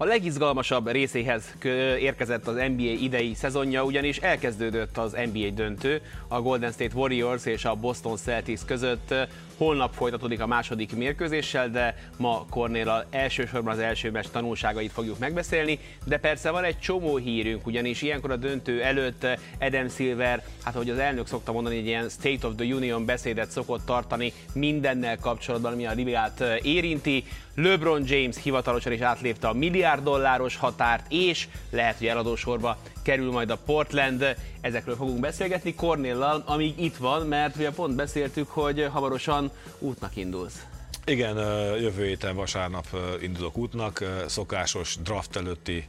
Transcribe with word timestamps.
A 0.00 0.04
legizgalmasabb 0.04 0.90
részéhez 0.90 1.54
érkezett 1.98 2.46
az 2.46 2.54
NBA 2.54 2.82
idei 2.82 3.34
szezonja, 3.34 3.84
ugyanis 3.84 4.18
elkezdődött 4.18 4.96
az 4.96 5.16
NBA 5.32 5.50
döntő 5.50 6.00
a 6.28 6.40
Golden 6.40 6.72
State 6.72 6.94
Warriors 6.94 7.46
és 7.46 7.64
a 7.64 7.74
Boston 7.74 8.16
Celtics 8.16 8.60
között. 8.64 9.14
Holnap 9.58 9.94
folytatódik 9.94 10.40
a 10.40 10.46
második 10.46 10.96
mérkőzéssel, 10.96 11.70
de 11.70 11.94
ma 12.16 12.46
Cornél 12.50 13.06
elsősorban 13.10 13.72
az 13.72 13.78
első 13.78 14.10
meccs 14.10 14.26
tanulságait 14.32 14.92
fogjuk 14.92 15.18
megbeszélni, 15.18 15.78
de 16.04 16.18
persze 16.18 16.50
van 16.50 16.64
egy 16.64 16.78
csomó 16.78 17.16
hírünk, 17.16 17.66
ugyanis 17.66 18.02
ilyenkor 18.02 18.30
a 18.30 18.36
döntő 18.36 18.82
előtt 18.82 19.26
Adam 19.60 19.88
Silver, 19.88 20.44
hát 20.64 20.74
ahogy 20.74 20.90
az 20.90 20.98
elnök 20.98 21.26
szokta 21.26 21.52
mondani, 21.52 21.76
egy 21.76 21.86
ilyen 21.86 22.08
State 22.08 22.46
of 22.46 22.54
the 22.56 22.74
Union 22.74 23.04
beszédet 23.04 23.50
szokott 23.50 23.86
tartani 23.86 24.32
mindennel 24.52 25.18
kapcsolatban, 25.18 25.72
ami 25.72 25.86
a 25.86 25.92
ligát 25.92 26.44
érinti. 26.62 27.24
LeBron 27.54 28.02
James 28.06 28.36
hivatalosan 28.42 28.92
is 28.92 29.00
átlépte 29.00 29.48
a 29.48 29.52
milliárd 29.52 30.02
dolláros 30.02 30.56
határt, 30.56 31.12
és 31.12 31.48
lehet, 31.70 31.98
hogy 31.98 32.06
eladósorba 32.06 32.78
kerül 33.02 33.30
majd 33.30 33.50
a 33.50 33.58
Portland. 33.66 34.36
Ezekről 34.60 34.96
fogunk 34.96 35.20
beszélgetni 35.20 35.74
Cornéllal, 35.74 36.42
amíg 36.46 36.80
itt 36.80 36.96
van, 36.96 37.26
mert 37.26 37.56
ugye 37.56 37.70
pont 37.70 37.94
beszéltük, 37.94 38.48
hogy 38.48 38.88
hamarosan 38.92 39.50
útnak 39.78 40.16
indulsz. 40.16 40.64
Igen, 41.04 41.36
jövő 41.80 42.04
héten 42.04 42.36
vasárnap 42.36 42.86
indulok 43.22 43.56
útnak, 43.56 44.04
szokásos 44.26 44.96
draft 45.02 45.36
előtti 45.36 45.88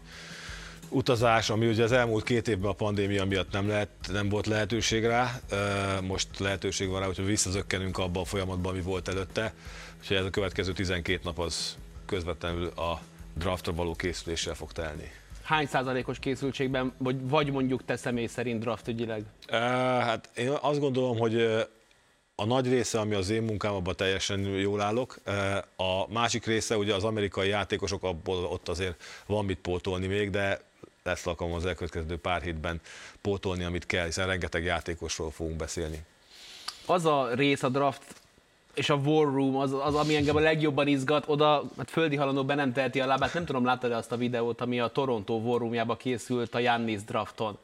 utazás, 0.90 1.50
ami 1.50 1.68
ugye 1.68 1.84
az 1.84 1.92
elmúlt 1.92 2.24
két 2.24 2.48
évben 2.48 2.70
a 2.70 2.74
pandémia 2.74 3.26
miatt 3.26 3.52
nem, 3.52 3.68
lehet, 3.68 3.90
nem 4.12 4.30
volt 4.30 4.48
lehetőség 4.48 5.06
rá, 5.06 5.40
most 6.02 6.28
lehetőség 6.40 6.90
van 6.90 7.00
rá, 7.00 7.06
hogy 7.06 7.26
visszazökkenünk 7.26 7.98
abba 7.98 8.20
a 8.20 8.26
folyamatba, 8.26 8.70
ami 8.70 8.82
volt 8.82 9.08
előtte, 9.08 9.54
úgyhogy 10.00 10.18
ez 10.18 10.26
a 10.26 10.30
következő 10.30 10.74
12 10.74 11.20
nap 11.24 11.40
az 11.40 11.78
közvetlenül 12.06 12.68
a 12.68 13.02
draftra 13.34 13.74
való 13.74 13.96
készüléssel 13.96 14.54
fog 14.54 14.72
telni. 14.72 15.12
Hány 15.50 15.68
százalékos 15.68 16.20
készültségben, 16.20 16.94
vagy, 16.98 17.30
vagy 17.30 17.52
mondjuk 17.52 17.86
te 17.86 17.96
személy 17.96 18.28
szerint 18.28 18.60
draftügyileg? 18.60 19.24
Hát 20.00 20.30
én 20.36 20.50
azt 20.62 20.80
gondolom, 20.80 21.18
hogy 21.18 21.42
a 22.36 22.46
nagy 22.46 22.68
része, 22.70 23.00
ami 23.00 23.16
az 23.16 23.30
én 23.30 23.42
munkám, 23.42 23.74
abban 23.74 23.96
teljesen 23.96 24.40
jól 24.40 24.82
állok. 24.82 25.20
A 25.76 26.12
másik 26.12 26.46
része, 26.46 26.78
ugye 26.78 26.96
az 26.96 27.04
amerikai 27.04 27.48
játékosok, 27.48 28.04
abból 28.04 28.46
ott 28.46 28.70
azért 28.70 29.04
van 29.26 29.46
mit 29.46 29.60
pótolni 29.60 30.08
még, 30.08 30.30
de 30.30 30.62
lesz 31.04 31.28
alkalom 31.28 31.54
az 31.54 31.66
elkövetkező 31.66 32.18
pár 32.18 32.42
hétben 32.42 32.82
pótolni, 33.22 33.64
amit 33.64 33.86
kell, 33.86 34.06
hiszen 34.06 34.28
rengeteg 34.28 34.64
játékosról 34.64 35.32
fogunk 35.32 35.58
beszélni. 35.58 36.00
Az 36.86 37.06
a 37.06 37.34
rész 37.34 37.64
a 37.64 37.70
draft 37.70 38.19
és 38.80 38.90
a 38.90 38.96
War 38.96 39.34
Room 39.34 39.56
az, 39.56 39.74
az, 39.84 39.96
ami 39.96 40.16
engem 40.16 40.36
a 40.36 40.40
legjobban 40.40 40.88
izgat, 40.88 41.24
oda 41.28 41.64
hát 41.78 41.90
földi 41.90 42.16
halandó 42.16 42.44
be 42.44 42.56
nem 42.56 42.74
teheti 42.74 43.00
a 43.00 43.06
lábát, 43.06 43.34
nem 43.34 43.46
tudom, 43.46 43.66
láttad 43.66 43.92
azt 43.92 44.12
a 44.12 44.18
videót, 44.18 44.62
ami 44.62 44.80
a 44.80 44.88
Toronto 44.88 45.34
War 45.34 45.60
Roomjába 45.60 45.96
készült 45.96 46.56
a 46.56 46.60
Jannis 46.60 47.04
drafton, 47.04 47.58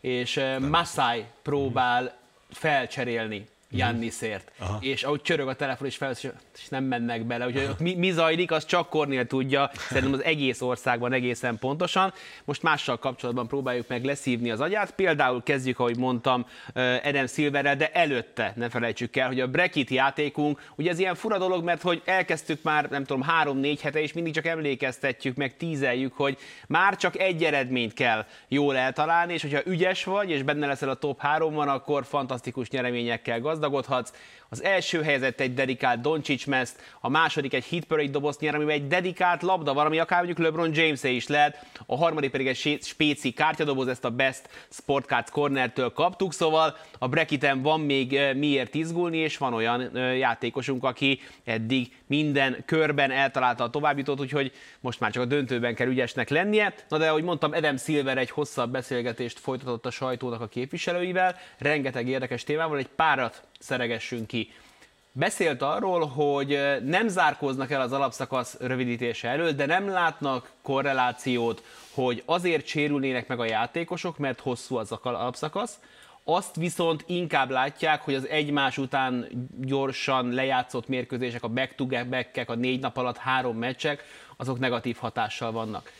és 0.00 0.36
eh, 0.36 0.58
Masai 0.58 1.24
próbál 1.42 2.16
felcserélni 2.50 3.46
Jannisért. 3.70 4.52
Aha. 4.58 4.78
És 4.80 5.02
ahogy 5.02 5.22
csörög 5.22 5.48
a 5.48 5.54
telefon, 5.54 5.86
és, 5.86 5.96
fel, 5.96 6.10
és 6.54 6.68
nem 6.68 6.84
mennek 6.84 7.24
bele. 7.24 7.46
Úgyhogy 7.46 7.64
ott 7.64 7.80
mi, 7.80 7.94
mi 7.94 8.10
zajlik, 8.10 8.50
az 8.50 8.64
csak 8.64 8.88
Kornél 8.88 9.26
tudja, 9.26 9.70
szerintem 9.88 10.12
az 10.12 10.24
egész 10.24 10.60
országban 10.60 11.12
egészen 11.12 11.58
pontosan. 11.58 12.12
Most 12.44 12.62
mással 12.62 12.98
kapcsolatban 12.98 13.48
próbáljuk 13.48 13.88
meg 13.88 14.04
leszívni 14.04 14.50
az 14.50 14.60
agyát. 14.60 14.90
Például 14.90 15.42
kezdjük, 15.42 15.78
ahogy 15.78 15.96
mondtam, 15.96 16.46
Eden 17.02 17.26
Silverrel, 17.26 17.76
de 17.76 17.90
előtte 17.92 18.52
ne 18.56 18.68
felejtsük 18.68 19.16
el, 19.16 19.26
hogy 19.26 19.40
a 19.40 19.48
Brekit 19.48 19.90
játékunk, 19.90 20.60
ugye 20.76 20.90
ez 20.90 20.98
ilyen 20.98 21.14
fura 21.14 21.38
dolog, 21.38 21.64
mert 21.64 21.82
hogy 21.82 22.02
elkezdtük 22.04 22.62
már, 22.62 22.88
nem 22.90 23.04
tudom, 23.04 23.22
három-négy 23.22 23.80
hete, 23.80 24.00
és 24.00 24.12
mindig 24.12 24.34
csak 24.34 24.46
emlékeztetjük, 24.46 25.36
meg 25.36 25.56
tízeljük, 25.56 26.12
hogy 26.12 26.38
már 26.66 26.96
csak 26.96 27.18
egy 27.18 27.44
eredményt 27.44 27.92
kell 27.92 28.26
jól 28.48 28.76
eltalálni, 28.76 29.32
és 29.32 29.42
hogyha 29.42 29.60
ügyes 29.64 30.04
vagy, 30.04 30.30
és 30.30 30.42
benne 30.42 30.66
leszel 30.66 30.88
a 30.88 30.94
top 30.94 31.20
háromban, 31.20 31.68
akkor 31.68 32.04
fantasztikus 32.04 32.70
nyereményekkel 32.70 33.40
gazdag 33.40 33.63
gazdagodhatsz. 33.68 34.12
Az 34.48 34.62
első 34.62 35.02
helyzet 35.02 35.40
egy 35.40 35.54
dedikált 35.54 36.00
Doncic 36.00 36.44
meszt, 36.44 36.82
a 37.00 37.08
második 37.08 37.54
egy 37.54 37.64
hit 37.64 37.84
parade 37.84 38.10
dobozt 38.10 38.40
nyer, 38.40 38.54
amiben 38.54 38.74
egy 38.74 38.86
dedikált 38.86 39.42
labda 39.42 39.74
van, 39.74 39.86
ami 39.86 39.98
akár 39.98 40.18
mondjuk 40.24 40.46
LeBron 40.46 40.70
james 40.74 41.02
is 41.02 41.26
lehet, 41.26 41.66
a 41.86 41.96
harmadik 41.96 42.30
pedig 42.30 42.46
egy 42.46 42.78
spéci 42.82 43.32
kártyadoboz, 43.32 43.88
ezt 43.88 44.04
a 44.04 44.10
Best 44.10 44.48
Sportcards 44.70 45.30
Corner-től 45.30 45.92
kaptuk, 45.92 46.32
szóval 46.32 46.76
a 46.98 47.08
Brekiten 47.08 47.62
van 47.62 47.80
még 47.80 48.20
miért 48.36 48.74
izgulni, 48.74 49.16
és 49.16 49.36
van 49.36 49.54
olyan 49.54 49.96
játékosunk, 49.96 50.84
aki 50.84 51.20
eddig 51.44 51.92
minden 52.06 52.62
körben 52.66 53.10
eltalálta 53.10 53.64
a 53.64 53.70
továbbjutót, 53.70 54.20
úgyhogy 54.20 54.52
most 54.80 55.00
már 55.00 55.10
csak 55.10 55.22
a 55.22 55.26
döntőben 55.26 55.74
kell 55.74 55.88
ügyesnek 55.88 56.28
lennie. 56.28 56.74
Na 56.88 56.98
de 56.98 57.08
ahogy 57.08 57.22
mondtam, 57.22 57.52
Adam 57.52 57.76
Silver 57.76 58.18
egy 58.18 58.30
hosszabb 58.30 58.70
beszélgetést 58.70 59.38
folytatott 59.38 59.86
a 59.86 59.90
sajtónak 59.90 60.40
a 60.40 60.46
képviselőivel, 60.46 61.36
rengeteg 61.58 62.08
érdekes 62.08 62.44
témával, 62.44 62.78
egy 62.78 62.88
párat 62.96 63.42
szeregessünk 63.64 64.26
ki. 64.26 64.52
Beszélt 65.12 65.62
arról, 65.62 66.06
hogy 66.06 66.58
nem 66.84 67.08
zárkóznak 67.08 67.70
el 67.70 67.80
az 67.80 67.92
alapszakasz 67.92 68.56
rövidítése 68.60 69.28
előtt, 69.28 69.56
de 69.56 69.66
nem 69.66 69.88
látnak 69.88 70.50
korrelációt, 70.62 71.62
hogy 71.94 72.22
azért 72.24 72.66
sérülnének 72.66 73.28
meg 73.28 73.40
a 73.40 73.44
játékosok, 73.44 74.18
mert 74.18 74.40
hosszú 74.40 74.76
az 74.76 74.92
alapszakasz, 75.02 75.78
azt 76.24 76.56
viszont 76.56 77.04
inkább 77.06 77.50
látják, 77.50 78.02
hogy 78.02 78.14
az 78.14 78.28
egymás 78.28 78.78
után 78.78 79.28
gyorsan 79.60 80.32
lejátszott 80.32 80.88
mérkőzések, 80.88 81.42
a 81.42 81.48
back 81.48 81.74
to 81.74 81.86
back 81.86 82.48
a 82.48 82.54
négy 82.54 82.80
nap 82.80 82.96
alatt 82.96 83.16
három 83.16 83.56
meccsek, 83.56 84.04
azok 84.36 84.58
negatív 84.58 84.96
hatással 84.96 85.52
vannak. 85.52 85.92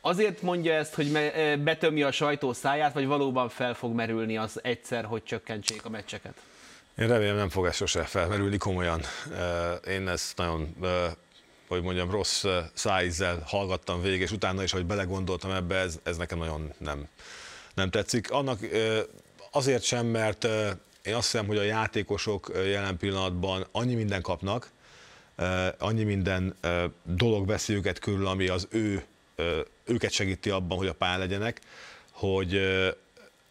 Azért 0.00 0.42
mondja 0.42 0.72
ezt, 0.72 0.94
hogy 0.94 1.32
betömje 1.62 2.06
a 2.06 2.12
sajtó 2.12 2.52
száját, 2.52 2.92
vagy 2.92 3.06
valóban 3.06 3.48
fel 3.48 3.74
fog 3.74 3.94
merülni 3.94 4.36
az 4.36 4.60
egyszer, 4.62 5.04
hogy 5.04 5.22
csökkentsék 5.22 5.84
a 5.84 5.88
meccseket? 5.88 6.34
Én 6.98 7.08
remélem 7.08 7.36
nem 7.36 7.48
fog 7.48 7.66
ez 7.66 7.76
sose 7.76 8.02
felmerülni 8.02 8.56
komolyan. 8.56 9.00
Én 9.88 10.08
ezt 10.08 10.36
nagyon 10.36 10.76
hogy 11.68 11.82
mondjam, 11.82 12.10
rossz 12.10 12.44
szájízzel 12.72 13.42
hallgattam 13.46 14.02
végig, 14.02 14.20
és 14.20 14.30
utána 14.30 14.62
is, 14.62 14.72
hogy 14.72 14.86
belegondoltam 14.86 15.50
ebbe, 15.50 15.76
ez, 15.76 15.98
ez 16.02 16.16
nekem 16.16 16.38
nagyon 16.38 16.72
nem, 16.78 17.08
nem 17.74 17.90
tetszik. 17.90 18.30
Annak 18.30 18.60
azért 19.50 19.82
sem, 19.82 20.06
mert 20.06 20.44
én 21.02 21.14
azt 21.14 21.30
hiszem, 21.30 21.46
hogy 21.46 21.58
a 21.58 21.62
játékosok 21.62 22.50
jelen 22.54 22.96
pillanatban 22.96 23.66
annyi 23.70 23.94
minden 23.94 24.22
kapnak, 24.22 24.70
annyi 25.78 26.02
minden 26.02 26.54
dolog 27.02 27.46
veszi 27.46 27.74
őket 27.74 27.98
körül, 27.98 28.26
ami 28.26 28.48
az 28.48 28.66
ő, 28.70 29.04
őket 29.84 30.10
segíti 30.10 30.50
abban, 30.50 30.78
hogy 30.78 30.88
a 30.88 30.92
pályán 30.94 31.18
legyenek, 31.18 31.60
hogy, 32.10 32.60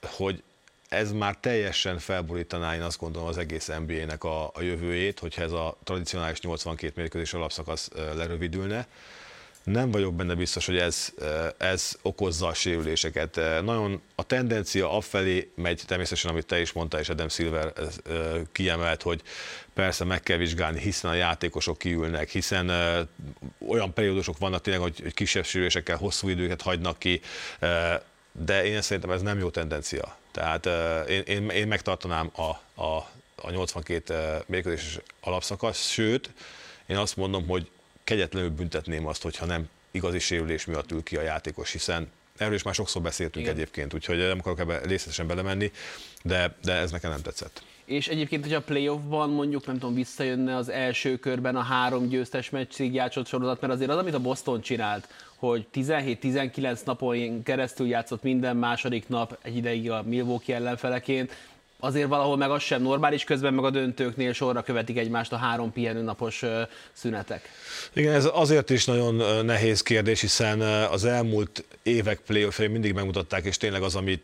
hogy 0.02 0.44
ez 0.92 1.12
már 1.12 1.38
teljesen 1.40 2.00
felborítaná, 2.00 2.76
én 2.76 2.82
azt 2.82 3.00
gondolom, 3.00 3.28
az 3.28 3.38
egész 3.38 3.72
NBA-nek 3.86 4.24
a, 4.24 4.46
a 4.54 4.62
jövőjét, 4.62 5.20
hogyha 5.20 5.42
ez 5.42 5.52
a 5.52 5.78
tradicionális 5.84 6.40
82 6.40 6.94
mérkőzés 6.96 7.34
alapszakasz 7.34 7.90
lerövidülne. 8.16 8.88
Nem 9.64 9.92
vagyok 9.92 10.14
benne 10.14 10.36
biztos, 10.36 10.66
hogy 10.66 10.78
ez, 10.78 11.14
ez 11.58 11.98
okozza 12.02 12.48
a 12.48 12.54
sérüléseket. 12.54 13.36
Nagyon 13.64 14.02
a 14.16 14.24
tendencia 14.24 14.92
afelé 14.98 15.52
megy, 15.56 15.82
természetesen, 15.88 16.32
amit 16.32 16.46
te 16.46 16.60
is 16.60 16.72
mondtál, 16.72 17.00
és 17.00 17.10
Adam 17.10 17.30
Silver 17.30 17.74
kiemelt, 18.52 19.02
hogy 19.02 19.22
persze 19.74 20.04
meg 20.04 20.22
kell 20.22 20.38
vizsgálni, 20.38 20.80
hiszen 20.80 21.12
a 21.12 21.14
játékosok 21.14 21.78
kiülnek, 21.78 22.30
hiszen 22.30 22.70
olyan 23.68 23.94
periódusok 23.94 24.38
vannak 24.38 24.62
tényleg, 24.62 24.82
hogy 24.82 25.14
kisebb 25.14 25.46
sérülésekkel 25.46 25.98
hosszú 25.98 26.30
időket 26.30 26.62
hagynak 26.62 27.00
ki, 27.00 27.22
de 28.32 28.66
én 28.66 28.82
szerintem 28.82 29.12
ez 29.12 29.22
nem 29.22 29.40
jó 29.40 29.50
tendencia. 29.50 30.18
Tehát 30.32 30.66
én, 31.10 31.22
én, 31.22 31.50
én 31.50 31.68
megtartanám 31.68 32.32
a, 32.36 32.82
a, 32.82 33.10
a 33.36 33.52
82 33.52 34.44
mérkőzés 34.46 35.00
alapszakasz, 35.20 35.90
sőt, 35.90 36.30
én 36.86 36.98
azt 36.98 37.16
mondom, 37.16 37.48
hogy 37.48 37.70
kegyetlenül 38.04 38.50
büntetném 38.50 39.08
azt, 39.08 39.22
hogyha 39.22 39.46
nem 39.46 39.70
igazi 39.92 40.20
sérülés 40.20 40.66
miatt 40.66 40.92
ül 40.92 41.04
ki 41.04 41.18
a 41.18 41.22
játékos, 41.22 41.72
hiszen 41.72 42.12
erről 42.38 42.54
is 42.54 42.64
már 42.64 42.74
sokszor 42.74 43.02
beszéltünk 43.02 43.46
Igen. 43.46 43.58
egyébként, 43.58 43.94
úgyhogy 43.94 44.18
nem 44.18 44.40
akarok 44.40 44.60
ebbe 44.60 44.80
részletesen 44.80 45.28
belemenni, 45.28 45.72
de, 46.24 46.56
de 46.64 46.74
ez 46.74 46.92
nekem 46.92 47.12
nem 47.12 47.22
tetszett. 47.22 47.64
És 47.92 48.08
egyébként, 48.08 48.44
hogy 48.44 48.54
a 48.54 48.62
playoffban 48.62 49.30
mondjuk, 49.30 49.66
nem 49.66 49.78
tudom, 49.78 49.96
visszajönne 49.96 50.56
az 50.56 50.70
első 50.70 51.18
körben 51.18 51.56
a 51.56 51.62
három 51.62 52.08
győztes 52.08 52.50
meccsig 52.50 52.94
játszott 52.94 53.28
sorozat, 53.28 53.62
mert 53.62 53.74
azért 53.74 53.90
az, 53.90 53.98
amit 53.98 54.14
a 54.14 54.20
Boston 54.20 54.62
csinált, 54.62 55.08
hogy 55.36 55.66
17-19 55.74 56.86
napon 56.86 57.44
keresztül 57.44 57.88
játszott 57.88 58.24
minden 58.24 58.58
második 58.58 59.08
nap 59.08 59.38
egy 59.42 59.56
ideig 59.56 59.92
a 59.92 60.04
Milwaukee 60.04 60.56
ellenfeleként, 60.56 61.32
azért 61.84 62.08
valahol 62.08 62.38
meg 62.38 62.52
az 62.52 62.62
sem 62.62 62.82
normális, 62.82 63.24
közben 63.24 63.54
meg 63.54 63.66
a 63.66 63.70
döntőknél 63.70 64.34
sorra 64.34 64.62
követik 64.62 64.98
egymást 64.98 65.32
a 65.32 65.36
három 65.36 65.72
pihenőnapos 65.72 66.44
szünetek. 66.92 67.50
Igen, 67.94 68.14
ez 68.14 68.30
azért 68.34 68.70
is 68.70 68.86
nagyon 68.86 69.46
nehéz 69.46 69.82
kérdés, 69.82 70.22
hiszen 70.22 70.62
az 70.92 71.06
elmúlt 71.06 71.64
évek 71.84 72.20
playoff 72.20 72.58
mindig 72.58 72.94
megmutatták, 72.94 73.46
és 73.46 73.58
tényleg 73.58 73.82
az, 73.82 73.96
amit 73.96 74.24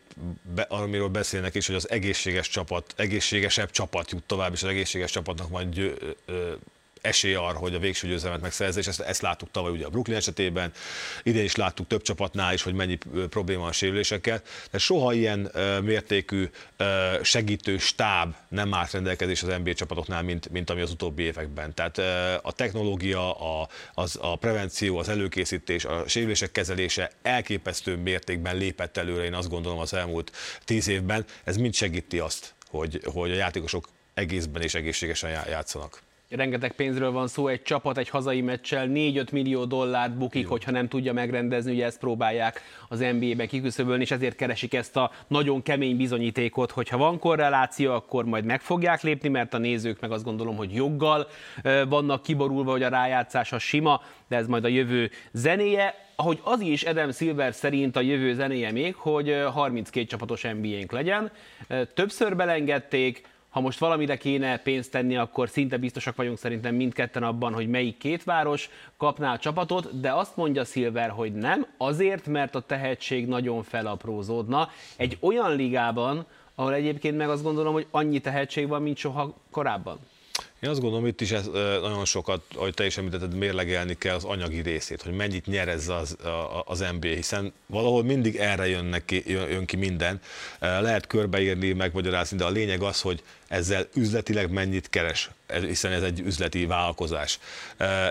be, 0.54 0.62
amiről 0.62 1.08
beszélnek 1.08 1.54
is, 1.54 1.66
hogy 1.66 1.76
az 1.76 1.90
egészséges 1.90 2.48
csapat, 2.48 2.94
egészségesebb 2.96 3.70
csapat 3.70 4.10
jut 4.10 4.22
tovább, 4.26 4.52
és 4.52 4.62
az 4.62 4.68
egészséges 4.68 5.10
csapatnak 5.10 5.48
majd 5.48 5.96
esély 7.00 7.34
arra, 7.34 7.58
hogy 7.58 7.74
a 7.74 7.78
végső 7.78 8.08
győzelmet 8.08 8.40
megszerezze, 8.40 8.80
és 8.80 8.86
ezt, 8.86 9.00
ezt 9.00 9.22
láttuk 9.22 9.50
tavaly 9.50 9.70
ugye 9.70 9.86
a 9.86 9.88
Brooklyn 9.88 10.16
esetében, 10.16 10.72
idén 11.22 11.44
is 11.44 11.56
láttuk 11.56 11.86
több 11.86 12.02
csapatnál 12.02 12.52
is, 12.52 12.62
hogy 12.62 12.74
mennyi 12.74 12.98
probléma 13.28 13.66
a 13.66 13.72
sérülésekkel, 13.72 14.42
de 14.70 14.78
soha 14.78 15.12
ilyen 15.12 15.50
mértékű 15.82 16.48
segítő 17.22 17.78
stáb 17.78 18.34
nem 18.48 18.74
állt 18.74 18.90
rendelkezés 18.90 19.42
az 19.42 19.54
NBA 19.58 19.74
csapatoknál, 19.74 20.22
mint, 20.22 20.48
mint 20.50 20.70
ami 20.70 20.80
az 20.80 20.90
utóbbi 20.90 21.22
években. 21.22 21.74
Tehát 21.74 21.98
a 22.42 22.52
technológia, 22.52 23.32
a, 23.60 23.68
az, 23.94 24.18
a 24.20 24.36
prevenció, 24.36 24.98
az 24.98 25.08
előkészítés, 25.08 25.84
a 25.84 26.04
sérülések 26.06 26.52
kezelése 26.52 27.10
elképesztő 27.22 27.96
mértékben 27.96 28.56
lépett 28.56 28.96
előre, 28.96 29.24
én 29.24 29.34
azt 29.34 29.48
gondolom 29.48 29.78
az 29.78 29.94
elmúlt 29.94 30.32
tíz 30.64 30.88
évben. 30.88 31.24
Ez 31.44 31.56
mind 31.56 31.74
segíti 31.74 32.18
azt, 32.18 32.54
hogy, 32.70 33.00
hogy 33.04 33.30
a 33.30 33.34
játékosok 33.34 33.88
egészben 34.14 34.62
és 34.62 34.74
egészségesen 34.74 35.30
játszanak 35.30 36.02
rengeteg 36.28 36.72
pénzről 36.72 37.10
van 37.10 37.28
szó, 37.28 37.48
egy 37.48 37.62
csapat 37.62 37.98
egy 37.98 38.08
hazai 38.08 38.40
meccsel 38.40 38.86
4-5 38.88 39.32
millió 39.32 39.64
dollárt 39.64 40.16
bukik, 40.16 40.42
Jó. 40.42 40.48
hogyha 40.48 40.70
nem 40.70 40.88
tudja 40.88 41.12
megrendezni, 41.12 41.72
ugye 41.72 41.84
ezt 41.84 41.98
próbálják 41.98 42.62
az 42.88 42.98
NBA-ben 42.98 43.48
kiküszöbölni, 43.48 44.02
és 44.02 44.10
ezért 44.10 44.36
keresik 44.36 44.74
ezt 44.74 44.96
a 44.96 45.10
nagyon 45.26 45.62
kemény 45.62 45.96
bizonyítékot, 45.96 46.70
hogyha 46.70 46.96
van 46.96 47.18
korreláció, 47.18 47.92
akkor 47.92 48.24
majd 48.24 48.44
meg 48.44 48.60
fogják 48.60 49.02
lépni, 49.02 49.28
mert 49.28 49.54
a 49.54 49.58
nézők 49.58 50.00
meg 50.00 50.12
azt 50.12 50.24
gondolom, 50.24 50.56
hogy 50.56 50.74
joggal 50.74 51.28
vannak 51.88 52.22
kiborulva, 52.22 52.70
hogy 52.70 52.82
a 52.82 52.88
rájátszás 52.88 53.52
a 53.52 53.58
sima, 53.58 54.02
de 54.28 54.36
ez 54.36 54.46
majd 54.46 54.64
a 54.64 54.68
jövő 54.68 55.10
zenéje. 55.32 56.06
Ahogy 56.16 56.40
az 56.42 56.60
is 56.60 56.82
Adam 56.82 57.12
Silver 57.12 57.54
szerint 57.54 57.96
a 57.96 58.00
jövő 58.00 58.34
zenéje 58.34 58.72
még, 58.72 58.94
hogy 58.94 59.36
32 59.52 60.06
csapatos 60.06 60.42
NBA-nk 60.42 60.92
legyen. 60.92 61.30
Többször 61.94 62.36
belengedték, 62.36 63.26
ha 63.48 63.60
most 63.60 63.78
valamire 63.78 64.16
kéne 64.16 64.58
pénzt 64.58 64.90
tenni, 64.90 65.16
akkor 65.16 65.48
szinte 65.48 65.76
biztosak 65.76 66.16
vagyunk 66.16 66.38
szerintem 66.38 66.74
mindketten 66.74 67.22
abban, 67.22 67.54
hogy 67.54 67.68
melyik 67.68 67.98
két 67.98 68.24
város 68.24 68.70
kapná 68.96 69.32
a 69.32 69.38
csapatot, 69.38 70.00
de 70.00 70.12
azt 70.12 70.36
mondja 70.36 70.64
Silver, 70.64 71.10
hogy 71.10 71.32
nem, 71.34 71.66
azért, 71.76 72.26
mert 72.26 72.54
a 72.54 72.60
tehetség 72.60 73.26
nagyon 73.26 73.62
felaprózódna. 73.62 74.68
Egy 74.96 75.16
olyan 75.20 75.56
ligában, 75.56 76.26
ahol 76.54 76.74
egyébként 76.74 77.16
meg 77.16 77.28
azt 77.28 77.42
gondolom, 77.42 77.72
hogy 77.72 77.86
annyi 77.90 78.18
tehetség 78.18 78.68
van, 78.68 78.82
mint 78.82 78.96
soha 78.96 79.34
korábban. 79.50 79.98
Én 80.60 80.70
azt 80.70 80.80
gondolom, 80.80 81.06
itt 81.06 81.20
is 81.20 81.30
ez, 81.30 81.46
nagyon 81.82 82.04
sokat, 82.04 82.42
ahogy 82.54 82.74
te 82.74 82.86
is 82.86 82.96
említetted, 82.96 83.34
mérlegelni 83.34 83.94
kell 83.98 84.14
az 84.14 84.24
anyagi 84.24 84.60
részét, 84.60 85.02
hogy 85.02 85.12
mennyit 85.12 85.46
nyer 85.46 85.68
ez 85.68 85.88
az, 85.88 86.16
az 86.64 86.84
NBA, 86.98 87.08
hiszen 87.08 87.52
valahol 87.66 88.04
mindig 88.04 88.36
erre 88.36 88.68
jön, 88.68 88.84
neki, 88.84 89.22
jön 89.26 89.64
ki 89.64 89.76
minden. 89.76 90.20
Lehet 90.60 91.06
körbeírni, 91.06 91.72
megmagyarázni, 91.72 92.36
de 92.36 92.44
a 92.44 92.50
lényeg 92.50 92.82
az, 92.82 93.00
hogy 93.00 93.22
ezzel 93.48 93.88
üzletileg 93.94 94.50
mennyit 94.50 94.88
keres, 94.90 95.30
hiszen 95.60 95.92
ez 95.92 96.02
egy 96.02 96.20
üzleti 96.20 96.66
vállalkozás. 96.66 97.38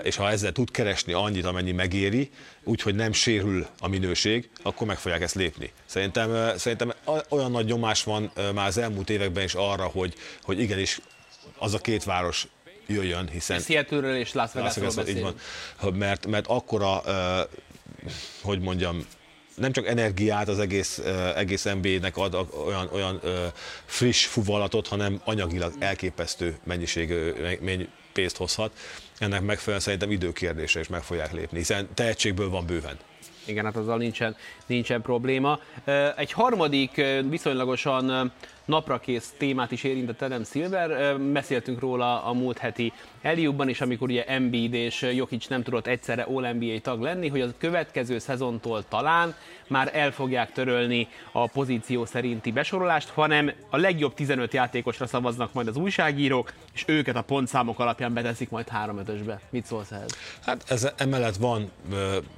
És 0.02 0.16
ha 0.16 0.30
ezzel 0.30 0.52
tud 0.52 0.70
keresni 0.70 1.12
annyit, 1.12 1.44
amennyi 1.44 1.72
megéri, 1.72 2.30
úgyhogy 2.64 2.94
nem 2.94 3.12
sérül 3.12 3.66
a 3.78 3.88
minőség, 3.88 4.48
akkor 4.62 4.86
meg 4.86 4.98
fogják 4.98 5.22
ezt 5.22 5.34
lépni. 5.34 5.72
Szerintem, 5.86 6.56
szerintem 6.56 6.92
olyan 7.28 7.50
nagy 7.50 7.66
nyomás 7.66 8.02
van 8.02 8.32
már 8.54 8.66
az 8.66 8.78
elmúlt 8.78 9.10
években 9.10 9.44
is 9.44 9.54
arra, 9.54 9.84
hogy, 9.84 10.14
hogy 10.42 10.60
igenis 10.60 11.00
az 11.58 11.74
a 11.74 11.78
két 11.78 12.04
város 12.04 12.46
jöjjön, 12.86 13.28
hiszen... 13.28 13.60
Seattle-ről 13.60 14.16
és 14.16 14.32
Las 14.32 14.52
Vegasról 14.52 15.08
így 15.08 15.20
van, 15.20 15.34
mert, 15.94 16.26
mert 16.26 16.46
akkora, 16.46 17.02
hogy 18.42 18.60
mondjam, 18.60 19.06
nem 19.54 19.72
csak 19.72 19.86
energiát 19.86 20.48
az 20.48 20.58
egész, 20.58 20.98
egész 21.36 21.62
NBA-nek 21.62 22.16
ad 22.16 22.46
olyan, 22.66 22.88
olyan 22.92 23.20
friss 23.84 24.26
fuvalatot, 24.26 24.88
hanem 24.88 25.20
anyagilag 25.24 25.72
elképesztő 25.78 26.58
mennyiségű 26.64 27.32
menny, 27.60 27.82
pénzt 28.12 28.36
hozhat. 28.36 28.72
Ennek 29.18 29.40
megfelelően 29.40 29.80
szerintem 29.80 30.10
időkérdése 30.10 30.80
is 30.80 30.88
meg 30.88 31.02
fogják 31.02 31.32
lépni, 31.32 31.58
hiszen 31.58 31.88
tehetségből 31.94 32.50
van 32.50 32.66
bőven. 32.66 32.96
Igen, 33.44 33.64
hát 33.64 33.76
azzal 33.76 33.96
nincsen, 33.96 34.36
nincsen 34.66 35.02
probléma. 35.02 35.60
Egy 36.16 36.32
harmadik 36.32 37.02
viszonylagosan 37.28 38.32
naprakész 38.68 39.32
témát 39.36 39.72
is 39.72 39.84
érintett 39.84 40.22
Adam 40.22 40.44
Silver. 40.44 41.18
Beszéltünk 41.20 41.80
róla 41.80 42.24
a 42.24 42.32
múlt 42.32 42.58
heti 42.58 42.92
Eliubban 43.22 43.68
is, 43.68 43.80
amikor 43.80 44.08
ugye 44.08 44.24
Embiid 44.24 44.74
és 44.74 45.08
Jokic 45.14 45.46
nem 45.46 45.62
tudott 45.62 45.86
egyszerre 45.86 46.22
All-NBA 46.22 46.80
tag 46.82 47.00
lenni, 47.00 47.28
hogy 47.28 47.40
a 47.40 47.46
következő 47.58 48.18
szezontól 48.18 48.84
talán 48.88 49.34
már 49.68 49.90
el 49.92 50.12
fogják 50.12 50.52
törölni 50.52 51.08
a 51.32 51.46
pozíció 51.46 52.04
szerinti 52.04 52.52
besorolást, 52.52 53.08
hanem 53.08 53.52
a 53.70 53.76
legjobb 53.76 54.14
15 54.14 54.52
játékosra 54.52 55.06
szavaznak 55.06 55.52
majd 55.52 55.68
az 55.68 55.76
újságírók, 55.76 56.52
és 56.74 56.84
őket 56.86 57.16
a 57.16 57.22
pontszámok 57.22 57.78
alapján 57.78 58.12
beteszik 58.12 58.50
majd 58.50 58.66
3-5-ösbe. 58.84 59.38
Mit 59.50 59.66
szólsz 59.66 59.90
ehhez? 59.90 60.10
Hát 60.42 60.64
ez 60.68 60.88
emellett 60.96 61.36
van 61.36 61.70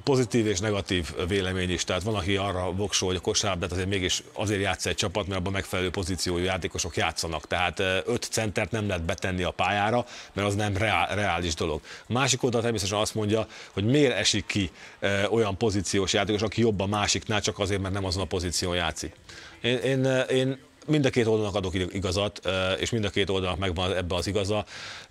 pozitív 0.05 0.47
és 0.47 0.61
negatív 0.61 1.15
vélemény 1.29 1.71
is, 1.71 1.85
tehát 1.85 2.03
van, 2.03 2.15
aki 2.15 2.37
arra 2.37 2.73
voksol, 2.73 3.09
hogy 3.09 3.17
a 3.17 3.21
kosárlabdát 3.21 3.73
azért 3.73 3.89
mégis 3.89 4.23
azért 4.33 4.61
játsz 4.61 4.87
egy 4.87 4.95
csapat, 4.95 5.27
mert 5.27 5.41
abban 5.41 5.53
megfelelő 5.53 5.91
pozíciójú 6.21 6.45
játékosok 6.45 6.97
játszanak. 6.97 7.47
Tehát 7.47 7.81
öt 8.07 8.29
centert 8.31 8.71
nem 8.71 8.87
lehet 8.87 9.05
betenni 9.05 9.43
a 9.43 9.51
pályára, 9.51 10.07
mert 10.33 10.47
az 10.47 10.55
nem 10.55 10.77
reál, 10.77 11.15
reális 11.15 11.55
dolog. 11.55 11.81
A 12.09 12.13
másik 12.13 12.43
oldal 12.43 12.61
természetesen 12.61 12.99
azt 12.99 13.15
mondja, 13.15 13.47
hogy 13.73 13.85
miért 13.85 14.17
esik 14.17 14.47
ki 14.47 14.71
olyan 15.31 15.57
pozíciós 15.57 16.13
játékos, 16.13 16.43
aki 16.43 16.61
jobb 16.61 16.81
a 16.81 16.87
másiknál, 16.87 17.41
csak 17.41 17.59
azért, 17.59 17.81
mert 17.81 17.95
nem 17.95 18.05
azon 18.05 18.23
a 18.23 18.27
pozíción 18.27 18.75
játszik. 18.75 19.15
Én, 19.61 19.77
én, 19.77 20.05
én 20.29 20.59
mind 20.91 21.05
a 21.05 21.11
két 21.11 21.27
oldalnak 21.27 21.55
adok 21.55 21.75
igazat, 21.75 22.41
és 22.79 22.91
mind 22.91 23.05
a 23.05 23.11
két 23.11 23.31
oldalnak 23.31 23.59
megvan 23.59 23.97
ebbe 23.97 24.15
az 24.15 24.27
igaza. 24.27 24.65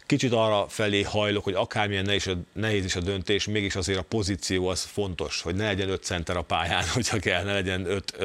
Kicsit 0.06 0.32
arra 0.32 0.66
felé 0.68 1.02
hajlok, 1.02 1.44
hogy 1.44 1.54
akármilyen 1.54 2.06
nehéz, 2.06 2.30
nehéz 2.54 2.86
is 2.86 2.96
a 2.96 3.00
döntés, 3.00 3.48
mégis 3.48 3.76
azért 3.76 4.00
a 4.00 4.04
pozíció 4.04 4.68
az 4.68 4.84
fontos, 4.84 5.42
hogy 5.42 5.56
ne 5.56 5.66
legyen 5.66 5.90
öt 5.90 6.04
center 6.04 6.38
a 6.38 6.42
pályán, 6.42 6.84
hogyha 6.94 7.20
kell, 7.20 7.44
ne 7.44 7.54
legyen 7.54 7.86
öt, 7.86 8.18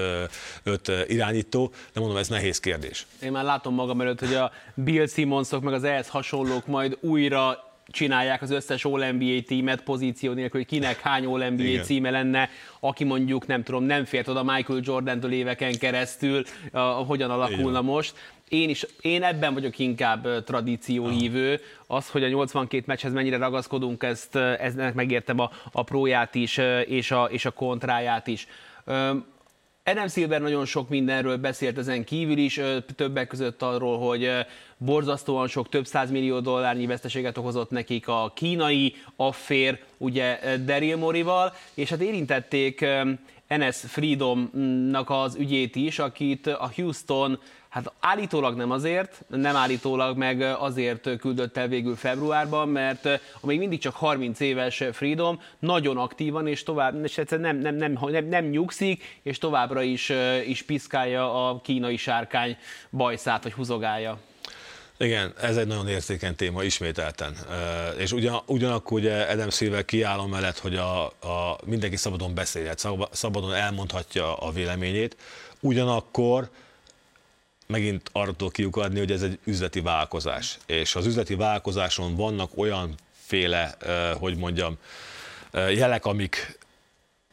öt 0.63 0.93
irányító, 1.07 1.73
de 1.93 2.01
mondom, 2.01 2.19
ez 2.19 2.29
nehéz 2.29 2.61
kérdés. 2.61 3.07
Én 3.23 3.33
már 3.33 3.45
látom 3.45 3.75
magam 3.75 4.01
előtt, 4.01 4.21
hogy 4.21 4.35
a 4.35 4.53
Bill 4.75 5.07
Simmonsok 5.07 5.63
meg 5.63 5.75
az 5.75 5.85
ehhez 5.85 6.09
hasonlók 6.09 6.67
majd 6.67 6.97
újra 7.01 7.64
csinálják 7.87 8.43
az 8.43 8.51
összes 8.51 8.85
All-NBA 8.85 9.41
tímet 9.47 9.83
pozíció 9.83 10.33
nélkül, 10.33 10.61
hogy 10.61 10.69
kinek 10.69 11.01
hány 11.01 11.27
All-NBA 11.27 11.63
Igen. 11.63 11.83
címe 11.83 12.11
lenne, 12.11 12.49
aki 12.81 13.05
mondjuk, 13.05 13.47
nem 13.47 13.63
tudom, 13.63 13.85
nem 13.85 14.05
fért 14.05 14.29
oda 14.29 14.43
Michael 14.43 14.81
Jordan-től 14.83 15.33
éveken 15.33 15.79
keresztül, 15.79 16.43
uh, 16.73 16.81
hogyan 17.07 17.31
alakulna 17.31 17.71
Igen. 17.71 17.85
most. 17.85 18.15
Én, 18.49 18.69
is, 18.69 18.87
én 19.01 19.23
ebben 19.23 19.55
vagyok 19.55 19.79
inkább 19.79 20.45
tradícióhívő. 20.45 21.61
Az, 21.87 22.11
hogy 22.11 22.25
a 22.25 22.29
82 22.29 22.83
meccshez 22.87 23.13
mennyire 23.13 23.37
ragaszkodunk, 23.37 24.03
ezt, 24.03 24.37
eznek 24.37 24.95
megértem 24.95 25.39
a, 25.39 25.51
a 25.73 25.83
próját 25.83 26.35
is, 26.35 26.61
és 26.87 27.11
a, 27.11 27.25
és 27.25 27.45
a 27.45 27.51
kontráját 27.51 28.27
is. 28.27 28.47
Adam 29.87 30.09
Silver 30.09 30.41
nagyon 30.41 30.65
sok 30.65 30.89
mindenről 30.89 31.37
beszélt 31.37 31.79
ezen 31.79 32.05
kívül 32.05 32.39
is, 32.39 32.61
többek 32.97 33.27
között 33.27 33.63
arról, 33.63 33.99
hogy 33.99 34.31
borzasztóan 34.77 35.49
sok, 35.49 35.69
több 35.69 35.87
millió 36.11 36.41
dollárnyi 36.41 36.87
veszteséget 36.87 37.39
okozott 37.39 37.71
nekik 37.71 38.09
a 38.09 38.33
kínai 38.35 38.95
affér, 39.17 39.79
ugye 39.99 40.39
Daryl 40.65 40.97
Morival, 40.97 41.53
és 41.75 41.89
hát 41.89 42.01
érintették 42.01 42.87
Enes 43.55 43.77
Freedomnak 43.77 45.11
az 45.11 45.35
ügyét 45.35 45.77
is, 45.77 45.99
akit 45.99 46.47
a 46.47 46.71
Houston 46.77 47.39
Hát 47.69 47.93
állítólag 48.01 48.57
nem 48.57 48.71
azért, 48.71 49.25
nem 49.29 49.57
állítólag 49.57 50.17
meg 50.17 50.41
azért 50.41 51.17
küldött 51.17 51.57
el 51.57 51.69
végül 51.69 51.97
februárban, 51.97 52.69
mert 52.69 53.09
még 53.43 53.59
mindig 53.59 53.79
csak 53.79 53.95
30 53.95 54.41
éves 54.41 54.83
Freedom, 54.93 55.41
nagyon 55.59 55.97
aktívan, 55.97 56.47
és 56.47 56.63
tovább, 56.63 57.05
és 57.05 57.19
egyszerűen 57.19 57.55
nem, 57.55 57.75
nem, 57.75 57.93
nem, 57.93 58.11
nem, 58.11 58.27
nem 58.27 58.45
nyugszik, 58.45 59.19
és 59.23 59.39
továbbra 59.39 59.83
is, 59.83 60.13
is 60.47 60.63
piszkálja 60.63 61.49
a 61.49 61.61
kínai 61.61 61.97
sárkány 61.97 62.57
bajszát, 62.91 63.43
vagy 63.43 63.53
húzogálja. 63.53 64.19
Igen, 64.99 65.35
ez 65.41 65.57
egy 65.57 65.67
nagyon 65.67 65.89
érzékeny 65.89 66.35
téma 66.35 66.63
ismételten. 66.63 67.37
És 67.99 68.13
ugyan, 68.13 68.43
ugyanakkor 68.47 68.99
ugye 68.99 69.23
Adam 69.23 69.51
Silver 69.51 69.85
kiállom 69.85 70.31
mellett, 70.31 70.59
hogy 70.59 70.77
a, 70.77 71.05
a 71.07 71.59
mindenki 71.65 71.97
szabadon 71.97 72.35
beszélhet, 72.35 72.89
szabadon 73.11 73.55
elmondhatja 73.55 74.37
a 74.37 74.51
véleményét, 74.51 75.17
ugyanakkor 75.61 76.51
megint 77.67 78.09
arra 78.13 78.33
tudok 78.33 78.53
kiukadni, 78.53 78.99
hogy 78.99 79.13
ez 79.13 79.23
egy 79.23 79.39
üzleti 79.45 79.81
vállalkozás. 79.81 80.59
És 80.67 80.95
az 80.95 81.07
üzleti 81.07 81.35
vállalkozáson 81.35 82.17
vannak 82.17 82.51
olyan 82.57 82.95
féle, 83.27 83.77
hogy 84.19 84.37
mondjam, 84.37 84.79
jelek, 85.53 86.05
amik 86.05 86.59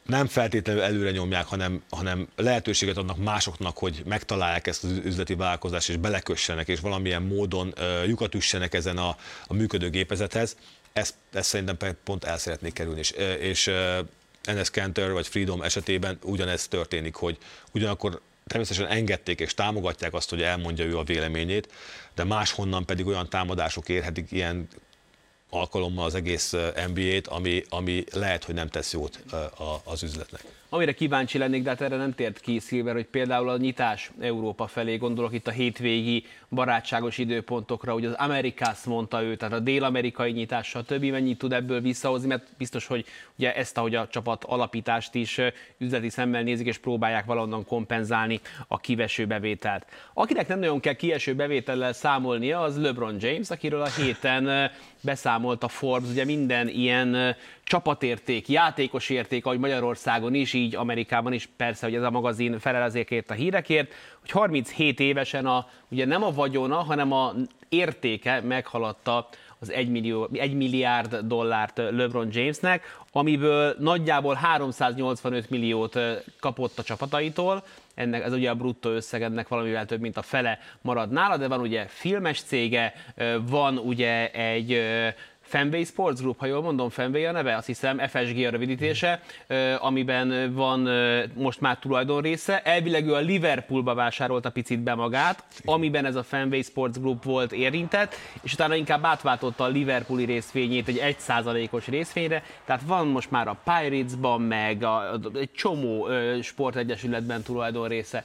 nem 0.06 0.26
feltétlenül 0.26 0.82
előre 0.82 1.10
nyomják, 1.10 1.46
hanem, 1.46 1.82
hanem 1.90 2.28
lehetőséget 2.36 2.96
adnak 2.96 3.16
másoknak, 3.16 3.78
hogy 3.78 4.02
megtalálják 4.06 4.66
ezt 4.66 4.84
az 4.84 4.90
üzleti 4.90 5.34
vállalkozást, 5.34 5.88
és 5.88 5.96
belekössenek, 5.96 6.68
és 6.68 6.80
valamilyen 6.80 7.22
módon 7.22 7.74
uh, 7.76 8.06
lyukat 8.06 8.34
üssenek 8.34 8.74
ezen 8.74 8.96
a, 8.98 9.16
a 9.46 9.54
működő 9.54 9.90
gépezethez. 9.90 10.56
Ezt, 10.92 11.14
ezt 11.32 11.48
szerintem 11.48 11.96
pont 12.04 12.24
el 12.24 12.38
szeretnék 12.38 12.72
kerülni. 12.72 12.98
És, 12.98 13.10
és 13.40 13.66
uh, 13.66 13.98
Enes 14.42 14.70
Kanter 14.70 15.12
vagy 15.12 15.26
Freedom 15.26 15.62
esetében 15.62 16.18
ugyanez 16.22 16.68
történik, 16.68 17.14
hogy 17.14 17.38
ugyanakkor 17.72 18.20
természetesen 18.46 18.90
engedték 18.90 19.40
és 19.40 19.54
támogatják 19.54 20.14
azt, 20.14 20.30
hogy 20.30 20.42
elmondja 20.42 20.84
ő 20.84 20.98
a 20.98 21.04
véleményét, 21.04 21.72
de 22.14 22.24
máshonnan 22.24 22.86
pedig 22.86 23.06
olyan 23.06 23.28
támadások 23.28 23.88
érhetik 23.88 24.32
ilyen 24.32 24.68
alkalommal 25.54 26.04
az 26.04 26.14
egész 26.14 26.52
NBA-t, 26.86 27.26
ami, 27.26 27.64
ami 27.68 28.04
lehet, 28.12 28.44
hogy 28.44 28.54
nem 28.54 28.68
tesz 28.68 28.92
jót 28.92 29.22
az 29.84 30.02
üzletnek. 30.02 30.44
Amire 30.74 30.92
kíváncsi 30.92 31.38
lennék, 31.38 31.62
de 31.62 31.68
hát 31.70 31.80
erre 31.80 31.96
nem 31.96 32.12
tért 32.12 32.40
ki 32.40 32.58
Szilver, 32.58 32.94
hogy 32.94 33.06
például 33.06 33.48
a 33.48 33.56
nyitás 33.56 34.10
Európa 34.20 34.66
felé, 34.66 34.96
gondolok 34.96 35.32
itt 35.32 35.46
a 35.46 35.50
hétvégi 35.50 36.24
barátságos 36.48 37.18
időpontokra, 37.18 37.92
hogy 37.92 38.04
az 38.04 38.12
Amerikász 38.12 38.84
mondta 38.84 39.22
ő, 39.22 39.36
tehát 39.36 39.54
a 39.54 39.58
dél-amerikai 39.58 40.32
nyitás, 40.32 40.68
stb. 40.68 41.04
mennyit 41.04 41.38
tud 41.38 41.52
ebből 41.52 41.80
visszahozni, 41.80 42.28
mert 42.28 42.46
biztos, 42.58 42.86
hogy 42.86 43.04
ugye 43.38 43.54
ezt, 43.54 43.78
ahogy 43.78 43.94
a 43.94 44.08
csapat 44.08 44.44
alapítást 44.44 45.14
is 45.14 45.40
üzleti 45.78 46.08
szemmel 46.08 46.42
nézik, 46.42 46.66
és 46.66 46.78
próbálják 46.78 47.24
valahonnan 47.24 47.64
kompenzálni 47.64 48.40
a 48.68 48.80
kiveső 48.80 49.26
bevételt. 49.26 49.86
Akinek 50.14 50.48
nem 50.48 50.58
nagyon 50.58 50.80
kell 50.80 50.94
kieső 50.94 51.34
bevétellel 51.34 51.92
számolnia, 51.92 52.60
az 52.60 52.80
LeBron 52.80 53.16
James, 53.20 53.50
akiről 53.50 53.82
a 53.82 53.88
héten 53.88 54.70
beszámolt 55.00 55.62
a 55.62 55.68
Forbes, 55.68 56.10
ugye 56.10 56.24
minden 56.24 56.68
ilyen 56.68 57.36
csapatérték, 57.72 58.48
játékos 58.48 59.08
érték, 59.08 59.46
ahogy 59.46 59.58
Magyarországon 59.58 60.34
is, 60.34 60.52
így 60.52 60.76
Amerikában 60.76 61.32
is, 61.32 61.48
persze, 61.56 61.86
hogy 61.86 61.94
ez 61.94 62.02
a 62.02 62.10
magazin 62.10 62.58
felel 62.58 62.82
azért 62.82 63.30
a 63.30 63.34
hírekért, 63.34 63.92
hogy 64.20 64.30
37 64.30 65.00
évesen 65.00 65.46
a, 65.46 65.66
ugye 65.88 66.06
nem 66.06 66.22
a 66.22 66.30
vagyona, 66.30 66.76
hanem 66.76 67.12
a 67.12 67.32
értéke 67.68 68.40
meghaladta 68.40 69.28
az 69.58 69.70
1, 69.70 69.88
millió, 69.88 70.28
1 70.32 70.54
milliárd 70.54 71.16
dollárt 71.16 71.76
LeBron 71.76 72.28
Jamesnek, 72.30 72.98
amiből 73.12 73.74
nagyjából 73.78 74.34
385 74.34 75.50
milliót 75.50 75.98
kapott 76.40 76.78
a 76.78 76.82
csapataitól, 76.82 77.62
ennek, 77.94 78.24
ez 78.24 78.32
ugye 78.32 78.50
a 78.50 78.54
bruttó 78.54 78.90
összeg, 78.90 79.22
ennek 79.22 79.48
valamivel 79.48 79.86
több, 79.86 80.00
mint 80.00 80.16
a 80.16 80.22
fele 80.22 80.58
marad 80.80 81.10
nála, 81.10 81.36
de 81.36 81.48
van 81.48 81.60
ugye 81.60 81.86
filmes 81.86 82.42
cége, 82.42 82.94
van 83.48 83.78
ugye 83.78 84.30
egy 84.30 84.82
Fanway 85.52 85.84
Sports 85.84 86.20
Group, 86.20 86.38
ha 86.38 86.46
jól 86.46 86.62
mondom, 86.62 86.88
Fanway 86.88 87.24
a 87.24 87.32
neve, 87.32 87.56
azt 87.56 87.66
hiszem 87.66 87.98
FSG 87.98 88.44
a 88.44 88.50
rövidítése, 88.50 89.20
amiben 89.78 90.54
van 90.54 90.88
most 91.34 91.60
már 91.60 91.78
tulajdon 91.78 92.20
része. 92.20 92.62
Elvileg 92.62 93.06
ő 93.06 93.14
a 93.14 93.18
Liverpoolba 93.18 93.94
vásárolta 93.94 94.50
picit 94.50 94.80
be 94.80 94.94
magát, 94.94 95.44
amiben 95.64 96.04
ez 96.04 96.14
a 96.14 96.22
Fanway 96.22 96.62
Sports 96.62 96.98
Group 96.98 97.24
volt 97.24 97.52
érintett, 97.52 98.14
és 98.42 98.52
utána 98.52 98.74
inkább 98.74 99.04
átváltotta 99.04 99.64
a 99.64 99.68
Liverpooli 99.68 100.24
részvényét 100.24 100.88
egy 100.88 101.16
1%-os 101.26 101.86
részvényre, 101.86 102.42
tehát 102.64 102.82
van 102.86 103.06
most 103.06 103.30
már 103.30 103.48
a 103.48 103.60
Pirates-ban, 103.64 104.40
meg 104.40 104.82
a, 104.82 105.12
a, 105.12 105.20
egy 105.34 105.52
csomó 105.52 106.08
sportegyesületben 106.42 107.42
tulajdon 107.42 107.88
része 107.88 108.24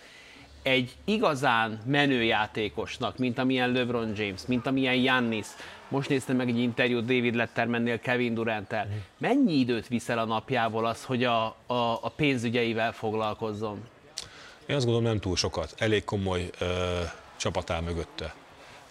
egy 0.67 0.95
igazán 1.05 1.79
menő 1.85 2.23
játékosnak, 2.23 3.17
mint 3.17 3.37
amilyen 3.37 3.71
LeBron 3.71 4.11
James, 4.15 4.41
mint 4.47 4.67
amilyen 4.67 4.95
Yannis, 4.95 5.47
most 5.87 6.09
néztem 6.09 6.35
meg 6.35 6.49
egy 6.49 6.59
interjút 6.59 7.05
David 7.05 7.35
Lettermannél 7.35 7.99
Kevin 7.99 8.33
Durant-tel. 8.33 8.85
Mhm. 8.85 8.95
Mennyi 9.17 9.53
időt 9.53 9.87
viszel 9.87 10.19
a 10.19 10.25
napjából 10.25 10.85
az, 10.85 11.03
hogy 11.03 11.23
a, 11.23 11.45
a, 11.65 11.73
a 12.01 12.11
pénzügyeivel 12.15 12.91
foglalkozzon? 12.91 13.87
Én 14.65 14.75
azt 14.75 14.85
gondolom 14.85 15.09
nem 15.09 15.19
túl 15.19 15.35
sokat. 15.35 15.73
Elég 15.77 16.03
komoly 16.03 16.49
ö, 16.59 17.01
csapat 17.37 17.69
áll 17.69 17.81
mögötte. 17.81 18.33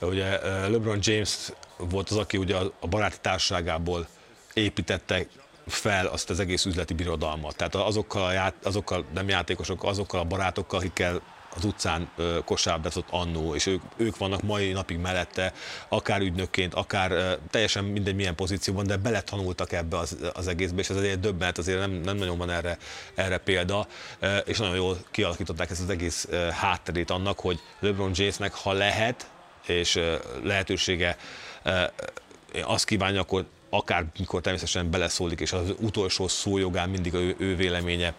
Ugye 0.01 0.39
LeBron 0.69 0.99
James 1.01 1.53
volt 1.77 2.11
az, 2.11 2.17
aki 2.17 2.37
ugye 2.37 2.57
a 2.81 2.87
baráti 2.87 3.17
társaságából 3.21 4.07
építette 4.55 5.27
fel 5.67 6.07
azt 6.07 6.31
az 6.31 6.41
egész 6.41 6.65
üzleti 6.65 6.95
birodalmat. 6.95 7.57
Tehát 7.57 7.75
azokkal, 7.75 8.25
a 8.25 8.33
ját, 8.33 8.55
azokkal 8.63 9.05
nem 9.15 9.29
játékosokkal, 9.29 9.91
azokkal 9.91 10.21
a 10.21 10.25
barátokkal, 10.25 10.79
akikkel 10.79 11.23
az 11.57 11.65
utcán 11.65 12.11
kosárlabdázott 12.45 13.07
annó, 13.11 13.55
és 13.55 13.67
ők, 13.67 13.83
ők 13.97 14.17
vannak 14.17 14.43
mai 14.43 14.73
napig 14.73 14.99
mellette, 14.99 15.53
akár 15.89 16.21
ügynökként, 16.21 16.75
akár 16.75 17.39
teljesen 17.51 17.85
mindegy 17.85 18.15
milyen 18.15 18.35
pozícióban, 18.35 18.87
de 18.87 18.97
beletanultak 18.97 19.73
ebbe 19.73 19.99
az, 19.99 20.17
az 20.35 20.49
egészbe, 20.49 20.81
és 20.81 20.91
ez 20.91 20.97
azért 20.97 21.21
döbbent, 21.21 21.59
azért 21.59 21.79
nem, 21.79 21.91
nem 21.91 22.17
nagyon 22.17 22.39
van 22.39 22.51
erre, 22.51 22.79
erre 23.15 23.39
példa, 23.39 23.87
és 24.45 24.59
nagyon 24.59 24.77
jól 24.77 24.99
kialakították 25.11 25.71
ezt 25.71 25.83
az 25.83 25.91
egész 25.91 26.29
hátterét 26.51 27.11
annak, 27.11 27.41
hogy 27.41 27.61
LeBron 27.81 28.11
Jamesnek, 28.15 28.55
ha 28.55 28.73
lehet, 28.73 29.31
és 29.67 30.01
lehetősége 30.43 31.17
azt 32.65 32.85
kívánja, 32.85 33.21
akkor 33.21 33.47
akár 33.71 34.05
mikor 34.19 34.41
természetesen 34.41 34.91
beleszólik, 34.91 35.41
és 35.41 35.53
az 35.53 35.75
utolsó 35.79 36.29
szójogán 36.29 36.89
mindig 36.89 37.15
a 37.15 37.19
ő, 37.19 37.37
ő 37.39 37.57
véleménye 37.57 38.15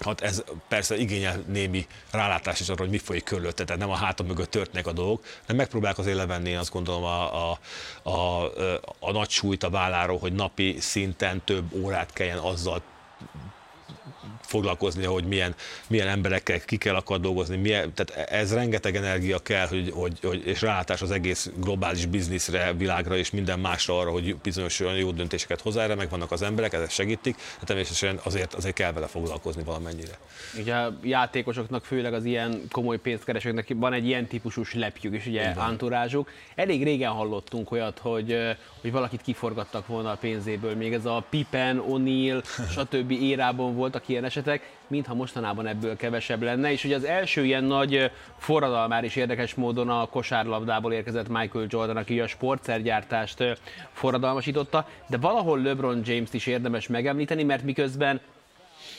Hát 0.00 0.20
ez 0.20 0.42
persze 0.68 0.96
igényel 0.96 1.42
némi 1.46 1.86
rálátás 2.10 2.60
is 2.60 2.68
arra, 2.68 2.82
hogy 2.82 2.90
mi 2.90 2.98
folyik 2.98 3.24
körülötte, 3.24 3.64
tehát 3.64 3.80
nem 3.80 3.90
a 3.90 3.96
hátam 3.96 4.26
mögött 4.26 4.50
történnek 4.50 4.86
a 4.86 4.92
dolgok, 4.92 5.24
de 5.46 5.54
megpróbálják 5.54 5.98
azért 5.98 6.16
levenni 6.16 6.54
azt 6.54 6.72
gondolom 6.72 7.04
a, 7.04 7.50
a, 7.50 7.58
a, 8.02 8.44
a 8.98 9.12
nagy 9.12 9.30
súlyt 9.30 9.62
a 9.62 9.70
válláról, 9.70 10.18
hogy 10.18 10.32
napi 10.32 10.76
szinten 10.80 11.42
több 11.44 11.74
órát 11.74 12.12
kelljen 12.12 12.38
azzal 12.38 12.82
foglalkoznia, 14.54 15.10
hogy 15.10 15.24
milyen, 15.24 15.54
milyen 15.86 16.08
emberekkel 16.08 16.60
ki 16.60 16.76
kell 16.76 16.94
akar 16.94 17.20
dolgozni, 17.20 17.56
milyen, 17.56 17.92
tehát 17.94 18.30
ez 18.30 18.54
rengeteg 18.54 18.96
energia 18.96 19.38
kell, 19.38 19.66
hogy, 19.66 19.90
hogy, 19.94 20.18
hogy, 20.22 20.46
és 20.46 20.60
rálátás 20.60 21.02
az 21.02 21.10
egész 21.10 21.50
globális 21.56 22.06
bizniszre, 22.06 22.72
világra 22.72 23.16
és 23.16 23.30
minden 23.30 23.58
másra 23.58 23.98
arra, 23.98 24.10
hogy 24.10 24.36
bizonyos 24.36 24.80
olyan 24.80 24.96
jó 24.96 25.10
döntéseket 25.10 25.60
hozzá, 25.60 25.82
erre 25.82 25.94
meg 25.94 26.10
vannak 26.10 26.32
az 26.32 26.42
emberek, 26.42 26.72
ezek 26.72 26.90
segítik, 26.90 27.34
de 27.34 27.66
természetesen 27.66 28.20
azért, 28.22 28.54
azért 28.54 28.74
kell 28.74 28.92
vele 28.92 29.06
foglalkozni 29.06 29.62
valamennyire. 29.62 30.18
Ugye 30.58 30.74
a 30.74 30.98
játékosoknak, 31.02 31.84
főleg 31.84 32.14
az 32.14 32.24
ilyen 32.24 32.62
komoly 32.70 32.98
pénzkeresőknek 32.98 33.68
van 33.74 33.92
egy 33.92 34.06
ilyen 34.06 34.26
típusú 34.26 34.62
lepjük 34.72 35.14
és 35.14 35.26
ugye 35.26 35.42
anturázsuk. 35.56 36.30
Elég 36.54 36.82
régen 36.82 37.10
hallottunk 37.10 37.70
olyat, 37.70 37.98
hogy, 37.98 38.56
hogy 38.84 38.92
valakit 38.92 39.22
kiforgattak 39.22 39.86
volna 39.86 40.10
a 40.10 40.16
pénzéből, 40.16 40.74
még 40.74 40.92
ez 40.92 41.04
a 41.04 41.24
Pippen, 41.30 41.82
O'Neill, 41.88 42.44
stb. 42.76 43.10
érában 43.10 43.74
voltak 43.74 44.08
ilyen 44.08 44.24
esetek, 44.24 44.76
mintha 44.86 45.14
mostanában 45.14 45.66
ebből 45.66 45.96
kevesebb 45.96 46.42
lenne, 46.42 46.72
és 46.72 46.84
ugye 46.84 46.96
az 46.96 47.04
első 47.04 47.44
ilyen 47.44 47.64
nagy 47.64 48.10
forradalmár 48.38 49.04
is 49.04 49.16
érdekes 49.16 49.54
módon 49.54 49.88
a 49.88 50.06
kosárlabdából 50.06 50.92
érkezett 50.92 51.28
Michael 51.28 51.66
Jordan, 51.68 51.96
aki 51.96 52.20
a 52.20 52.26
sportszergyártást 52.26 53.58
forradalmasította, 53.92 54.88
de 55.06 55.16
valahol 55.16 55.62
LeBron 55.62 56.00
James-t 56.04 56.34
is 56.34 56.46
érdemes 56.46 56.88
megemlíteni, 56.88 57.42
mert 57.42 57.62
miközben 57.62 58.20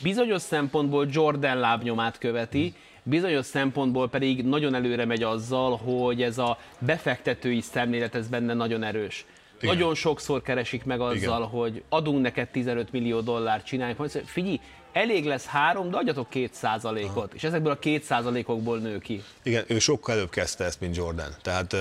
bizonyos 0.02 0.42
szempontból 0.42 1.08
Jordan 1.10 1.58
lábnyomát 1.58 2.18
követi, 2.18 2.74
bizonyos 3.04 3.46
szempontból 3.46 4.10
pedig 4.10 4.46
nagyon 4.46 4.76
előre 4.76 5.06
megy 5.06 5.24
azzal, 5.24 5.78
hogy 5.78 6.22
ez 6.22 6.38
a 6.38 6.58
befektetői 6.80 7.62
szemlélet 7.62 8.16
ez 8.16 8.28
benne 8.28 8.54
nagyon 8.54 8.84
erős. 8.84 9.26
Igen. 9.66 9.78
Nagyon 9.78 9.96
sokszor 9.96 10.42
keresik 10.42 10.86
meg 10.86 11.00
azzal, 11.00 11.16
Igen. 11.42 11.48
hogy 11.60 11.84
adunk 11.90 12.22
neked 12.22 12.48
15 12.48 12.92
millió 12.92 13.20
dollárt, 13.20 13.66
csináljuk. 13.66 14.10
Figyelj, 14.26 14.60
elég 14.96 15.26
lesz 15.26 15.46
három, 15.46 15.90
de 15.90 15.98
adjatok 15.98 16.30
két 16.30 16.54
százalékot, 16.54 17.34
és 17.34 17.44
ezekből 17.44 17.72
a 17.72 17.80
két 17.80 18.04
százalékokból 18.04 18.78
nő 18.78 18.98
ki. 18.98 19.24
Igen, 19.44 19.64
ő 19.68 19.80
sokkal 19.80 20.16
előbb 20.16 20.30
kezdte 20.30 20.64
ezt, 20.64 20.80
mint 20.80 20.96
Jordan. 20.96 21.36
Tehát, 21.42 21.76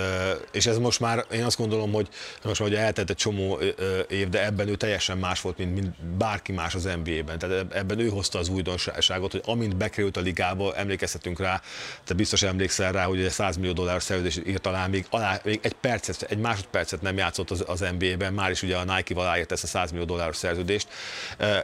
és 0.52 0.66
ez 0.66 0.78
most 0.78 1.00
már, 1.00 1.24
én 1.32 1.44
azt 1.44 1.58
gondolom, 1.58 1.92
hogy 1.92 2.08
most 2.42 2.60
már 2.60 2.68
hogy 2.68 2.78
eltelt 2.78 3.10
egy 3.10 3.16
csomó 3.16 3.58
év, 4.08 4.28
de 4.28 4.44
ebben 4.44 4.68
ő 4.68 4.74
teljesen 4.74 5.18
más 5.18 5.40
volt, 5.40 5.58
mint, 5.58 5.74
mint 5.74 6.02
bárki 6.16 6.52
más 6.52 6.74
az 6.74 6.88
NBA-ben. 7.04 7.38
Tehát 7.38 7.74
ebben 7.74 7.98
ő 7.98 8.08
hozta 8.08 8.38
az 8.38 8.48
újdonságot, 8.48 9.32
hogy 9.32 9.42
amint 9.44 9.76
bekerült 9.76 10.16
a 10.16 10.20
ligába, 10.20 10.74
emlékezhetünk 10.74 11.38
rá, 11.38 11.60
te 12.04 12.14
biztos 12.14 12.42
emlékszel 12.42 12.92
rá, 12.92 13.04
hogy 13.04 13.20
egy 13.20 13.30
100 13.30 13.56
millió 13.56 13.72
dollár 13.72 14.02
szerződés 14.02 14.40
írt 14.46 14.66
alá, 14.66 14.86
még, 14.86 15.06
alá, 15.10 15.40
még 15.44 15.60
egy 15.62 15.74
percet, 15.74 16.22
egy 16.22 16.38
másodpercet 16.38 17.02
nem 17.02 17.16
játszott 17.16 17.50
az, 17.50 17.64
az 17.66 17.84
NBA-ben, 17.98 18.32
már 18.32 18.50
is 18.50 18.62
ugye 18.62 18.76
a 18.76 18.84
Nike-val 18.84 19.24
aláírt 19.24 19.52
ezt 19.52 19.64
a 19.64 19.66
100 19.66 19.90
millió 19.90 20.06
dolláros 20.06 20.36
szerződést, 20.36 20.88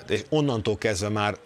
és 0.09 0.23
onnantól 0.29 0.79
kezdve 0.79 1.09
már 1.09 1.39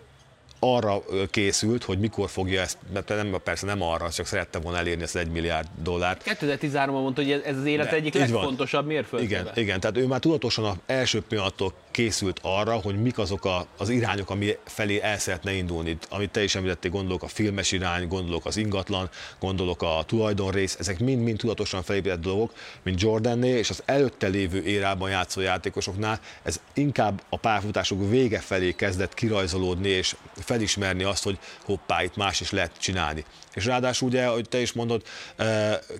arra 0.64 1.02
készült, 1.30 1.85
hogy 1.85 1.99
mikor 1.99 2.30
fogja 2.30 2.61
ezt, 2.61 2.78
mert 2.92 3.09
nem, 3.09 3.37
persze 3.44 3.66
nem 3.66 3.83
arra, 3.83 4.11
csak 4.11 4.26
szerette 4.26 4.59
volna 4.59 4.78
elérni 4.78 5.02
ezt 5.02 5.16
egy 5.16 5.30
milliárd 5.30 5.68
dollárt. 5.83 6.23
2013-ban 6.40 6.87
mondta, 6.87 7.23
hogy 7.23 7.42
ez 7.44 7.56
az 7.56 7.64
élet 7.64 7.90
De, 7.90 7.97
egyik 7.97 8.14
legfontosabb 8.14 8.87
mérföldje. 8.87 9.40
Igen, 9.40 9.52
igen, 9.54 9.80
tehát 9.80 9.97
ő 9.97 10.06
már 10.06 10.21
tudatosan 10.21 10.64
az 10.64 10.76
első 10.87 11.23
pillanattól 11.28 11.73
készült 11.95 12.39
arra, 12.43 12.75
hogy 12.75 13.03
mik 13.03 13.19
azok 13.19 13.45
a, 13.45 13.67
az 13.79 13.89
irányok, 13.89 14.31
ami 14.31 14.57
felé 14.65 15.01
el 15.01 15.19
szeretne 15.19 15.53
indulni. 15.53 15.99
Amit 16.09 16.31
te 16.31 16.43
is 16.43 16.55
említettél, 16.55 16.91
gondolok 16.91 17.23
a 17.23 17.29
filmes 17.29 17.73
irány, 17.73 18.09
gondolok 18.09 18.47
az 18.47 18.57
ingatlan, 18.57 19.11
gondolok 19.39 19.83
a 19.83 20.03
tulajdonrész, 20.07 20.77
ezek 20.79 20.99
mind-mind 20.99 21.39
tudatosan 21.39 21.83
felépített 21.83 22.21
dolgok, 22.21 22.53
mint 22.83 23.01
Jordanné, 23.01 23.49
és 23.49 23.71
az 23.71 23.83
előtte 23.85 24.27
lévő 24.27 24.63
érában 24.63 25.11
játszó 25.11 25.41
játékosoknál 25.41 26.21
ez 26.43 26.61
inkább 26.73 27.23
a 27.29 27.37
pályafutások 27.37 28.09
vége 28.09 28.39
felé 28.39 28.73
kezdett 28.73 29.15
kirajzolódni, 29.15 29.89
és 29.89 30.17
felismerni 30.35 31.03
azt, 31.03 31.25
hogy 31.25 31.39
hoppá, 31.65 32.03
itt 32.03 32.17
más 32.17 32.41
is 32.41 32.51
lehet 32.51 32.79
csinálni. 32.79 33.25
És 33.54 33.64
ráadásul 33.64 34.08
ugye, 34.08 34.26
hogy 34.26 34.49
te 34.49 34.61
is 34.61 34.73
mondod, 34.73 35.02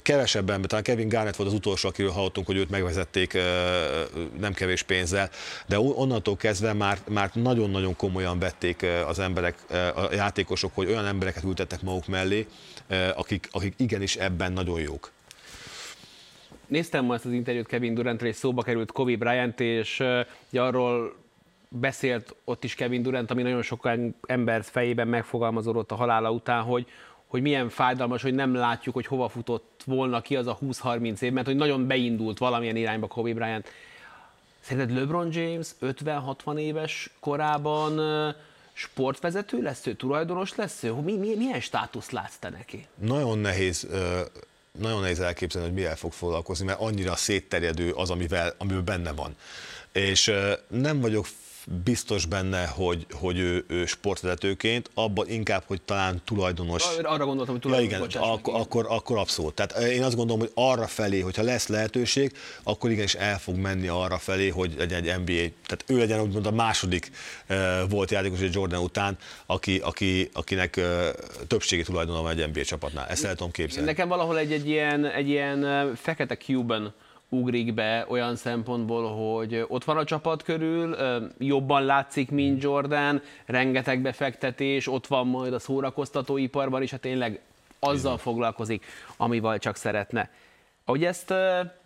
kevesebben, 0.02 0.62
talán 0.62 0.84
Kevin 0.84 1.08
Garnett 1.08 1.37
volt 1.37 1.49
az 1.49 1.54
utolsó, 1.54 1.88
akiről 1.88 2.11
hallottunk, 2.11 2.46
hogy 2.46 2.56
őt 2.56 2.70
megvezették 2.70 3.38
nem 4.40 4.52
kevés 4.52 4.82
pénzzel, 4.82 5.30
de 5.66 5.78
onnantól 5.78 6.37
kezdve 6.37 6.73
már, 6.73 6.99
már 7.08 7.30
nagyon-nagyon 7.32 7.96
komolyan 7.96 8.38
vették 8.38 8.87
az 9.06 9.18
emberek, 9.18 9.58
a 9.94 10.14
játékosok, 10.14 10.75
hogy 10.75 10.88
olyan 10.88 11.06
embereket 11.06 11.44
ültettek 11.44 11.82
maguk 11.82 12.06
mellé, 12.06 12.46
akik, 13.14 13.49
akik 13.50 13.75
igenis 13.76 14.16
ebben 14.16 14.52
nagyon 14.52 14.80
jók. 14.80 15.12
Néztem 16.66 17.04
ma 17.04 17.14
ezt 17.14 17.25
az 17.25 17.32
interjút 17.32 17.66
Kevin 17.66 17.94
durant 17.94 18.23
és 18.23 18.37
szóba 18.37 18.62
került 18.62 18.92
Kobe 18.92 19.16
Bryant, 19.16 19.61
és 19.61 20.00
uh, 20.00 20.61
arról 20.62 21.14
beszélt 21.68 22.34
ott 22.44 22.64
is 22.64 22.75
Kevin 22.75 23.02
Durant, 23.02 23.30
ami 23.30 23.42
nagyon 23.42 23.62
sok 23.62 23.90
ember 24.26 24.64
fejében 24.64 25.08
megfogalmazódott 25.08 25.90
a 25.90 25.94
halála 25.94 26.30
után, 26.30 26.62
hogy, 26.62 26.87
hogy 27.35 27.43
milyen 27.43 27.69
fájdalmas, 27.69 28.23
hogy 28.23 28.35
nem 28.35 28.55
látjuk, 28.55 28.95
hogy 28.95 29.07
hova 29.07 29.29
futott 29.29 29.83
volna 29.85 30.21
ki 30.21 30.37
az 30.37 30.47
a 30.47 30.59
20-30 30.62 31.21
év, 31.21 31.33
mert 31.33 31.47
hogy 31.47 31.57
nagyon 31.57 31.87
beindult 31.87 32.38
valamilyen 32.38 32.76
irányba 32.76 33.07
Kobe 33.07 33.33
Bryant. 33.33 33.69
Szerinted 34.61 34.97
LeBron 34.97 35.33
James 35.33 35.69
50-60 35.81 36.59
éves 36.59 37.11
korában 37.21 38.00
sportvezető 38.73 39.62
lesz 39.62 39.87
ő, 39.87 39.95
tulajdonos 39.95 40.55
lesz 40.55 40.83
ő? 40.83 40.93
Mi, 40.93 41.17
mi, 41.17 41.35
milyen 41.37 41.61
státusz 41.61 42.11
látsz 42.11 42.37
te 42.37 42.50
neki? 42.50 42.87
Nagyon 42.95 43.38
nehéz 43.38 43.88
nagyon 44.81 45.00
nehéz 45.00 45.21
elképzelni, 45.21 45.69
hogy 45.69 45.76
mivel 45.76 45.97
fog 45.97 46.12
foglalkozni, 46.12 46.64
mert 46.64 46.81
annyira 46.81 47.17
szétterjedő 47.17 47.91
az, 47.91 48.11
amivel, 48.11 48.55
amivel 48.59 48.83
benne 48.83 49.12
van. 49.12 49.37
És 49.93 50.33
nem 50.69 51.00
vagyok 51.00 51.26
biztos 51.85 52.26
benne, 52.26 52.66
hogy, 52.66 53.06
hogy 53.12 53.38
ő, 53.38 53.64
ő 53.68 53.87
sportvezetőként, 53.87 54.90
abban 54.94 55.28
inkább, 55.28 55.62
hogy 55.66 55.83
talán 55.83 56.21
tulajdonos. 56.25 56.85
Arra 57.02 57.25
gondoltam, 57.25 57.54
hogy 57.54 57.62
tulajdonos. 57.62 58.14
Ja, 58.14 58.21
igen, 58.21 58.33
akkor, 58.33 58.54
akkor, 58.61 58.87
akkor 58.88 59.18
abszolút. 59.18 59.54
Tehát 59.54 59.78
én 59.78 60.02
azt 60.02 60.16
gondolom, 60.16 60.40
hogy 60.40 60.50
arra 60.54 60.87
felé, 60.87 61.21
hogyha 61.21 61.42
lesz 61.42 61.66
lehetőség, 61.66 62.33
akkor 62.62 62.90
igenis 62.90 63.14
el 63.14 63.38
fog 63.38 63.56
menni 63.56 63.88
arra 63.88 64.18
felé, 64.18 64.49
hogy 64.49 64.75
legyen 64.78 65.02
egy 65.02 65.18
NBA, 65.18 65.54
tehát 65.66 65.85
ő 65.87 65.99
legyen 65.99 66.21
úgymond 66.21 66.47
a 66.47 66.50
második 66.50 67.11
uh, 67.49 67.56
volt 67.90 68.11
játékos 68.11 68.40
egy 68.40 68.54
Jordan 68.54 68.83
után, 68.83 69.16
aki, 69.47 69.78
aki, 69.78 70.30
akinek 70.33 70.75
uh, 70.78 71.09
többségi 71.47 71.83
tulajdona 71.83 72.23
van 72.23 72.38
egy 72.38 72.49
NBA 72.49 72.64
csapatnál. 72.64 73.06
Ezt 73.06 73.25
el 73.25 73.35
tudom 73.35 73.50
képzelni. 73.50 73.87
Nekem 73.87 74.09
valahol 74.09 74.38
egy, 74.38 74.52
egy 74.52 74.68
ilyen, 74.68 75.06
egy 75.06 75.28
ilyen 75.28 75.90
fekete 75.97 76.37
Cuban 76.37 76.94
ugrik 77.35 77.75
be 77.75 78.05
olyan 78.09 78.37
szempontból, 78.37 79.35
hogy 79.35 79.64
ott 79.69 79.85
van 79.85 79.97
a 79.97 80.05
csapat 80.05 80.43
körül, 80.43 80.97
jobban 81.38 81.85
látszik, 81.85 82.31
mint 82.31 82.62
Jordan, 82.62 83.23
rengeteg 83.47 84.00
befektetés, 84.00 84.88
ott 84.88 85.07
van 85.07 85.26
majd 85.26 85.53
a 85.53 85.59
szórakoztatóiparban 85.59 86.83
is, 86.83 86.91
hát 86.91 87.00
tényleg 87.00 87.41
azzal 87.79 88.19
foglalkozik, 88.19 88.85
amivel 89.17 89.59
csak 89.59 89.76
szeretne. 89.76 90.31
Ahogy 90.85 91.05
ezt 91.05 91.35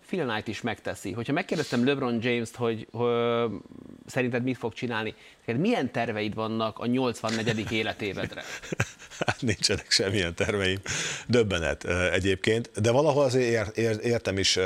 Phil 0.07 0.27
Knight 0.27 0.49
is 0.49 0.61
megteszi. 0.61 1.13
Hogyha 1.13 1.33
megkérdeztem 1.33 1.87
LeBron 1.87 2.19
James-t, 2.23 2.57
hogy, 2.57 2.89
hogy 2.93 3.49
szerinted 4.09 4.43
mit 4.43 4.59
fog 4.59 4.73
csinálni, 4.73 5.15
neked 5.49 5.61
milyen 5.61 5.91
terveid 5.91 6.35
vannak 6.35 6.79
a 6.79 6.87
84. 6.87 7.73
életévedre? 7.73 8.43
Hát 9.27 9.43
nincsenek 9.43 9.91
semmilyen 9.91 10.35
terveim. 10.35 10.79
Döbbenet 11.27 11.85
egyébként, 12.13 12.71
de 12.81 12.91
valahol 12.91 13.25
azért 13.25 13.45
ér, 13.45 13.85
ér, 13.85 13.99
értem 14.03 14.39
is 14.39 14.57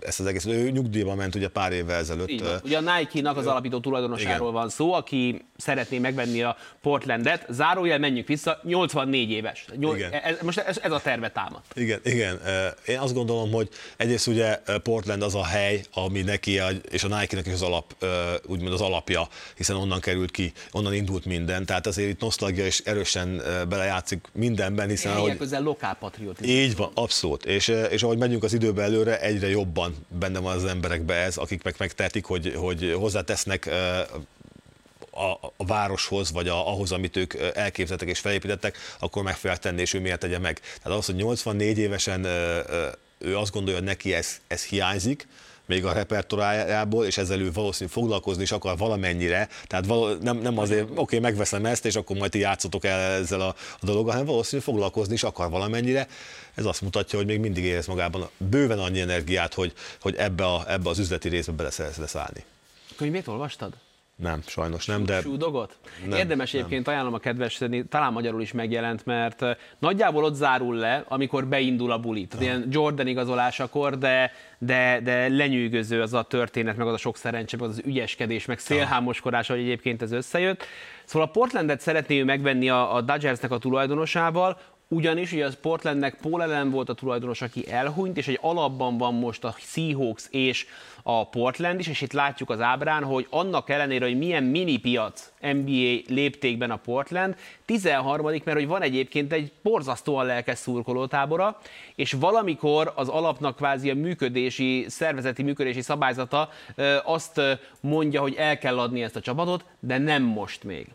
ezt 0.00 0.20
az 0.20 0.26
egészet. 0.26 0.52
Ő 0.52 0.70
nyugdíjba 0.70 1.14
ment 1.14 1.34
ugye 1.34 1.48
pár 1.48 1.72
évvel 1.72 1.98
ezelőtt. 1.98 2.30
Így 2.30 2.42
van. 2.42 2.60
Ugye 2.64 2.76
a 2.76 2.80
Nike-nak 2.80 3.36
az 3.36 3.46
alapító 3.46 3.80
tulajdonosáról 3.80 4.48
igen. 4.48 4.60
van 4.60 4.68
szó, 4.68 4.92
aki 4.92 5.44
szeretné 5.56 5.98
megvenni 5.98 6.42
a 6.42 6.56
Portlandet. 6.82 7.46
Zárójel, 7.48 7.98
menjünk 7.98 8.26
vissza, 8.26 8.60
84 8.62 9.30
éves. 9.30 9.64
Nyol, 9.76 9.96
igen. 9.96 10.12
Ez, 10.12 10.36
most 10.42 10.58
ez, 10.58 10.78
ez 10.82 10.92
a 10.92 11.00
terve 11.00 11.30
támad. 11.30 11.60
Igen, 11.74 12.00
igen. 12.04 12.40
Én 12.86 12.98
azt 12.98 13.14
gondolom, 13.14 13.52
hogy 13.52 13.68
egyrészt 13.96 14.26
ugye 14.26 14.60
Portland 14.82 15.22
az 15.22 15.34
a 15.34 15.44
hely, 15.44 15.84
ami 15.92 16.22
neki, 16.22 16.60
és 16.90 17.04
a 17.04 17.18
Nike-nek 17.18 17.46
is 17.46 17.52
az 17.52 17.62
alap, 17.62 17.94
úgymond 18.46 18.72
az 18.72 18.80
alapja, 18.84 19.28
hiszen 19.56 19.76
onnan 19.76 20.00
került 20.00 20.30
ki, 20.30 20.52
onnan 20.72 20.94
indult 20.94 21.24
minden. 21.24 21.66
Tehát 21.66 21.86
azért 21.86 22.08
itt 22.08 22.20
nosztalgia 22.20 22.66
is 22.66 22.78
erősen 22.78 23.42
belejátszik 23.68 24.26
mindenben, 24.32 24.88
hiszen... 24.88 25.16
Ahogy, 25.16 25.36
közel 25.36 25.62
lokál 25.62 25.94
patriotizmus. 25.94 26.56
Így 26.56 26.76
van, 26.76 26.90
abszolút. 26.94 27.44
És, 27.44 27.68
és 27.68 28.02
ahogy 28.02 28.18
megyünk 28.18 28.42
az 28.42 28.52
időbe 28.52 28.82
előre, 28.82 29.20
egyre 29.20 29.48
jobban 29.48 29.94
benne 30.08 30.38
van 30.38 30.56
az 30.56 30.64
emberekbe 30.64 31.14
ez, 31.14 31.36
akik 31.36 31.62
meg 31.62 31.74
megtehetik, 31.78 32.24
hogy, 32.24 32.54
hogy 32.56 32.94
hozzátesznek 32.98 33.70
a, 35.10 35.52
a 35.56 35.64
városhoz, 35.66 36.32
vagy 36.32 36.48
a, 36.48 36.68
ahhoz, 36.68 36.92
amit 36.92 37.16
ők 37.16 37.34
elképzeltek 37.54 38.08
és 38.08 38.18
felépítettek, 38.18 38.78
akkor 38.98 39.22
meg 39.22 39.36
fogják 39.36 39.58
tenni, 39.58 39.80
és 39.80 39.94
ő 39.94 40.00
miért 40.00 40.20
tegye 40.20 40.38
meg. 40.38 40.60
Tehát 40.82 40.98
az, 40.98 41.06
hogy 41.06 41.14
84 41.14 41.78
évesen 41.78 42.24
ő 43.18 43.36
azt 43.36 43.52
gondolja, 43.52 43.78
hogy 43.78 43.88
neki 43.88 44.14
ez, 44.14 44.40
ez 44.46 44.64
hiányzik, 44.64 45.26
még 45.66 45.84
a 45.84 45.92
repertoájából, 45.92 47.04
és 47.04 47.18
ezzel 47.18 47.40
ő 47.40 47.52
valószínűleg 47.52 47.94
foglalkozni 47.94 48.42
is 48.42 48.52
akar 48.52 48.76
valamennyire, 48.76 49.48
tehát 49.66 49.86
való, 49.86 50.14
nem, 50.20 50.36
nem 50.36 50.58
azért, 50.58 50.82
oké, 50.82 51.00
okay, 51.00 51.18
megveszem 51.18 51.64
ezt, 51.64 51.86
és 51.86 51.96
akkor 51.96 52.16
majd 52.16 52.30
ti 52.30 52.38
játszotok 52.38 52.84
el 52.84 53.00
ezzel 53.00 53.40
a, 53.40 53.54
a 53.80 53.86
dologgal, 53.86 54.12
hanem 54.12 54.26
valószínűleg 54.26 54.68
foglalkozni 54.68 55.14
is 55.14 55.22
akar 55.22 55.50
valamennyire. 55.50 56.06
Ez 56.54 56.64
azt 56.64 56.82
mutatja, 56.82 57.18
hogy 57.18 57.26
még 57.26 57.40
mindig 57.40 57.64
érez 57.64 57.86
magában 57.86 58.28
bőven 58.36 58.78
annyi 58.78 59.00
energiát, 59.00 59.54
hogy, 59.54 59.72
hogy 60.00 60.14
ebbe, 60.16 60.44
a, 60.44 60.72
ebbe 60.72 60.88
az 60.88 60.98
üzleti 60.98 61.28
részbe 61.28 61.52
bele 61.52 61.70
szeretne 61.70 62.06
szállni. 62.06 62.44
Könyvét 62.96 63.28
olvastad? 63.28 63.72
Nem, 64.16 64.40
sajnos 64.46 64.86
nem, 64.86 65.04
de... 65.04 65.20
Súdogot? 65.20 65.78
Nem, 66.06 66.18
Érdemes 66.18 66.50
nem. 66.50 66.60
egyébként 66.60 66.88
ajánlom 66.88 67.14
a 67.14 67.18
kedves, 67.18 67.60
talán 67.88 68.12
magyarul 68.12 68.42
is 68.42 68.52
megjelent, 68.52 69.06
mert 69.06 69.44
nagyjából 69.78 70.24
ott 70.24 70.34
zárul 70.34 70.74
le, 70.74 71.04
amikor 71.08 71.46
beindul 71.46 71.92
a 71.92 71.98
buli. 71.98 72.26
Tehát 72.26 72.44
ilyen 72.44 72.66
Jordan 72.70 73.06
igazolásakor, 73.06 73.98
de, 73.98 74.32
de, 74.58 75.00
de 75.02 75.28
lenyűgöző 75.28 76.02
az 76.02 76.12
a 76.12 76.22
történet, 76.22 76.76
meg 76.76 76.86
az 76.86 76.92
a 76.92 76.96
sok 76.96 77.16
szerencse, 77.16 77.56
meg 77.56 77.68
az, 77.68 77.78
az 77.78 77.82
ügyeskedés, 77.86 78.44
meg 78.44 78.58
szélhámoskodás, 78.58 79.48
hogy 79.48 79.58
egyébként 79.58 80.02
ez 80.02 80.12
összejött. 80.12 80.64
Szóval 81.04 81.28
a 81.28 81.30
Portlandet 81.30 81.80
szeretné 81.80 82.20
ő 82.20 82.24
megvenni 82.24 82.68
a, 82.68 82.94
a 82.94 83.00
Dodgersnek 83.00 83.50
a 83.50 83.58
tulajdonosával, 83.58 84.58
ugyanis 84.94 85.32
ugye 85.32 85.44
az 85.44 85.56
Portlandnek 85.60 86.16
Paul 86.22 86.40
Allen 86.40 86.70
volt 86.70 86.88
a 86.88 86.94
tulajdonos, 86.94 87.42
aki 87.42 87.70
elhunyt, 87.70 88.16
és 88.16 88.28
egy 88.28 88.38
alapban 88.40 88.98
van 88.98 89.14
most 89.14 89.44
a 89.44 89.54
Seahawks 89.58 90.26
és 90.30 90.66
a 91.02 91.28
Portland 91.28 91.80
is, 91.80 91.86
és 91.86 92.00
itt 92.00 92.12
látjuk 92.12 92.50
az 92.50 92.60
ábrán, 92.60 93.04
hogy 93.04 93.26
annak 93.30 93.70
ellenére, 93.70 94.04
hogy 94.04 94.18
milyen 94.18 94.42
mini 94.42 94.76
piac 94.76 95.32
NBA 95.40 96.12
léptékben 96.14 96.70
a 96.70 96.76
Portland, 96.76 97.36
13 97.64 98.26
mert 98.26 98.58
hogy 98.58 98.66
van 98.66 98.82
egyébként 98.82 99.32
egy 99.32 99.52
borzasztóan 99.62 100.26
lelkes 100.26 100.58
szurkolótábora, 100.58 101.58
és 101.94 102.12
valamikor 102.12 102.92
az 102.94 103.08
alapnak 103.08 103.56
kvázi 103.56 103.90
a 103.90 103.94
működési, 103.94 104.84
szervezeti 104.88 105.42
működési 105.42 105.82
szabályzata 105.82 106.48
azt 107.04 107.40
mondja, 107.80 108.20
hogy 108.20 108.34
el 108.34 108.58
kell 108.58 108.78
adni 108.78 109.02
ezt 109.02 109.16
a 109.16 109.20
csapatot, 109.20 109.64
de 109.80 109.98
nem 109.98 110.22
most 110.22 110.64
még. 110.64 110.86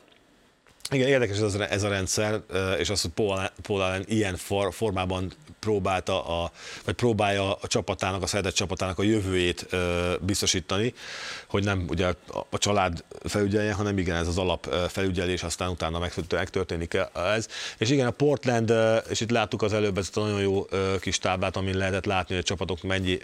Igen, 0.91 1.07
érdekes 1.07 1.37
ez 1.37 1.55
ez 1.55 1.83
a 1.83 1.89
rendszer, 1.89 2.41
és 2.77 2.89
az, 2.89 3.01
hogy 3.01 3.11
Paul, 3.11 3.81
Allen 3.81 4.03
ilyen 4.07 4.35
for, 4.35 4.73
formában 4.73 5.33
próbálta, 5.59 6.43
a, 6.43 6.51
vagy 6.85 6.93
próbálja 6.93 7.53
a 7.53 7.67
csapatának, 7.67 8.23
a 8.23 8.27
szeretett 8.27 8.53
csapatának 8.53 8.99
a 8.99 9.03
jövőjét 9.03 9.65
ö, 9.69 10.13
biztosítani, 10.21 10.93
hogy 11.47 11.63
nem 11.63 11.85
ugye 11.89 12.05
a, 12.07 12.45
a 12.49 12.57
család 12.57 13.03
felügyelje, 13.23 13.73
hanem 13.73 13.97
igen, 13.97 14.15
ez 14.15 14.27
az 14.27 14.37
alap 14.37 14.73
felügyelés, 14.89 15.43
aztán 15.43 15.69
utána 15.69 15.99
megtörténik 16.29 16.97
ez. 17.35 17.47
És 17.77 17.89
igen, 17.89 18.07
a 18.07 18.11
Portland, 18.11 18.73
és 19.09 19.21
itt 19.21 19.31
láttuk 19.31 19.61
az 19.61 19.73
előbb 19.73 19.97
ezt 19.97 20.17
a 20.17 20.21
nagyon 20.21 20.41
jó 20.41 20.65
kis 20.99 21.17
táblát, 21.17 21.57
amin 21.57 21.77
lehetett 21.77 22.05
látni, 22.05 22.35
hogy 22.35 22.43
a 22.43 22.47
csapatok 22.47 22.81
mennyi, 22.81 23.17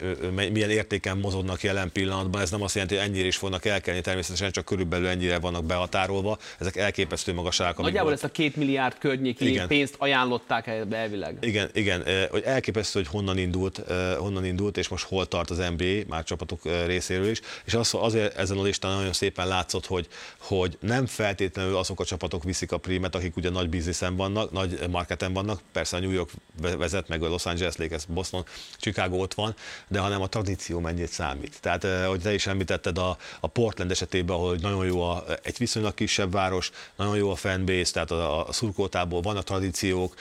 milyen 0.52 0.70
értéken 0.70 1.18
mozognak 1.18 1.64
jelen 1.64 1.92
pillanatban. 1.92 2.42
Ez 2.42 2.52
nem 2.52 2.62
azt 2.62 2.74
jelenti, 2.74 2.96
hogy 2.96 3.06
ennyire 3.06 3.28
is 3.28 3.38
fognak 3.38 3.66
elkelni, 3.66 4.02
természetesen 4.02 4.52
csak 4.52 4.66
körülbelül 4.66 5.08
ennyire 5.08 5.40
vannak 5.40 5.66
behatárolva. 5.66 6.38
Ezek 6.60 6.76
elképesztő 6.76 7.34
magasságok. 7.58 7.86
Nagyjából 7.86 8.14
ezt 8.14 8.24
a 8.24 8.32
két 8.32 8.56
milliárd 8.56 8.98
környéki 8.98 9.50
igen. 9.50 9.68
pénzt 9.68 9.96
ajánlották 9.98 10.68
elvileg. 10.92 11.38
Igen, 11.42 11.70
igen, 11.74 12.04
hogy 12.30 12.42
elképesztő, 12.42 13.00
hogy 13.00 13.08
honnan 13.08 13.38
indult, 13.38 13.82
honnan 14.18 14.46
indult, 14.46 14.78
és 14.78 14.88
most 14.88 15.06
hol 15.06 15.26
tart 15.26 15.50
az 15.50 15.58
NBA, 15.58 16.00
már 16.08 16.24
csapatok 16.24 16.62
részéről 16.86 17.30
is. 17.30 17.42
És 17.66 17.74
az, 17.74 17.94
azért 17.94 18.38
ezen 18.38 18.58
a 18.58 18.64
listán 18.64 18.96
nagyon 18.96 19.14
szépen 19.14 19.48
látszott, 19.48 19.86
hogy, 19.86 20.08
hogy 20.40 20.78
nem 20.80 21.06
feltétlenül 21.06 21.76
azok 21.76 22.00
a 22.00 22.06
csapatok 22.06 22.44
viszik 22.44 22.72
a 22.72 22.78
prímet, 22.78 23.16
akik 23.16 23.36
ugye 23.36 23.50
nagy 23.50 23.70
bizniszen 23.70 24.16
vannak, 24.16 24.52
nagy 24.52 24.80
marketen 24.90 25.34
vannak, 25.34 25.62
persze 25.72 25.98
a 25.98 26.00
New 26.00 26.12
York 26.12 26.30
vezet, 26.78 27.08
meg 27.08 27.24
a 27.24 27.28
Los 27.28 27.46
Angeles 27.46 27.76
Lakers, 27.76 28.06
Boston, 28.06 28.46
Chicago 28.78 29.18
ott 29.18 29.34
van, 29.34 29.56
de 29.88 30.00
hanem 30.00 30.22
a 30.22 30.28
tradíció 30.28 30.80
mennyit 30.80 31.10
számít. 31.10 31.58
Tehát, 31.62 32.08
hogy 32.08 32.22
te 32.22 32.34
is 32.34 32.48
említetted 32.48 32.98
a, 32.98 33.18
a 33.40 33.48
Portland 33.48 33.92
esetében, 33.92 34.36
ahol 34.36 34.56
nagyon 34.62 34.86
jó 34.86 35.02
a, 35.02 35.24
egy 35.44 35.58
viszonylag 35.58 35.94
kisebb 35.94 36.32
város, 36.32 36.72
nagyon 36.96 37.18
jó 37.18 37.32
a 37.32 37.36
fanbase, 37.46 37.92
tehát 37.92 38.12
a, 38.12 38.48
a 38.48 38.52
szurkoltából 38.52 39.22
van 39.22 39.38
a 39.38 39.42
tradíciók, 39.42 40.14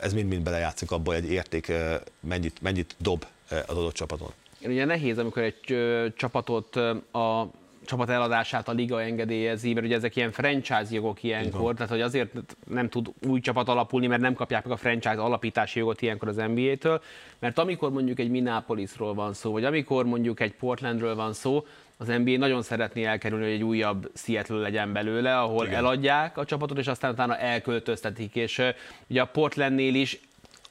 ez 0.00 0.12
mind-mind 0.12 0.42
belejátszik 0.42 0.90
abba 0.90 1.14
egy 1.14 1.30
érték, 1.30 1.72
mennyit, 2.20 2.62
mennyit 2.62 2.94
dob 2.98 3.24
az 3.48 3.76
adott 3.76 3.94
csapaton. 3.94 4.30
Ugye 4.64 4.84
nehéz, 4.84 5.18
amikor 5.18 5.42
egy 5.42 5.76
csapatot 6.16 6.76
a 7.12 7.50
csapat 7.84 8.08
eladását 8.08 8.68
a 8.68 8.72
liga 8.72 9.02
engedélyezi, 9.02 9.72
mert 9.72 9.86
ugye 9.86 9.96
ezek 9.96 10.16
ilyen 10.16 10.32
franchise 10.32 10.86
jogok 10.90 11.22
ilyenkor, 11.22 11.74
tehát 11.74 11.90
hogy 11.90 12.00
azért 12.00 12.30
nem 12.68 12.88
tud 12.88 13.12
új 13.28 13.40
csapat 13.40 13.68
alapulni, 13.68 14.06
mert 14.06 14.20
nem 14.20 14.34
kapják 14.34 14.64
meg 14.64 14.72
a 14.72 14.76
franchise 14.76 15.20
alapítási 15.20 15.78
jogot 15.78 16.02
ilyenkor 16.02 16.28
az 16.28 16.36
NBA-től, 16.36 17.02
mert 17.38 17.58
amikor 17.58 17.90
mondjuk 17.90 18.18
egy 18.18 18.30
Minneapolisról 18.30 19.14
van 19.14 19.32
szó, 19.32 19.52
vagy 19.52 19.64
amikor 19.64 20.04
mondjuk 20.04 20.40
egy 20.40 20.54
Portlandről 20.54 21.14
van 21.14 21.32
szó, 21.32 21.64
az 21.96 22.06
NBA 22.06 22.36
nagyon 22.36 22.62
szeretné 22.62 23.04
elkerülni, 23.04 23.44
hogy 23.44 23.54
egy 23.54 23.62
újabb 23.62 24.10
Seattle 24.14 24.56
legyen 24.56 24.92
belőle, 24.92 25.38
ahol 25.38 25.66
Igen. 25.66 25.78
eladják 25.78 26.38
a 26.38 26.44
csapatot, 26.44 26.78
és 26.78 26.86
aztán 26.86 27.12
utána 27.12 27.36
elköltöztetik, 27.36 28.34
és 28.34 28.62
ugye 29.08 29.20
a 29.20 29.26
Portlandnél 29.26 29.94
is 29.94 30.20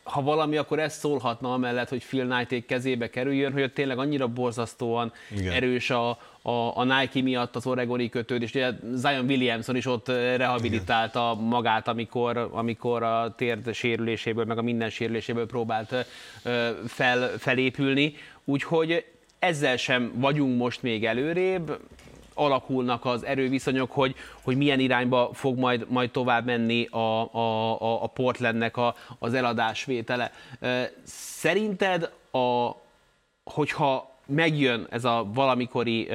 ha 0.04 0.22
valami, 0.22 0.58
akkor 0.58 0.80
ez 0.80 0.94
szólhatna 0.94 1.54
amellett, 1.54 1.90
hogy 1.90 2.06
Phil 2.06 2.28
Knight 2.28 2.66
kezébe 2.66 3.10
kerüljön, 3.10 3.52
hogy 3.52 3.62
ott 3.62 3.74
tényleg 3.74 3.98
annyira 3.98 4.28
borzasztóan 4.28 5.12
Igen. 5.32 5.54
erős 5.54 5.90
a, 5.90 6.10
a, 6.42 6.78
a 6.78 6.84
Nike 6.84 7.22
miatt 7.22 7.56
az 7.56 7.66
oregoni 7.66 8.10
kötődés. 8.10 8.54
Ugye 8.54 8.72
Zion 8.94 9.26
Williamson 9.26 9.76
is 9.76 9.86
ott 9.86 10.08
rehabilitálta 10.08 11.32
Igen. 11.34 11.48
magát, 11.48 11.88
amikor, 11.88 12.50
amikor 12.52 13.04
a 13.04 13.34
térd 13.38 13.74
sérüléséből, 13.74 14.46
meg 14.46 14.58
a 14.58 14.62
minden 14.62 14.90
sérüléséből 14.90 15.46
próbált 15.46 15.96
fel, 16.88 17.32
felépülni. 17.38 18.16
Úgyhogy 18.46 19.06
ezzel 19.44 19.78
sem 19.78 20.12
vagyunk 20.16 20.58
most 20.58 20.82
még 20.82 21.06
előrébb, 21.06 21.80
alakulnak 22.34 23.06
az 23.06 23.26
erőviszonyok, 23.26 23.92
hogy, 23.92 24.16
hogy 24.42 24.58
milyen 24.58 24.80
irányba 24.80 25.30
fog 25.34 25.58
majd, 25.58 25.86
majd 25.90 26.12
tovább 26.12 26.46
menni 26.46 26.86
a, 26.86 27.34
a, 27.34 28.04
a 28.04 28.08
Portlandnek 28.08 28.78
a, 28.78 28.96
az 29.20 29.34
eladásvétele. 29.34 30.32
Szerinted, 31.06 32.12
a, 32.32 32.72
hogyha 33.44 34.18
megjön 34.26 34.88
ez 34.90 35.06
a 35.06 35.30
valamikori 35.34 36.10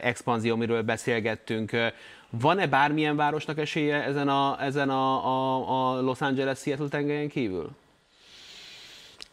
expanzió, 0.00 0.54
amiről 0.54 0.82
beszélgettünk, 0.82 1.70
van-e 2.30 2.66
bármilyen 2.66 3.16
városnak 3.16 3.58
esélye 3.58 4.04
ezen 4.04 4.28
a, 4.28 4.56
ezen 4.60 4.90
a, 4.90 5.26
a, 5.26 5.96
a 5.96 6.00
Los 6.00 6.20
Angeles-Seattle 6.20 6.88
tengelyen 6.88 7.28
kívül? 7.28 7.70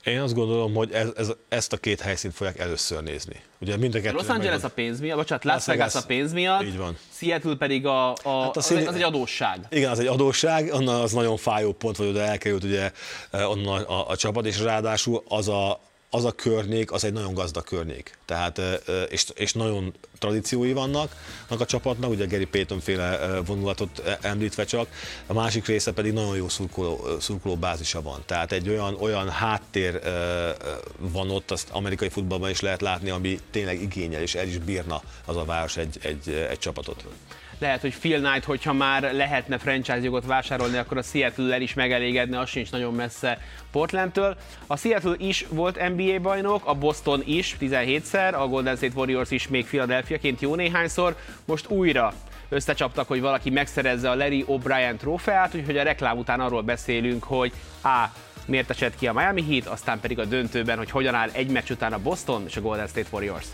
Én 0.04 0.20
azt 0.20 0.34
gondolom, 0.34 0.74
hogy 0.74 0.92
ez, 0.92 1.08
ez, 1.16 1.32
ezt 1.50 1.74
a 1.74 1.78
két 1.78 2.02
helyszínt 2.02 2.34
fogják 2.34 2.60
először 2.60 3.04
nézni. 3.04 3.42
Ugye 3.60 3.78
mind 3.78 3.96
a 3.96 4.12
Los 4.12 4.28
Angeles 4.28 4.64
a 4.64 4.70
pénz 4.70 5.00
miatt, 5.00 5.18
bocsánat, 5.18 5.44
Las 5.44 5.66
Vegas 5.66 5.96
a 5.96 6.06
pénz 6.06 6.34
miatt, 6.34 6.64
így 6.64 6.78
van. 6.78 6.98
Seattle 7.12 7.56
pedig 7.56 7.86
a, 7.86 8.10
a, 8.24 8.42
hát 8.42 8.58
a 8.58 8.62
szín... 8.62 8.88
az, 8.88 8.96
egy 8.96 9.02
adósság. 9.02 9.60
Igen, 9.70 9.92
az 9.92 10.00
egy 10.00 10.08
adósság, 10.08 10.74
onnan 10.74 11.02
az 11.02 11.12
nagyon 11.12 11.38
fájó 11.38 11.72
pont, 11.74 11.98
hogy 11.98 12.08
oda 12.08 12.22
elkerült 12.22 12.64
ugye 12.64 12.92
eh, 13.32 13.50
onnan 13.50 13.82
a, 13.82 14.00
a, 14.00 14.08
a 14.08 14.16
csapat, 14.16 14.46
és 14.46 14.60
ráadásul 14.60 15.24
az 15.28 15.48
a, 15.48 15.80
az 16.14 16.26
a 16.26 16.32
környék, 16.32 16.92
az 16.92 17.04
egy 17.04 17.14
nagyon 17.14 17.34
gazdag 17.34 17.64
környék. 17.64 18.18
Tehát, 18.26 18.62
és, 19.10 19.26
és 19.34 19.54
nagyon 19.54 19.94
tradíciói 20.20 20.74
vannak 20.74 21.16
a 21.48 21.66
csapatnak, 21.66 22.10
ugye 22.10 22.26
Gary 22.26 22.46
Payton 22.46 22.80
féle 22.80 23.40
vonulatot 23.46 24.18
említve 24.22 24.66
csak, 24.66 24.88
a 25.28 25.34
másik 25.34 25.66
része 25.66 25.92
pedig 25.92 26.14
nagyon 26.14 26.36
jó 26.36 26.50
szurkoló, 26.50 27.20
szurkoló 27.20 27.56
bázisa 27.56 28.02
van. 28.02 28.24
Tehát 28.26 28.52
egy 28.52 28.70
olyan, 28.70 28.96
olyan 29.00 29.30
háttér 29.30 30.02
van 30.98 31.30
ott, 31.30 31.52
azt 31.52 31.70
amerikai 31.70 32.10
futballban 32.10 32.50
is 32.50 32.60
lehet 32.60 32.82
látni, 32.82 33.10
ami 33.10 33.40
tényleg 33.52 33.82
igényel, 33.82 34.22
és 34.22 34.36
el 34.36 34.48
is 34.48 34.58
bírna 34.58 35.02
az 35.26 35.38
a 35.38 35.46
város 35.46 35.78
egy, 35.78 35.98
egy, 36.02 36.30
egy 36.30 36.60
csapatot 36.60 37.04
lehet, 37.62 37.82
hogy 37.82 37.98
Phil 38.00 38.20
Knight, 38.20 38.44
hogyha 38.44 38.74
már 38.74 39.14
lehetne 39.14 39.58
franchise 39.58 40.02
jogot 40.02 40.26
vásárolni, 40.26 40.78
akkor 40.78 40.98
a 40.98 41.02
Seattle-el 41.02 41.62
is 41.62 41.74
megelégedne, 41.74 42.40
az 42.40 42.50
sincs 42.50 42.72
nagyon 42.72 42.94
messze 42.94 43.42
Portlandtől. 43.72 44.38
A 44.68 44.78
Seattle 44.78 45.16
is 45.18 45.46
volt 45.50 45.96
NBA 45.96 46.20
bajnok, 46.20 46.66
a 46.66 46.76
Boston 46.76 47.22
is 47.26 47.58
17-szer, 47.60 48.34
a 48.34 48.48
Golden 48.48 48.76
State 48.76 48.94
Warriors 48.96 49.32
is 49.32 49.48
még 49.48 49.66
Philadelphiaként 49.66 50.42
jó 50.42 50.56
néhányszor, 50.56 51.16
most 51.46 51.70
újra 51.70 52.14
összecsaptak, 52.50 53.08
hogy 53.08 53.22
valaki 53.22 53.50
megszerezze 53.50 54.10
a 54.10 54.16
Larry 54.16 54.46
O'Brien 54.48 54.96
trófeát, 54.96 55.56
úgyhogy 55.56 55.78
a 55.78 55.84
reklám 55.84 56.18
után 56.18 56.40
arról 56.40 56.62
beszélünk, 56.62 57.24
hogy 57.24 57.52
A. 57.84 58.06
miért 58.46 58.70
esett 58.70 58.96
ki 58.96 59.08
a 59.08 59.14
Miami 59.14 59.44
Heat, 59.44 59.66
aztán 59.66 60.00
pedig 60.00 60.20
a 60.20 60.26
döntőben, 60.26 60.78
hogy 60.78 60.90
hogyan 60.90 61.16
áll 61.16 61.30
egy 61.32 61.52
meccs 61.52 61.70
után 61.70 61.94
a 61.94 62.00
Boston 62.00 62.44
és 62.48 62.58
a 62.58 62.62
Golden 62.62 62.88
State 62.88 63.08
Warriors. 63.12 63.46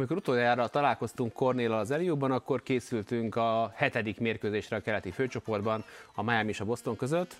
Amikor 0.00 0.16
utoljára 0.16 0.68
találkoztunk 0.68 1.32
Kornél 1.32 1.72
az 1.72 1.90
Elióban, 1.90 2.30
akkor 2.30 2.62
készültünk 2.62 3.36
a 3.36 3.72
hetedik 3.74 4.20
mérkőzésre 4.20 4.76
a 4.76 4.80
keleti 4.80 5.10
főcsoportban, 5.10 5.84
a 6.14 6.22
Miami 6.22 6.48
és 6.48 6.60
a 6.60 6.64
Boston 6.64 6.96
között. 6.96 7.36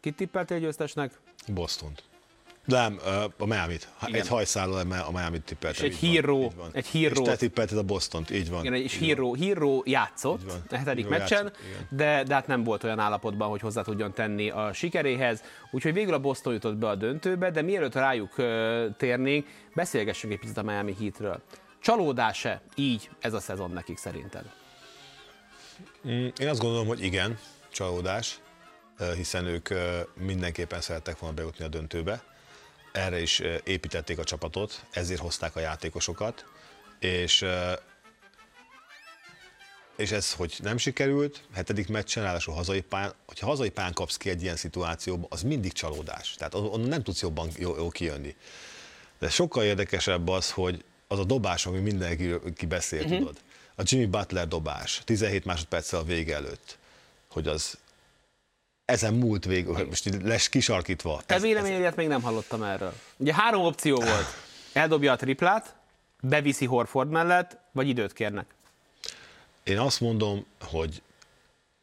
Kit 0.00 0.16
tippeltél 0.16 0.58
győztesnek? 0.58 1.20
Bostont. 1.48 2.02
Nem, 2.64 2.98
a 3.38 3.46
Miami-t. 3.46 3.88
Egy 4.12 4.28
hajszállal 4.28 4.90
a 4.90 5.10
Miami-t 5.10 5.42
tippeltem. 5.42 5.84
És 5.84 5.92
egy 5.92 5.98
híró, 5.98 6.52
egy 6.72 6.86
híró. 6.86 7.22
És 7.22 7.28
te 7.28 7.36
tippelted 7.36 7.78
a 7.78 7.82
Boston-t, 7.82 8.30
így 8.30 8.50
van. 8.50 8.64
Igen, 8.64 8.74
és 8.74 8.98
híró, 8.98 9.34
híró 9.34 9.82
játszott 9.86 10.52
a 10.70 10.76
hetedik 10.76 11.08
meccsen, 11.08 11.44
játszott, 11.44 11.58
de, 11.88 12.22
de 12.22 12.34
hát 12.34 12.46
nem 12.46 12.64
volt 12.64 12.84
olyan 12.84 12.98
állapotban, 12.98 13.48
hogy 13.48 13.60
hozzá 13.60 13.82
tudjon 13.82 14.12
tenni 14.12 14.50
a 14.50 14.72
sikeréhez. 14.72 15.42
Úgyhogy 15.70 15.92
végül 15.92 16.14
a 16.14 16.18
Boston 16.18 16.52
jutott 16.52 16.76
be 16.76 16.88
a 16.88 16.94
döntőbe, 16.94 17.50
de 17.50 17.62
mielőtt 17.62 17.94
rájuk 17.94 18.38
uh, 18.38 18.84
térnénk, 18.96 19.46
beszélgessünk 19.74 20.32
egy 20.32 20.38
picit 20.38 20.56
a 20.56 20.62
Miami 20.62 20.94
Heatről. 20.98 21.42
Csalódás-e 21.82 22.62
így 22.74 23.10
ez 23.20 23.32
a 23.32 23.40
szezon 23.40 23.70
nekik 23.70 23.98
szerinted? 23.98 24.44
Én 26.38 26.48
azt 26.48 26.60
gondolom, 26.60 26.86
hogy 26.86 27.02
igen, 27.02 27.38
csalódás, 27.72 28.40
hiszen 29.14 29.46
ők 29.46 29.68
mindenképpen 30.14 30.80
szerettek 30.80 31.18
volna 31.18 31.34
bejutni 31.34 31.64
a 31.64 31.68
döntőbe. 31.68 32.22
Erre 32.92 33.20
is 33.20 33.42
építették 33.64 34.18
a 34.18 34.24
csapatot, 34.24 34.84
ezért 34.90 35.20
hozták 35.20 35.56
a 35.56 35.60
játékosokat, 35.60 36.44
és 36.98 37.44
és 39.96 40.10
ez, 40.10 40.32
hogy 40.32 40.56
nem 40.62 40.76
sikerült, 40.76 41.42
hetedik 41.54 41.88
meccsen, 41.88 42.22
ráadásul 42.22 42.54
hazai 42.54 42.80
pályán, 42.80 43.14
hogyha 43.26 43.46
hazai 43.46 43.70
pályán 43.70 43.92
kapsz 43.92 44.16
ki 44.16 44.30
egy 44.30 44.42
ilyen 44.42 44.56
szituációban, 44.56 45.26
az 45.30 45.42
mindig 45.42 45.72
csalódás. 45.72 46.34
Tehát 46.34 46.54
onnan 46.54 46.88
nem 46.88 47.02
tudsz 47.02 47.20
jobban 47.20 47.50
jó, 47.56 47.76
jó 47.76 47.88
kijönni. 47.88 48.36
De 49.18 49.28
sokkal 49.28 49.64
érdekesebb 49.64 50.28
az, 50.28 50.50
hogy 50.50 50.84
az 51.12 51.18
a 51.18 51.24
dobás, 51.24 51.66
ami 51.66 51.78
mindenki 51.78 52.34
ki 52.56 52.66
beszél, 52.66 53.02
uh-huh. 53.02 53.18
tudod. 53.18 53.36
A 53.74 53.82
Jimmy 53.84 54.06
Butler 54.06 54.48
dobás, 54.48 55.02
17 55.04 55.44
másodperccel 55.44 56.00
a 56.00 56.04
vége 56.04 56.34
előtt, 56.34 56.78
hogy 57.30 57.48
az 57.48 57.78
ezen 58.84 59.14
múlt 59.14 59.44
vég, 59.44 59.66
most 59.66 60.22
lesz 60.22 60.48
kisarkítva. 60.48 61.22
Te 61.26 61.38
véleményedet 61.38 61.96
még 61.96 62.08
nem 62.08 62.22
hallottam 62.22 62.62
erről. 62.62 62.94
Ugye 63.16 63.34
három 63.34 63.64
opció 63.64 63.96
volt. 63.96 64.26
Eldobja 64.72 65.12
a 65.12 65.16
triplát, 65.16 65.74
beviszi 66.22 66.64
Horford 66.64 67.10
mellett, 67.10 67.56
vagy 67.72 67.88
időt 67.88 68.12
kérnek. 68.12 68.46
Én 69.62 69.78
azt 69.78 70.00
mondom, 70.00 70.46
hogy 70.60 71.02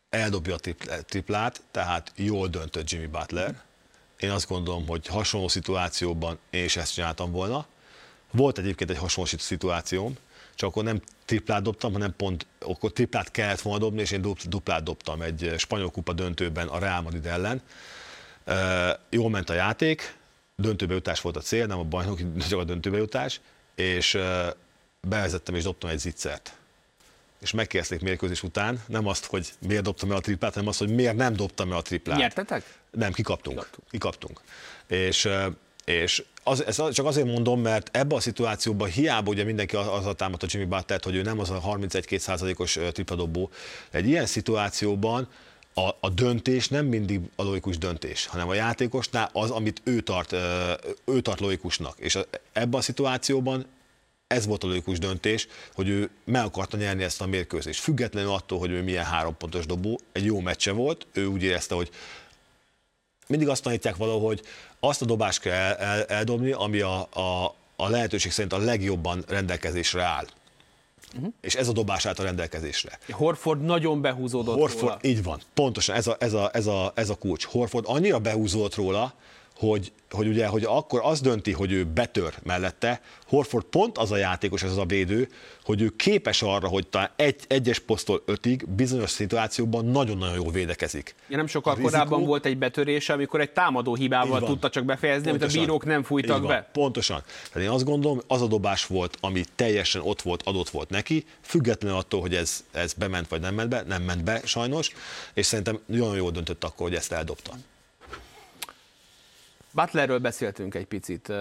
eldobja 0.09 0.55
a 0.55 0.59
triplát, 1.05 1.61
tehát 1.71 2.11
jól 2.15 2.47
döntött 2.47 2.89
Jimmy 2.89 3.05
Butler. 3.05 3.61
Én 4.19 4.31
azt 4.31 4.47
gondolom, 4.47 4.87
hogy 4.87 5.07
hasonló 5.07 5.47
szituációban 5.47 6.39
én 6.49 6.63
is 6.63 6.75
ezt 6.75 6.93
csináltam 6.93 7.31
volna. 7.31 7.65
Volt 8.31 8.57
egyébként 8.57 8.89
egy 8.89 8.97
hasonló 8.97 9.29
szituációm, 9.37 10.17
csak 10.55 10.69
akkor 10.69 10.83
nem 10.83 11.01
triplát 11.25 11.61
dobtam, 11.61 11.91
hanem 11.91 12.13
pont 12.17 12.45
akkor 12.59 12.91
triplát 12.91 13.31
kellett 13.31 13.61
volna 13.61 13.79
dobni, 13.79 14.01
és 14.01 14.11
én 14.11 14.35
duplát 14.47 14.83
dobtam 14.83 15.21
egy 15.21 15.53
spanyol 15.57 15.91
kupa 15.91 16.13
döntőben 16.13 16.67
a 16.67 16.79
Real 16.79 17.01
Madrid 17.01 17.25
ellen. 17.25 17.61
Jól 19.09 19.29
ment 19.29 19.49
a 19.49 19.53
játék, 19.53 20.17
döntőbe 20.55 20.93
jutás 20.93 21.21
volt 21.21 21.37
a 21.37 21.41
cél, 21.41 21.65
nem 21.65 21.79
a 21.79 21.83
bajnoki, 21.83 22.25
csak 22.49 22.59
a 22.59 22.63
döntőbe 22.63 22.97
jutás, 22.97 23.41
és 23.75 24.17
bevezettem 25.01 25.55
és 25.55 25.63
dobtam 25.63 25.89
egy 25.89 25.99
zicsert. 25.99 26.53
És 27.41 27.51
megkérdezték 27.51 28.01
mérkőzés 28.01 28.43
után, 28.43 28.83
nem 28.87 29.07
azt, 29.07 29.25
hogy 29.25 29.49
miért 29.67 29.83
dobtam 29.83 30.11
el 30.11 30.17
a 30.17 30.21
triplát, 30.21 30.53
hanem 30.53 30.69
azt, 30.69 30.79
hogy 30.79 30.95
miért 30.95 31.15
nem 31.15 31.33
dobtam 31.33 31.71
el 31.71 31.77
a 31.77 31.81
triplát. 31.81 32.17
Nyertetek? 32.17 32.77
Nem, 32.91 33.11
kikaptunk. 33.11 33.57
Kikaptunk. 33.57 33.89
kikaptunk. 33.89 34.41
És 34.87 35.29
és 35.89 36.23
az, 36.43 36.65
ezt 36.65 36.91
csak 36.91 37.05
azért 37.05 37.27
mondom, 37.27 37.61
mert 37.61 37.89
ebbe 37.97 38.15
a 38.15 38.19
szituációban 38.19 38.89
hiába 38.89 39.29
ugye 39.29 39.43
mindenki 39.43 39.75
az 39.75 40.05
a 40.05 40.13
támadt 40.13 40.43
a 40.43 40.47
Jimmy 40.49 40.65
Buttert, 40.65 41.03
hogy 41.03 41.15
ő 41.15 41.21
nem 41.21 41.39
az 41.39 41.49
a 41.49 41.61
31-2 41.61 42.17
százalékos 42.17 42.79
tripladobó. 42.91 43.49
Egy 43.91 44.07
ilyen 44.07 44.25
szituációban 44.25 45.27
a, 45.73 45.89
a 45.99 46.09
döntés 46.09 46.67
nem 46.67 46.85
mindig 46.85 47.19
a 47.35 47.43
logikus 47.43 47.77
döntés, 47.77 48.25
hanem 48.25 48.49
a 48.49 48.53
játékosnál 48.53 49.29
az, 49.33 49.49
amit 49.49 49.81
ő 49.83 50.01
tart, 50.01 50.35
ő 51.05 51.21
tart 51.21 51.39
logikusnak. 51.39 51.99
És 51.99 52.17
ebben 52.53 52.79
a 52.79 52.81
szituációban 52.81 53.65
ez 54.27 54.45
volt 54.45 54.63
a 54.63 54.67
logikus 54.67 54.99
döntés, 54.99 55.47
hogy 55.73 55.89
ő 55.89 56.09
meg 56.25 56.45
akarta 56.45 56.77
nyerni 56.77 57.03
ezt 57.03 57.21
a 57.21 57.27
mérkőzést. 57.27 57.81
Függetlenül 57.81 58.31
attól, 58.31 58.59
hogy 58.59 58.71
ő 58.71 58.83
milyen 58.83 59.05
három 59.05 59.37
pontos 59.37 59.65
dobó, 59.65 59.99
egy 60.11 60.25
jó 60.25 60.39
meccse 60.39 60.71
volt, 60.71 61.07
ő 61.13 61.25
úgy 61.25 61.43
érezte, 61.43 61.75
hogy 61.75 61.89
mindig 63.29 63.47
azt 63.47 63.63
tanítják 63.63 63.95
valahogy, 63.95 64.41
azt 64.79 65.01
a 65.01 65.05
dobást 65.05 65.39
kell 65.39 65.53
el, 65.53 65.75
el, 65.75 66.03
eldobni, 66.03 66.51
ami 66.51 66.79
a, 66.79 66.99
a, 66.99 67.55
a 67.75 67.89
lehetőség 67.89 68.31
szerint 68.31 68.53
a 68.53 68.57
legjobban 68.57 69.23
rendelkezésre 69.27 70.03
áll. 70.03 70.25
Uh-huh. 71.15 71.33
És 71.41 71.55
ez 71.55 71.67
a 71.67 71.71
dobás 71.71 72.05
állt 72.05 72.19
a 72.19 72.23
rendelkezésre. 72.23 72.99
Horford 73.11 73.61
nagyon 73.61 74.01
behúzódott 74.01 74.57
Horford, 74.57 74.81
róla. 74.81 74.99
így 75.01 75.23
van, 75.23 75.41
pontosan, 75.53 75.95
ez 75.95 76.07
a, 76.07 76.15
ez, 76.19 76.33
a, 76.33 76.49
ez, 76.53 76.65
a, 76.67 76.91
ez 76.95 77.09
a 77.09 77.15
kulcs. 77.15 77.45
Horford 77.45 77.85
annyira 77.87 78.19
behúzódott 78.19 78.75
róla, 78.75 79.13
hogy, 79.59 79.91
hogy 80.09 80.27
ugye, 80.27 80.47
hogy 80.47 80.63
akkor 80.63 80.99
az 81.03 81.21
dönti, 81.21 81.51
hogy 81.51 81.71
ő 81.71 81.83
betör 81.83 82.33
mellette, 82.43 83.01
Horford 83.27 83.65
pont 83.65 83.97
az 83.97 84.11
a 84.11 84.17
játékos, 84.17 84.63
ez 84.63 84.71
az 84.71 84.77
a 84.77 84.85
védő, 84.85 85.29
hogy 85.63 85.81
ő 85.81 85.89
képes 85.95 86.41
arra, 86.41 86.67
hogy 86.67 86.87
talán 86.87 87.09
egy, 87.15 87.35
egyes 87.47 87.79
posztól 87.79 88.23
ötig 88.25 88.69
bizonyos 88.69 89.09
szituációkban 89.09 89.85
nagyon-nagyon 89.85 90.35
jól 90.35 90.51
védekezik. 90.51 91.15
Ja, 91.27 91.37
nem 91.37 91.47
sokkal 91.47 91.75
rizikó... 91.75 91.91
korábban 91.91 92.25
volt 92.25 92.45
egy 92.45 92.57
betörése, 92.57 93.13
amikor 93.13 93.41
egy 93.41 93.51
támadó 93.51 93.95
hibával 93.95 94.41
tudta 94.41 94.69
csak 94.69 94.85
befejezni, 94.85 95.29
Pontosan. 95.29 95.49
amit 95.49 95.57
a 95.57 95.61
bírók 95.61 95.85
nem 95.85 96.03
fújtak 96.03 96.47
be. 96.47 96.69
Pontosan. 96.73 97.23
Tehát 97.51 97.67
én 97.67 97.73
azt 97.73 97.85
gondolom, 97.85 98.21
az 98.27 98.41
a 98.41 98.47
dobás 98.47 98.85
volt, 98.85 99.17
ami 99.21 99.43
teljesen 99.55 100.01
ott 100.01 100.21
volt, 100.21 100.41
adott 100.43 100.69
volt 100.69 100.89
neki, 100.89 101.25
függetlenül 101.41 101.97
attól, 101.97 102.21
hogy 102.21 102.35
ez, 102.35 102.63
ez 102.71 102.93
bement 102.93 103.27
vagy 103.27 103.41
nem 103.41 103.55
ment 103.55 103.69
be, 103.69 103.83
nem 103.87 104.01
ment 104.03 104.23
be 104.23 104.41
sajnos, 104.43 104.91
és 105.33 105.45
szerintem 105.45 105.79
nagyon 105.85 106.15
jól 106.15 106.31
döntött 106.31 106.63
akkor, 106.63 106.87
hogy 106.87 106.95
ezt 106.95 107.11
eldobta. 107.11 107.53
Butlerről 109.71 110.19
beszéltünk 110.19 110.75
egy 110.75 110.85
picit. 110.85 111.31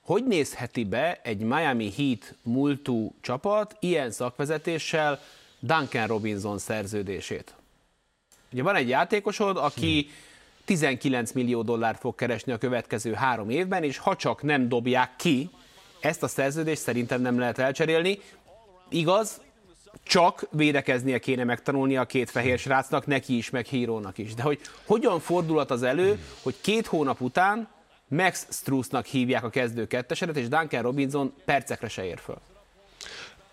Hogy 0.00 0.24
nézheti 0.24 0.84
be 0.84 1.20
egy 1.22 1.40
Miami 1.40 1.92
Heat 1.96 2.34
múltú 2.42 3.14
csapat 3.20 3.76
ilyen 3.80 4.10
szakvezetéssel 4.10 5.20
Duncan 5.58 6.06
Robinson 6.06 6.58
szerződését? 6.58 7.54
Ugye 8.52 8.62
van 8.62 8.74
egy 8.74 8.88
játékosod, 8.88 9.56
aki 9.56 10.10
19 10.64 11.32
millió 11.32 11.62
dollárt 11.62 12.00
fog 12.00 12.14
keresni 12.14 12.52
a 12.52 12.58
következő 12.58 13.12
három 13.12 13.50
évben, 13.50 13.82
és 13.82 13.98
ha 13.98 14.16
csak 14.16 14.42
nem 14.42 14.68
dobják 14.68 15.16
ki, 15.16 15.50
ezt 16.00 16.22
a 16.22 16.28
szerződést 16.28 16.82
szerintem 16.82 17.20
nem 17.20 17.38
lehet 17.38 17.58
elcserélni. 17.58 18.20
Igaz, 18.88 19.40
csak 20.02 20.46
védekeznie 20.50 21.18
kéne 21.18 21.44
megtanulni 21.44 21.96
a 21.96 22.04
két 22.04 22.30
fehér 22.30 22.58
srácnak, 22.58 23.06
neki 23.06 23.36
is, 23.36 23.50
meg 23.50 23.66
hírónak 23.66 24.18
is. 24.18 24.34
De 24.34 24.42
hogy 24.42 24.60
hogyan 24.84 25.20
fordulhat 25.20 25.70
az 25.70 25.82
elő, 25.82 26.18
hogy 26.42 26.54
két 26.60 26.86
hónap 26.86 27.20
után 27.20 27.68
Max 28.08 28.46
Strussnak 28.50 29.06
hívják 29.06 29.44
a 29.44 29.50
kezdő 29.50 29.86
kettesedet, 29.86 30.36
és 30.36 30.48
Duncan 30.48 30.82
Robinson 30.82 31.34
percekre 31.44 31.88
se 31.88 32.04
ér 32.04 32.18
föl. 32.18 32.38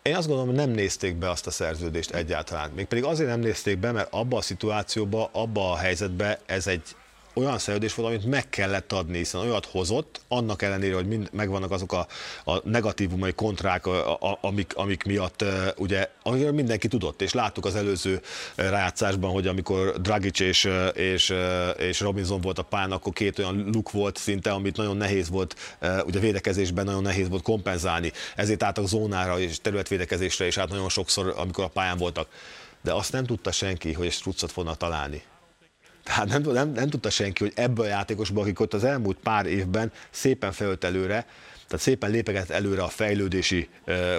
Én 0.01 0.15
azt 0.15 0.27
gondolom, 0.27 0.55
nem 0.55 0.69
nézték 0.69 1.15
be 1.15 1.29
azt 1.29 1.47
a 1.47 1.51
szerződést 1.51 2.11
egyáltalán. 2.11 2.71
Mégpedig 2.75 3.03
azért 3.03 3.29
nem 3.29 3.39
nézték 3.39 3.77
be, 3.77 3.91
mert 3.91 4.13
abba 4.13 4.37
a 4.37 4.41
szituációba, 4.41 5.29
abba 5.31 5.71
a 5.71 5.75
helyzetbe 5.75 6.39
ez 6.45 6.67
egy 6.67 6.95
olyan 7.37 7.57
szerződés 7.57 7.93
volt, 7.93 8.09
amit 8.09 8.25
meg 8.25 8.49
kellett 8.49 8.91
adni, 8.91 9.17
hiszen 9.17 9.41
olyat 9.41 9.65
hozott, 9.65 10.21
annak 10.27 10.61
ellenére, 10.61 10.95
hogy 10.95 11.07
mind 11.07 11.29
megvannak 11.31 11.71
azok 11.71 11.93
a, 11.93 12.07
a 12.45 12.69
negatívumai 12.69 13.33
kontrák, 13.33 13.85
a, 13.85 14.13
a, 14.13 14.37
amik, 14.41 14.75
amik 14.75 15.03
miatt 15.03 15.43
ugye, 15.77 16.09
amiről 16.23 16.51
mindenki 16.51 16.87
tudott, 16.87 17.21
és 17.21 17.33
láttuk 17.33 17.65
az 17.65 17.75
előző 17.75 18.21
rájátszásban, 18.55 19.31
hogy 19.31 19.47
amikor 19.47 20.01
Dragic 20.01 20.39
és, 20.39 20.69
és, 20.93 21.33
és 21.77 21.99
Robinson 21.99 22.41
volt 22.41 22.59
a 22.59 22.63
pályán, 22.63 22.91
akkor 22.91 23.13
két 23.13 23.39
olyan 23.39 23.69
luk 23.73 23.91
volt 23.91 24.17
szinte, 24.17 24.51
amit 24.51 24.77
nagyon 24.77 24.97
nehéz 24.97 25.29
volt, 25.29 25.77
ugye 26.05 26.19
védekezésben 26.19 26.85
nagyon 26.85 27.01
nehéz 27.01 27.29
volt 27.29 27.43
kompenzálni, 27.43 28.11
ezért 28.35 28.63
álltak 28.63 28.87
zónára 28.87 29.39
és 29.39 29.61
területvédekezésre, 29.61 30.45
és 30.45 30.57
hát 30.57 30.69
nagyon 30.69 30.89
sokszor, 30.89 31.33
amikor 31.37 31.63
a 31.63 31.67
pályán 31.67 31.97
voltak. 31.97 32.27
De 32.81 32.93
azt 32.93 33.11
nem 33.11 33.25
tudta 33.25 33.51
senki, 33.51 33.93
hogy 33.93 34.05
egy 34.05 34.11
struccot 34.11 34.51
fogna 34.51 34.75
találni 34.75 35.23
tehát 36.07 36.27
nem, 36.27 36.41
nem, 36.41 36.71
nem 36.71 36.89
tudta 36.89 37.09
senki, 37.09 37.43
hogy 37.43 37.53
ebből 37.55 37.85
a 37.85 37.89
játékosból, 37.89 38.43
akik 38.43 38.59
ott 38.59 38.73
az 38.73 38.83
elmúlt 38.83 39.17
pár 39.17 39.45
évben 39.45 39.91
szépen 40.09 40.51
felült 40.51 40.83
előre, 40.83 41.25
tehát 41.67 41.83
szépen 41.83 42.11
lépegetett 42.11 42.49
előre 42.49 42.83
a 42.83 42.87
fejlődési 42.87 43.69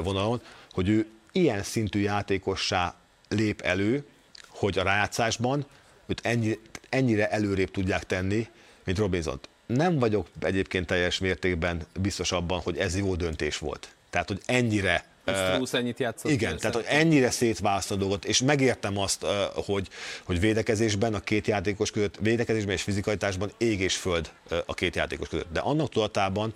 vonalon, 0.03 0.41
hogy 0.71 0.89
ő 0.89 1.07
ilyen 1.33 1.63
szintű 1.63 2.01
játékossá 2.01 2.95
lép 3.29 3.61
elő, 3.61 4.05
hogy 4.49 4.79
a 4.79 4.83
rájátszásban 4.83 5.67
őt 6.07 6.21
ennyi, 6.23 6.59
ennyire 6.89 7.31
előrébb 7.31 7.71
tudják 7.71 8.05
tenni, 8.05 8.49
mint 8.85 8.99
Robinson. 8.99 9.41
Nem 9.67 9.99
vagyok 9.99 10.29
egyébként 10.41 10.87
teljes 10.87 11.19
mértékben 11.19 11.87
biztos 12.01 12.33
abban, 12.33 12.61
hogy 12.61 12.79
ez 12.79 12.97
jó 12.97 13.15
döntés 13.15 13.59
volt. 13.59 13.89
Tehát, 14.11 14.29
hogy 14.29 14.41
ennyire 14.47 15.05
Strauss 15.37 15.73
ennyit 15.73 15.99
játszott. 15.99 16.31
Igen, 16.31 16.57
tehát 16.57 16.75
hogy 16.75 16.85
ennyire 16.89 17.31
szétválaszt 17.31 17.91
a 17.91 17.97
dolgot, 17.97 18.25
és 18.25 18.43
megértem 18.43 18.99
azt, 18.99 19.27
hogy, 19.55 19.89
hogy 20.25 20.41
védekezésben 20.41 21.15
a 21.15 21.21
két 21.21 21.47
játékos 21.47 21.91
között, 21.91 22.17
védekezésben 22.21 22.75
és 22.75 22.83
fizikalitásban 22.83 23.51
ég 23.59 23.81
és 23.81 23.97
föld 23.97 24.31
a 24.67 24.75
két 24.75 24.97
játékos 24.97 25.29
között. 25.29 25.53
De 25.53 25.61
annak 25.61 25.89
tudatában, 25.89 26.55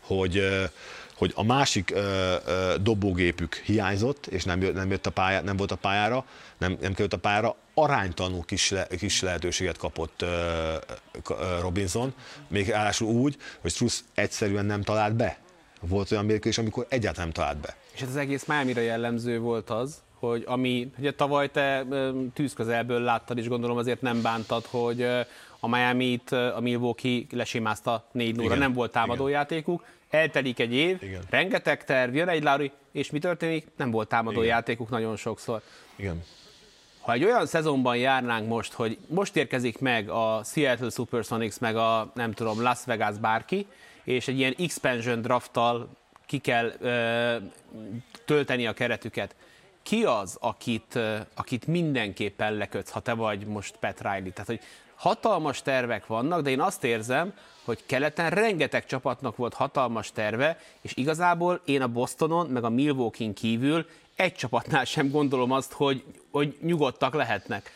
hogy 0.00 0.42
hogy 1.18 1.32
a 1.34 1.44
másik 1.44 1.90
ö, 1.90 2.34
ö, 2.46 2.74
dobógépük 2.80 3.54
hiányzott, 3.54 4.26
és 4.26 4.44
nem, 4.44 4.62
jött, 4.62 4.74
nem, 4.74 4.90
jött 4.90 5.06
a 5.06 5.10
pályá, 5.10 5.40
nem 5.40 5.56
volt 5.56 5.70
a 5.70 5.76
pályára, 5.76 6.24
nem, 6.58 6.76
nem 6.80 6.92
került 6.92 7.12
a 7.12 7.18
pályára, 7.18 7.56
aránytanú 7.74 8.42
kis, 8.44 8.70
le, 8.70 8.86
kis 8.86 9.22
lehetőséget 9.22 9.76
kapott 9.76 10.22
ö, 10.22 10.74
ö, 11.28 11.60
Robinson, 11.60 12.14
még 12.48 12.68
ráadásul 12.68 13.08
úgy, 13.08 13.36
hogy 13.60 13.70
Struss 13.70 14.00
egyszerűen 14.14 14.66
nem 14.66 14.82
talált 14.82 15.14
be. 15.14 15.38
Volt 15.80 16.10
olyan 16.10 16.24
mérkőzés, 16.24 16.58
amikor 16.58 16.86
egyáltalán 16.88 17.26
nem 17.26 17.44
talált 17.44 17.58
be. 17.58 17.76
És 17.98 18.04
ez 18.04 18.10
az 18.10 18.16
egész 18.16 18.44
miami 18.44 18.72
jellemző 18.72 19.38
volt 19.38 19.70
az, 19.70 20.02
hogy 20.14 20.44
ami, 20.46 20.90
ugye 20.98 21.12
tavaly 21.12 21.50
te 21.50 21.86
tűzközelből 22.34 23.00
láttad, 23.00 23.38
és 23.38 23.48
gondolom 23.48 23.76
azért 23.76 24.00
nem 24.00 24.22
bántad, 24.22 24.64
hogy 24.64 25.02
a 25.60 25.68
Miami-t 25.68 26.32
a 26.32 26.58
Milwaukee 26.60 27.22
lesimázta 27.30 28.08
4 28.12 28.36
0 28.36 28.54
nem 28.54 28.72
volt 28.72 28.92
támadójátékuk, 28.92 29.84
eltelik 30.10 30.58
egy 30.58 30.72
év, 30.72 31.02
Igen. 31.02 31.22
rengeteg 31.30 31.84
terv, 31.84 32.14
jön 32.14 32.28
egy 32.28 32.42
Lauri, 32.42 32.72
és 32.92 33.10
mi 33.10 33.18
történik? 33.18 33.66
Nem 33.76 33.90
volt 33.90 34.08
támadójátékuk 34.08 34.90
nagyon 34.90 35.16
sokszor. 35.16 35.62
Igen. 35.96 36.22
Ha 37.00 37.12
egy 37.12 37.24
olyan 37.24 37.46
szezonban 37.46 37.96
járnánk 37.96 38.48
most, 38.48 38.72
hogy 38.72 38.98
most 39.06 39.36
érkezik 39.36 39.78
meg 39.78 40.08
a 40.08 40.40
Seattle 40.44 40.90
Supersonics, 40.90 41.58
meg 41.58 41.76
a 41.76 42.10
nem 42.14 42.32
tudom, 42.32 42.62
Las 42.62 42.84
Vegas 42.84 43.18
bárki, 43.18 43.66
és 44.04 44.28
egy 44.28 44.38
ilyen 44.38 44.54
expansion 44.58 45.22
drafttal 45.22 45.88
ki 46.28 46.38
kell 46.38 46.72
ö, 46.80 47.36
tölteni 48.24 48.66
a 48.66 48.72
keretüket. 48.72 49.34
Ki 49.82 50.04
az, 50.04 50.36
akit, 50.40 50.98
akit 51.34 51.66
mindenképpen 51.66 52.52
lekötsz, 52.52 52.90
ha 52.90 53.00
te 53.00 53.12
vagy 53.12 53.46
most 53.46 53.76
Pat 53.80 54.00
Riley? 54.00 54.30
Tehát, 54.30 54.46
hogy 54.46 54.60
hatalmas 54.94 55.62
tervek 55.62 56.06
vannak, 56.06 56.40
de 56.40 56.50
én 56.50 56.60
azt 56.60 56.84
érzem, 56.84 57.32
hogy 57.64 57.82
keleten 57.86 58.30
rengeteg 58.30 58.86
csapatnak 58.86 59.36
volt 59.36 59.54
hatalmas 59.54 60.12
terve, 60.12 60.58
és 60.80 60.92
igazából 60.94 61.60
én 61.64 61.82
a 61.82 61.88
Bostonon, 61.88 62.46
meg 62.46 62.64
a 62.64 62.68
Milwaukee-n 62.68 63.34
kívül 63.34 63.86
egy 64.16 64.34
csapatnál 64.34 64.84
sem 64.84 65.10
gondolom 65.10 65.50
azt, 65.50 65.72
hogy, 65.72 66.04
hogy 66.30 66.56
nyugodtak 66.62 67.14
lehetnek. 67.14 67.72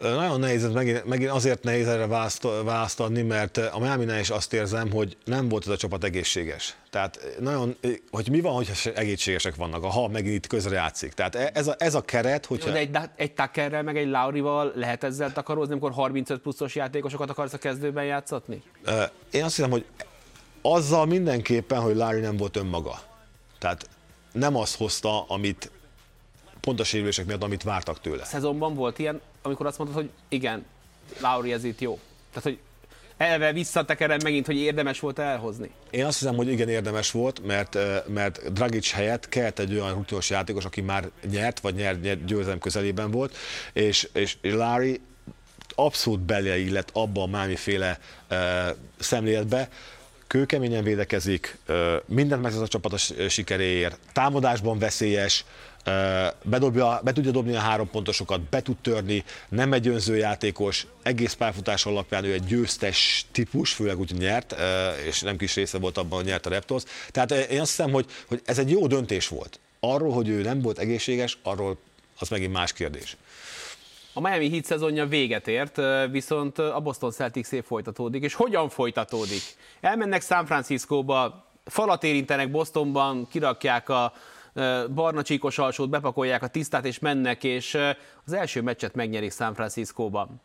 Nagyon 0.00 0.40
nehéz, 0.40 0.72
megint, 0.72 1.04
megint 1.04 1.30
azért 1.30 1.62
nehéz 1.62 1.88
erre 1.88 2.06
választ, 2.06 2.42
választ 2.64 3.00
adni, 3.00 3.22
mert 3.22 3.56
a 3.56 3.78
miami 3.78 4.18
is 4.18 4.30
azt 4.30 4.52
érzem, 4.52 4.90
hogy 4.90 5.16
nem 5.24 5.48
volt 5.48 5.66
ez 5.66 5.72
a 5.72 5.76
csapat 5.76 6.04
egészséges. 6.04 6.76
Tehát 6.90 7.36
nagyon, 7.40 7.76
hogy 8.10 8.30
mi 8.30 8.40
van, 8.40 8.52
hogyha 8.52 8.90
egészségesek 8.90 9.54
vannak, 9.54 9.84
ha 9.84 10.08
megint 10.08 10.34
itt 10.34 10.46
közre 10.46 10.74
játszik. 10.74 11.12
Tehát 11.12 11.34
e, 11.34 11.50
ez 11.54 11.66
a, 11.66 11.74
ez 11.78 11.94
a 11.94 12.00
keret, 12.00 12.46
hogyha... 12.46 12.70
De 12.70 12.78
egy, 12.78 12.96
egy 13.16 13.32
Tuckerrel, 13.32 13.82
meg 13.82 13.96
egy 13.96 14.08
Laurival 14.08 14.72
lehet 14.74 15.04
ezzel 15.04 15.32
takarózni, 15.32 15.72
amikor 15.72 15.92
35 15.92 16.40
pluszos 16.40 16.74
játékosokat 16.74 17.30
akarsz 17.30 17.52
a 17.52 17.58
kezdőben 17.58 18.04
játszatni? 18.04 18.62
Én 19.30 19.44
azt 19.44 19.56
hiszem, 19.56 19.70
hogy 19.70 19.84
azzal 20.62 21.06
mindenképpen, 21.06 21.80
hogy 21.80 21.96
Larry 21.96 22.20
nem 22.20 22.36
volt 22.36 22.56
önmaga. 22.56 23.00
Tehát 23.58 23.88
nem 24.32 24.56
azt 24.56 24.76
hozta, 24.76 25.24
amit 25.24 25.70
pont 26.60 26.80
a 26.80 26.84
sérülések 26.84 27.26
miatt, 27.26 27.42
amit 27.42 27.62
vártak 27.62 28.00
tőle. 28.00 28.22
A 28.22 28.24
szezonban 28.24 28.74
volt 28.74 28.98
ilyen, 28.98 29.20
amikor 29.42 29.66
azt 29.66 29.78
mondtad, 29.78 30.00
hogy 30.00 30.10
igen, 30.28 30.64
Lauri 31.20 31.52
ez 31.52 31.64
itt 31.64 31.80
jó. 31.80 31.98
Tehát, 32.32 32.42
hogy 32.42 32.58
elve 33.16 33.52
visszatekerem 33.52 34.18
megint, 34.22 34.46
hogy 34.46 34.56
érdemes 34.56 35.00
volt 35.00 35.18
elhozni. 35.18 35.70
Én 35.90 36.04
azt 36.04 36.18
hiszem, 36.18 36.36
hogy 36.36 36.48
igen 36.48 36.68
érdemes 36.68 37.10
volt, 37.10 37.46
mert, 37.46 37.78
mert 38.08 38.52
Dragic 38.52 38.90
helyett 38.90 39.28
kellett 39.28 39.58
egy 39.58 39.74
olyan 39.74 39.94
rutinos 39.94 40.30
játékos, 40.30 40.64
aki 40.64 40.80
már 40.80 41.10
nyert, 41.30 41.60
vagy 41.60 41.74
nyert, 41.74 42.02
nyert 42.02 42.24
győzelem 42.24 42.58
közelében 42.58 43.10
volt, 43.10 43.36
és, 43.72 44.08
és 44.12 44.36
Larry 44.42 45.00
abszolút 45.74 46.20
beleillett 46.20 46.90
abba 46.92 47.22
a 47.22 47.26
mámiféle 47.26 47.98
uh, 48.30 48.38
szemléletbe, 48.98 49.68
kőkeményen 50.26 50.82
védekezik, 50.82 51.58
uh, 51.68 51.76
mindent 52.06 52.42
meg 52.42 52.52
az 52.52 52.60
a 52.60 52.68
csapat 52.68 52.92
a 52.92 53.28
sikeréért, 53.28 53.98
támadásban 54.12 54.78
veszélyes, 54.78 55.44
bedobja, 56.42 57.00
be 57.04 57.12
tudja 57.12 57.30
dobni 57.30 57.54
a 57.54 57.60
három 57.60 57.90
pontosokat, 57.90 58.40
be 58.40 58.62
tud 58.62 58.76
törni, 58.76 59.24
nem 59.48 59.72
egy 59.72 59.88
önző 59.88 60.16
játékos, 60.16 60.86
egész 61.02 61.32
pályafutás 61.32 61.86
alapján 61.86 62.24
ő 62.24 62.32
egy 62.32 62.44
győztes 62.44 63.26
típus, 63.32 63.72
főleg 63.72 63.98
úgy 63.98 64.14
nyert, 64.18 64.54
és 65.06 65.20
nem 65.20 65.36
kis 65.36 65.54
része 65.54 65.78
volt 65.78 65.98
abban, 65.98 66.18
hogy 66.18 66.28
nyert 66.28 66.46
a 66.46 66.50
Raptors. 66.50 66.82
Tehát 67.10 67.30
én 67.30 67.60
azt 67.60 67.76
hiszem, 67.76 67.90
hogy, 67.90 68.06
hogy 68.28 68.40
ez 68.44 68.58
egy 68.58 68.70
jó 68.70 68.86
döntés 68.86 69.28
volt. 69.28 69.60
Arról, 69.80 70.12
hogy 70.12 70.28
ő 70.28 70.42
nem 70.42 70.60
volt 70.60 70.78
egészséges, 70.78 71.38
arról 71.42 71.78
az 72.18 72.28
megint 72.28 72.52
más 72.52 72.72
kérdés. 72.72 73.16
A 74.12 74.20
Miami 74.20 74.50
Heat 74.50 74.64
szezonja 74.64 75.06
véget 75.06 75.48
ért, 75.48 75.80
viszont 76.10 76.58
a 76.58 76.80
Boston 76.80 77.10
Celtics 77.10 77.46
szép 77.46 77.64
folytatódik. 77.64 78.22
És 78.22 78.34
hogyan 78.34 78.68
folytatódik? 78.68 79.42
Elmennek 79.80 80.22
San 80.22 80.46
Franciscóba, 80.46 81.46
falat 81.64 82.04
érintenek 82.04 82.50
Bostonban, 82.50 83.28
kirakják 83.30 83.88
a 83.88 84.12
barna 84.94 85.22
csíkos 85.22 85.58
alsót, 85.58 85.90
bepakolják 85.90 86.42
a 86.42 86.48
tisztát 86.48 86.84
és 86.84 86.98
mennek, 86.98 87.44
és 87.44 87.78
az 88.26 88.32
első 88.32 88.62
meccset 88.62 88.94
megnyerik 88.94 89.32
San 89.32 89.54
Franciscóban. 89.54 90.40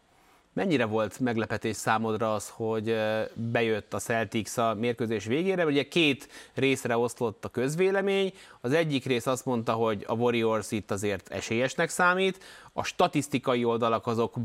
Mennyire 0.55 0.85
volt 0.85 1.19
meglepetés 1.19 1.75
számodra 1.75 2.33
az, 2.33 2.49
hogy 2.49 2.97
bejött 3.33 3.93
a 3.93 3.99
Celtics 3.99 4.57
a 4.57 4.73
mérkőzés 4.73 5.25
végére? 5.25 5.65
Ugye 5.65 5.83
két 5.83 6.27
részre 6.53 6.97
oszlott 6.97 7.45
a 7.45 7.49
közvélemény. 7.49 8.33
Az 8.61 8.73
egyik 8.73 9.05
rész 9.05 9.25
azt 9.25 9.45
mondta, 9.45 9.73
hogy 9.73 10.03
a 10.07 10.13
Warriors 10.13 10.71
itt 10.71 10.91
azért 10.91 11.29
esélyesnek 11.29 11.89
számít, 11.89 12.43
a 12.73 12.83
statisztikai 12.83 13.63
oldalak 13.63 14.07
azok 14.07 14.35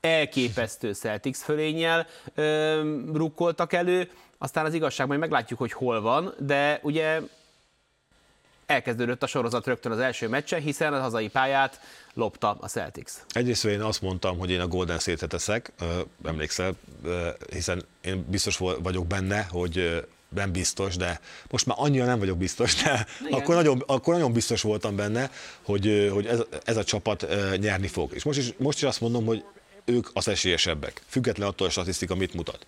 elképesztő 0.00 0.92
Celtics 0.92 1.36
fölényel 1.36 2.06
rukkoltak 3.12 3.72
elő, 3.72 4.10
aztán 4.38 4.64
az 4.64 4.74
igazság, 4.74 5.06
majd 5.06 5.20
meglátjuk, 5.20 5.58
hogy 5.58 5.72
hol 5.72 6.00
van, 6.00 6.34
de 6.38 6.80
ugye 6.82 7.20
elkezdődött 8.66 9.22
a 9.22 9.26
sorozat 9.26 9.66
rögtön 9.66 9.92
az 9.92 9.98
első 9.98 10.28
meccsen, 10.28 10.60
hiszen 10.60 10.94
a 10.94 11.00
hazai 11.00 11.28
pályát 11.28 11.80
lopta 12.14 12.56
a 12.60 12.68
Celtics. 12.68 13.12
Egyrészt 13.28 13.64
én 13.64 13.80
azt 13.80 14.02
mondtam, 14.02 14.38
hogy 14.38 14.50
én 14.50 14.60
a 14.60 14.66
Golden 14.66 14.98
State-et 14.98 15.28
teszek, 15.28 15.72
emlékszel, 16.24 16.72
hiszen 17.52 17.84
én 18.00 18.24
biztos 18.28 18.56
vagyok 18.56 19.06
benne, 19.06 19.42
hogy 19.50 20.04
nem 20.28 20.52
biztos, 20.52 20.96
de 20.96 21.20
most 21.50 21.66
már 21.66 21.76
annyira 21.80 22.04
nem 22.04 22.18
vagyok 22.18 22.38
biztos, 22.38 22.74
de 22.74 23.06
akkor 23.30 23.54
nagyon, 23.54 23.82
akkor 23.86 24.14
nagyon 24.14 24.32
biztos 24.32 24.62
voltam 24.62 24.96
benne, 24.96 25.30
hogy, 25.62 26.08
hogy 26.12 26.26
ez, 26.26 26.40
ez 26.64 26.76
a 26.76 26.84
csapat 26.84 27.26
nyerni 27.56 27.88
fog. 27.88 28.14
És 28.14 28.22
most 28.22 28.38
is, 28.38 28.52
most 28.56 28.78
is 28.78 28.84
azt 28.84 29.00
mondom, 29.00 29.24
hogy 29.24 29.44
ők 29.84 30.08
az 30.12 30.28
esélyesebbek, 30.28 31.02
független 31.06 31.48
attól 31.48 31.66
a 31.66 31.70
statisztika 31.70 32.14
mit 32.14 32.34
mutat. 32.34 32.66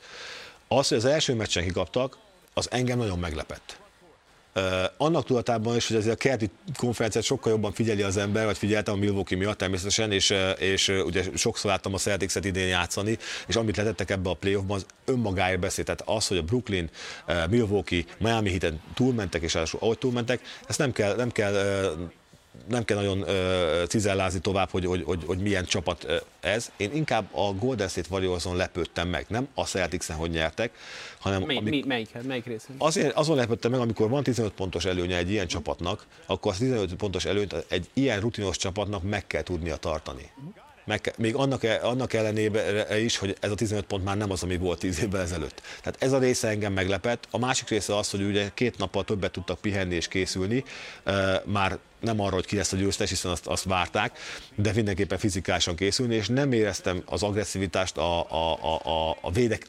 Az, 0.69 0.89
hogy 0.89 0.97
az 0.97 1.05
első 1.05 1.35
meccsen 1.35 1.65
kikaptak, 1.65 2.19
az 2.55 2.71
engem 2.71 2.99
nagyon 2.99 3.19
meglepett 3.19 3.83
annak 4.97 5.25
tudatában 5.25 5.77
is, 5.77 5.87
hogy 5.89 5.97
azért 5.97 6.15
a 6.15 6.19
kerti 6.19 6.51
konferenciát 6.77 7.25
sokkal 7.25 7.53
jobban 7.53 7.73
figyeli 7.73 8.03
az 8.03 8.17
ember, 8.17 8.45
vagy 8.45 8.59
figyeltem 8.59 8.95
a 8.95 8.97
Milwaukee 8.97 9.39
miatt 9.39 9.59
természetesen, 9.59 10.13
és, 10.13 10.35
és 10.59 10.89
ugye 10.89 11.25
sokszor 11.35 11.71
láttam 11.71 11.95
a 11.95 11.99
celtics 11.99 12.35
idén 12.35 12.67
játszani, 12.67 13.19
és 13.47 13.57
amit 13.57 13.77
letettek 13.77 14.11
ebbe 14.11 14.31
a 14.31 14.35
playoffban, 14.35 14.77
az 14.77 14.87
önmagáért 15.05 15.61
beszélt. 15.61 15.87
Tehát 15.87 16.17
az, 16.17 16.27
hogy 16.27 16.37
a 16.37 16.43
Brooklyn, 16.43 16.91
Milwaukee, 17.51 18.05
Miami 18.19 18.51
hiten 18.51 18.81
túlmentek, 18.95 19.43
és 19.43 19.55
ahogy 19.55 19.99
túlmentek, 19.99 20.41
ezt 20.67 20.79
nem 20.79 20.93
kell, 20.93 21.17
nem 21.17 21.31
kell 21.31 21.53
nem 22.69 22.85
kell 22.85 22.97
nagyon 22.97 23.19
uh, 23.19 23.87
cizellázni 23.87 24.41
tovább, 24.41 24.71
hogy, 24.71 24.85
hogy, 24.85 25.03
hogy, 25.03 25.23
hogy 25.27 25.39
milyen 25.39 25.65
csapat 25.65 26.07
ez. 26.41 26.71
Én 26.77 26.91
inkább 26.95 27.35
a 27.35 27.53
Golden 27.53 27.89
State 27.89 28.09
Warriors-on 28.11 28.57
lepődtem 28.57 29.09
meg, 29.09 29.27
nem 29.29 29.49
a 29.55 29.65
celtics 29.65 30.07
hogy 30.07 30.31
nyertek, 30.31 30.71
hanem... 31.19 31.43
Mi, 31.43 31.57
amik, 31.57 31.73
mi, 31.73 31.83
melyik, 31.87 32.23
melyik 32.23 32.47
részen? 32.47 32.77
Azért, 32.79 33.17
azon 33.17 33.37
lepődtem 33.37 33.71
meg, 33.71 33.81
amikor 33.81 34.09
van 34.09 34.23
15 34.23 34.53
pontos 34.53 34.85
előnye 34.85 35.17
egy 35.17 35.31
ilyen 35.31 35.47
csapatnak, 35.47 36.07
akkor 36.27 36.53
az 36.53 36.59
15 36.59 36.95
pontos 36.95 37.25
előnyt 37.25 37.65
egy 37.69 37.89
ilyen 37.93 38.21
rutinos 38.21 38.57
csapatnak 38.57 39.03
meg 39.03 39.27
kell 39.27 39.43
tudnia 39.43 39.77
tartani. 39.77 40.31
Meg, 40.85 41.15
még 41.19 41.35
annak, 41.35 41.65
e, 41.65 41.81
annak 41.83 42.13
ellenére 42.13 43.01
is, 43.01 43.17
hogy 43.17 43.37
ez 43.41 43.51
a 43.51 43.55
15 43.55 43.85
pont 43.85 44.05
már 44.05 44.17
nem 44.17 44.31
az, 44.31 44.43
ami 44.43 44.57
volt 44.57 44.79
10 44.79 45.01
évvel 45.03 45.21
ezelőtt. 45.21 45.63
Tehát 45.83 46.03
ez 46.03 46.13
a 46.13 46.19
része 46.19 46.49
engem 46.49 46.73
meglepett. 46.73 47.27
A 47.31 47.39
másik 47.39 47.69
része 47.69 47.97
az, 47.97 48.11
hogy 48.11 48.23
ugye 48.23 48.51
két 48.55 48.79
nappal 48.79 49.05
többet 49.05 49.33
tudtak 49.33 49.61
pihenni 49.61 49.95
és 49.95 50.09
készülni, 50.09 50.65
már 51.45 51.79
nem 52.01 52.21
arra, 52.21 52.35
hogy 52.35 52.47
ki 52.47 52.57
lesz 52.57 52.73
a 52.73 52.77
győztes, 52.77 53.09
hiszen 53.09 53.31
azt, 53.31 53.47
azt 53.47 53.65
várták, 53.65 54.19
de 54.55 54.73
mindenképpen 54.73 55.19
fizikálisan 55.19 55.77
készülni, 55.77 56.15
és 56.15 56.29
nem 56.29 56.53
éreztem 56.53 57.03
az 57.07 57.23
agresszivitást 57.23 57.97
a, 57.97 58.31
a, 58.31 58.59
a, 58.63 59.09
a, 59.11 59.17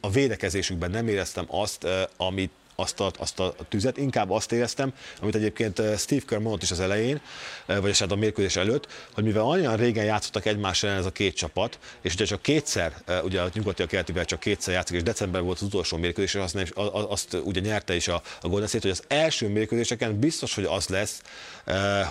a 0.00 0.10
védekezésükben, 0.10 0.90
nem 0.90 1.08
éreztem 1.08 1.44
azt, 1.48 1.86
amit 2.16 2.50
azt 2.76 3.00
a, 3.00 3.10
azt 3.18 3.40
a 3.40 3.54
tüzet, 3.68 3.96
inkább 3.96 4.30
azt 4.30 4.52
éreztem, 4.52 4.92
amit 5.20 5.34
egyébként 5.34 5.78
eh, 5.78 5.98
Steve 5.98 6.22
Kerr 6.26 6.40
mondott 6.40 6.62
is 6.62 6.70
az 6.70 6.80
elején, 6.80 7.20
eh, 7.66 7.80
vagy 7.80 7.98
hát 7.98 8.12
a 8.12 8.16
mérkőzés 8.16 8.56
előtt, 8.56 8.86
hogy 9.12 9.24
mivel 9.24 9.42
annyian 9.42 9.76
régen 9.76 10.04
játszottak 10.04 10.46
egymás 10.46 10.82
ellen 10.82 10.96
ez 10.96 11.06
a 11.06 11.12
két 11.12 11.36
csapat, 11.36 11.78
és 12.00 12.14
ugye 12.14 12.24
csak 12.24 12.42
kétszer, 12.42 12.94
eh, 13.06 13.24
ugye 13.24 13.40
a 13.40 13.48
nyugati 13.52 13.86
keletivel 13.86 14.24
csak 14.24 14.40
kétszer 14.40 14.74
játszik, 14.74 14.96
és 14.96 15.02
december 15.02 15.42
volt 15.42 15.56
az 15.56 15.66
utolsó 15.66 15.96
mérkőzés, 15.96 16.34
és 16.34 16.40
azt, 16.40 16.72
azt 17.08 17.36
ugye 17.44 17.60
nyerte 17.60 17.94
is 17.94 18.08
a, 18.08 18.22
a 18.40 18.48
Golden 18.48 18.68
State, 18.68 18.88
hogy 18.88 18.98
az 18.98 19.04
első 19.08 19.48
mérkőzéseken 19.48 20.18
biztos, 20.18 20.54
hogy 20.54 20.64
az 20.64 20.88
lesz, 20.88 21.22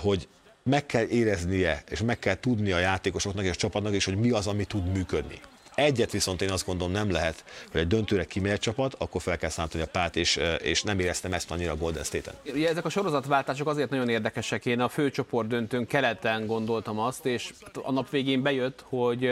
hogy 0.01 0.28
meg 0.63 0.86
kell 0.86 1.06
éreznie, 1.08 1.84
és 1.89 2.01
meg 2.01 2.19
kell 2.19 2.39
tudnia 2.39 2.75
a 2.75 2.80
játékosoknak 2.80 3.43
és 3.43 3.49
a 3.49 3.56
csapatnak 3.56 3.93
is, 3.93 4.06
hogy 4.06 4.17
mi 4.17 4.30
az, 4.30 4.47
ami 4.47 4.65
tud 4.65 4.91
működni. 4.91 5.39
Egyet 5.75 6.11
viszont 6.11 6.41
én 6.41 6.51
azt 6.51 6.65
gondolom 6.65 6.93
nem 6.93 7.11
lehet, 7.11 7.43
hogy 7.71 7.81
egy 7.81 7.88
döntőre 7.88 8.25
kimegy 8.25 8.59
csapat, 8.59 8.95
akkor 8.97 9.21
fel 9.21 9.38
kell 9.38 9.49
számítani 9.49 9.83
a 9.83 9.88
párt, 9.88 10.15
és, 10.15 10.39
és 10.61 10.83
nem 10.83 10.99
éreztem 10.99 11.33
ezt 11.33 11.51
annyira 11.51 11.71
a 11.71 11.75
Golden 11.75 12.03
State-en. 12.03 12.55
Ugye 12.55 12.69
ezek 12.69 12.85
a 12.85 12.89
sorozatváltások 12.89 13.67
azért 13.67 13.89
nagyon 13.89 14.09
érdekesek. 14.09 14.65
Én 14.65 14.79
a 14.79 14.89
főcsoport 14.89 15.47
döntőn 15.47 15.88
keleten 15.88 16.45
gondoltam 16.45 16.99
azt, 16.99 17.25
és 17.25 17.53
a 17.83 17.91
nap 17.91 18.09
végén 18.09 18.41
bejött, 18.41 18.83
hogy 18.88 19.29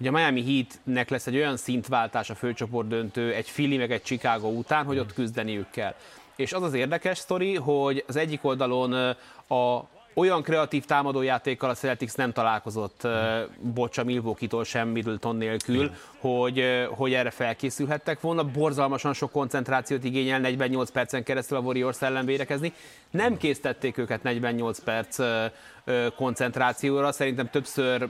Ugye 0.00 0.08
a 0.08 0.12
Miami 0.12 0.44
Heatnek 0.44 1.10
lesz 1.10 1.26
egy 1.26 1.36
olyan 1.36 1.56
szintváltás 1.56 2.30
a 2.30 2.34
főcsoport 2.34 2.88
döntő, 2.88 3.32
egy 3.32 3.52
Philly 3.52 3.76
meg 3.76 3.92
egy 3.92 4.02
Chicago 4.02 4.48
után, 4.48 4.84
hogy 4.84 4.98
ott 4.98 5.12
küzdeniük 5.12 5.70
kell. 5.70 5.94
És 6.36 6.52
az 6.52 6.62
az 6.62 6.74
érdekes 6.74 7.18
sztori, 7.18 7.54
hogy 7.54 8.04
az 8.06 8.16
egyik 8.16 8.44
oldalon 8.44 8.92
a 9.48 9.88
olyan 10.14 10.42
kreatív 10.42 10.84
támadójátékkal 10.84 11.70
a 11.70 11.74
Celtics 11.74 12.14
nem 12.14 12.32
találkozott, 12.32 13.00
uh, 13.04 13.12
bocsa 13.60 14.04
Milwaukee-tól 14.04 14.64
sem 14.64 14.88
Middleton 14.88 15.36
nélkül, 15.36 15.90
hogy, 16.18 16.64
hogy 16.90 17.12
erre 17.12 17.30
felkészülhettek 17.30 18.20
volna. 18.20 18.44
Borzalmasan 18.44 19.12
sok 19.12 19.30
koncentrációt 19.30 20.04
igényel 20.04 20.40
48 20.40 20.90
percen 20.90 21.22
keresztül 21.22 21.56
a 21.56 21.60
Warriors 21.60 22.02
ellen 22.02 22.24
védekezni. 22.24 22.72
Nem 23.10 23.36
késztették 23.36 23.98
őket 23.98 24.22
48 24.22 24.78
perc 24.78 25.18
koncentrációra, 26.16 27.12
szerintem 27.12 27.50
többször 27.50 28.08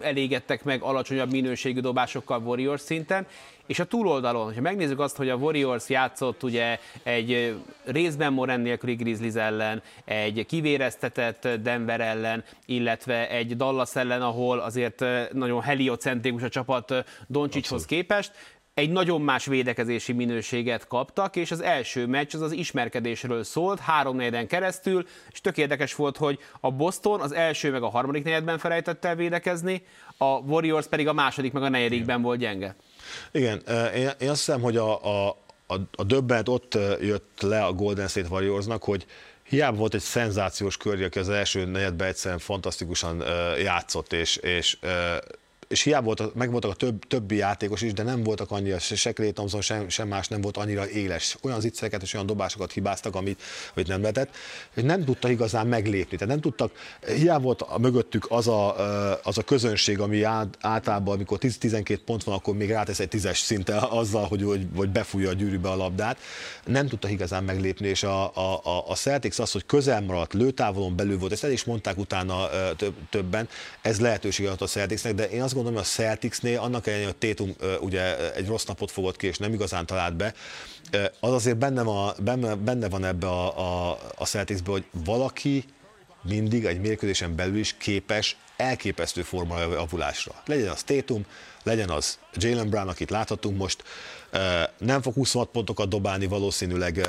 elégettek 0.00 0.64
meg 0.64 0.82
alacsonyabb 0.82 1.30
minőségű 1.30 1.80
dobásokkal 1.80 2.42
Warriors 2.42 2.80
szinten, 2.80 3.26
és 3.66 3.78
a 3.78 3.84
túloldalon, 3.84 4.54
ha 4.54 4.60
megnézzük 4.60 5.00
azt, 5.00 5.16
hogy 5.16 5.28
a 5.28 5.34
Warriors 5.34 5.88
játszott 5.88 6.42
ugye 6.42 6.78
egy 7.02 7.54
részben 7.84 8.32
Moren 8.32 8.60
nélküli 8.60 8.94
Grizzlies 8.94 9.34
ellen, 9.34 9.82
egy 10.04 10.46
kivéreztetett 10.46 11.48
Denver 11.62 12.00
ellen, 12.00 12.44
illetve 12.66 13.30
egy 13.30 13.56
Dallas 13.56 13.96
ellen, 13.96 14.22
ahol 14.22 14.58
azért 14.58 15.04
nagyon 15.32 15.62
heliocentrikus 15.62 16.42
a 16.42 16.48
csapat 16.48 17.04
Doncsicshoz 17.26 17.84
képest, 17.84 18.32
egy 18.76 18.90
nagyon 18.90 19.20
más 19.20 19.46
védekezési 19.46 20.12
minőséget 20.12 20.86
kaptak, 20.86 21.36
és 21.36 21.50
az 21.50 21.60
első 21.60 22.06
meccs 22.06 22.34
az 22.34 22.40
az 22.40 22.52
ismerkedésről 22.52 23.44
szólt, 23.44 23.80
három 23.80 24.16
negyeden 24.16 24.46
keresztül, 24.46 25.06
és 25.30 25.40
tök 25.40 25.56
érdekes 25.56 25.94
volt, 25.94 26.16
hogy 26.16 26.38
a 26.60 26.70
Boston 26.70 27.20
az 27.20 27.32
első 27.32 27.70
meg 27.70 27.82
a 27.82 27.88
harmadik 27.88 28.24
negyedben 28.24 28.58
felejtett 28.58 29.04
el 29.04 29.14
védekezni, 29.14 29.82
a 30.16 30.24
Warriors 30.24 30.86
pedig 30.86 31.08
a 31.08 31.12
második 31.12 31.52
meg 31.52 31.62
a 31.62 31.68
negyedikben 31.68 32.22
volt 32.22 32.38
gyenge. 32.38 32.76
Igen, 33.32 33.62
én, 33.94 34.06
azt 34.06 34.44
hiszem, 34.44 34.60
hogy 34.60 34.76
a, 34.76 35.04
a, 35.04 35.28
a, 35.66 35.74
a 35.96 36.04
döbbent 36.04 36.48
ott 36.48 36.78
jött 37.00 37.40
le 37.40 37.64
a 37.64 37.72
Golden 37.72 38.08
State 38.08 38.28
Warriorsnak, 38.30 38.84
hogy 38.84 39.06
hiába 39.42 39.76
volt 39.76 39.94
egy 39.94 40.00
szenzációs 40.00 40.76
körje, 40.76 41.06
aki 41.06 41.18
az 41.18 41.28
első 41.28 41.64
negyedben 41.64 42.08
egyszerűen 42.08 42.40
fantasztikusan 42.40 43.22
játszott, 43.58 44.12
és, 44.12 44.36
és 44.36 44.78
és 45.68 45.82
hiába 45.82 46.04
volt, 46.04 46.34
meg 46.34 46.50
voltak 46.50 46.70
a 46.70 46.74
több, 46.74 47.04
többi 47.04 47.36
játékos 47.36 47.82
is, 47.82 47.92
de 47.92 48.02
nem 48.02 48.22
voltak 48.22 48.50
annyira, 48.50 48.78
se 48.78 49.12
Clay 49.12 49.32
Thompson, 49.32 49.60
sem, 49.60 49.88
sem 49.88 50.08
más 50.08 50.28
nem 50.28 50.40
volt 50.40 50.56
annyira 50.56 50.88
éles. 50.88 51.36
Olyan 51.42 51.60
zicsereket 51.60 52.02
és 52.02 52.14
olyan 52.14 52.26
dobásokat 52.26 52.72
hibáztak, 52.72 53.14
amit, 53.14 53.42
amit 53.74 53.88
nem 53.88 54.00
lehetett, 54.00 54.34
hogy 54.74 54.84
nem 54.84 55.04
tudta 55.04 55.30
igazán 55.30 55.66
meglépni. 55.66 56.16
Tehát 56.16 56.32
nem 56.32 56.40
tudtak, 56.40 56.72
hiába 57.06 57.44
volt 57.44 57.62
a 57.62 57.78
mögöttük 57.78 58.26
az 58.28 58.48
a, 58.48 58.76
az 59.22 59.38
a 59.38 59.42
közönség, 59.42 60.00
ami 60.00 60.22
általában, 60.60 61.14
amikor 61.14 61.38
10-12 61.40 61.98
pont 62.04 62.24
van, 62.24 62.34
akkor 62.34 62.54
még 62.54 62.70
rátesz 62.70 63.00
egy 63.00 63.08
tízes 63.08 63.38
szinte 63.38 63.76
azzal, 63.76 64.26
hogy, 64.26 64.42
hogy, 64.42 64.66
hogy 64.76 64.88
befújja 64.88 65.28
a 65.28 65.32
gyűrűbe 65.32 65.68
a 65.68 65.76
labdát. 65.76 66.18
Nem 66.64 66.88
tudta 66.88 67.08
igazán 67.08 67.44
meglépni, 67.44 67.88
és 67.88 68.02
a, 68.02 68.34
a, 68.34 68.60
a, 68.64 68.84
a 68.88 68.94
Celtics 68.94 69.38
az, 69.38 69.52
hogy 69.52 69.66
közel 69.66 70.00
maradt, 70.00 70.32
lőtávolon 70.32 70.96
belül 70.96 71.18
volt, 71.18 71.32
ezt 71.32 71.44
el 71.44 71.50
is 71.50 71.64
mondták 71.64 71.98
utána 71.98 72.48
többen, 73.10 73.48
ez 73.82 74.00
lehetőség 74.00 74.46
adott 74.46 74.60
a 74.60 74.66
Celticsnek, 74.66 75.14
de 75.14 75.28
én 75.28 75.42
azt 75.42 75.54
gondolom, 75.56 75.78
hogy 75.78 75.88
a 75.88 76.02
Celticsnél 76.02 76.58
annak 76.58 76.86
ellenére, 76.86 77.08
hogy 77.08 77.16
Tétum 77.16 77.54
ugye 77.80 78.34
egy 78.34 78.46
rossz 78.46 78.64
napot 78.64 78.90
fogott 78.90 79.16
ki, 79.16 79.26
és 79.26 79.38
nem 79.38 79.52
igazán 79.52 79.86
talált 79.86 80.16
be, 80.16 80.34
az 81.20 81.32
azért 81.32 81.56
benne 81.56 81.82
van, 81.82 82.14
benne, 82.20 82.54
benne 82.54 82.88
van 82.88 83.04
ebbe 83.04 83.26
a, 83.26 83.58
a, 83.90 83.98
a 84.16 84.24
Celticsbe, 84.24 84.70
hogy 84.70 84.84
valaki 85.04 85.64
mindig 86.22 86.64
egy 86.64 86.80
mérkőzésen 86.80 87.36
belül 87.36 87.58
is 87.58 87.74
képes 87.78 88.36
elképesztő 88.56 89.24
avulásra. 89.76 90.32
Legyen 90.46 90.68
az 90.68 90.82
Tétum, 90.82 91.26
legyen 91.62 91.90
az 91.90 92.18
Jalen 92.34 92.68
Brown, 92.68 92.88
akit 92.88 93.10
láthatunk 93.10 93.58
most, 93.58 93.82
nem 94.78 95.02
fog 95.02 95.14
26 95.14 95.48
pontokat 95.48 95.88
dobálni 95.88 96.26
valószínűleg 96.26 97.08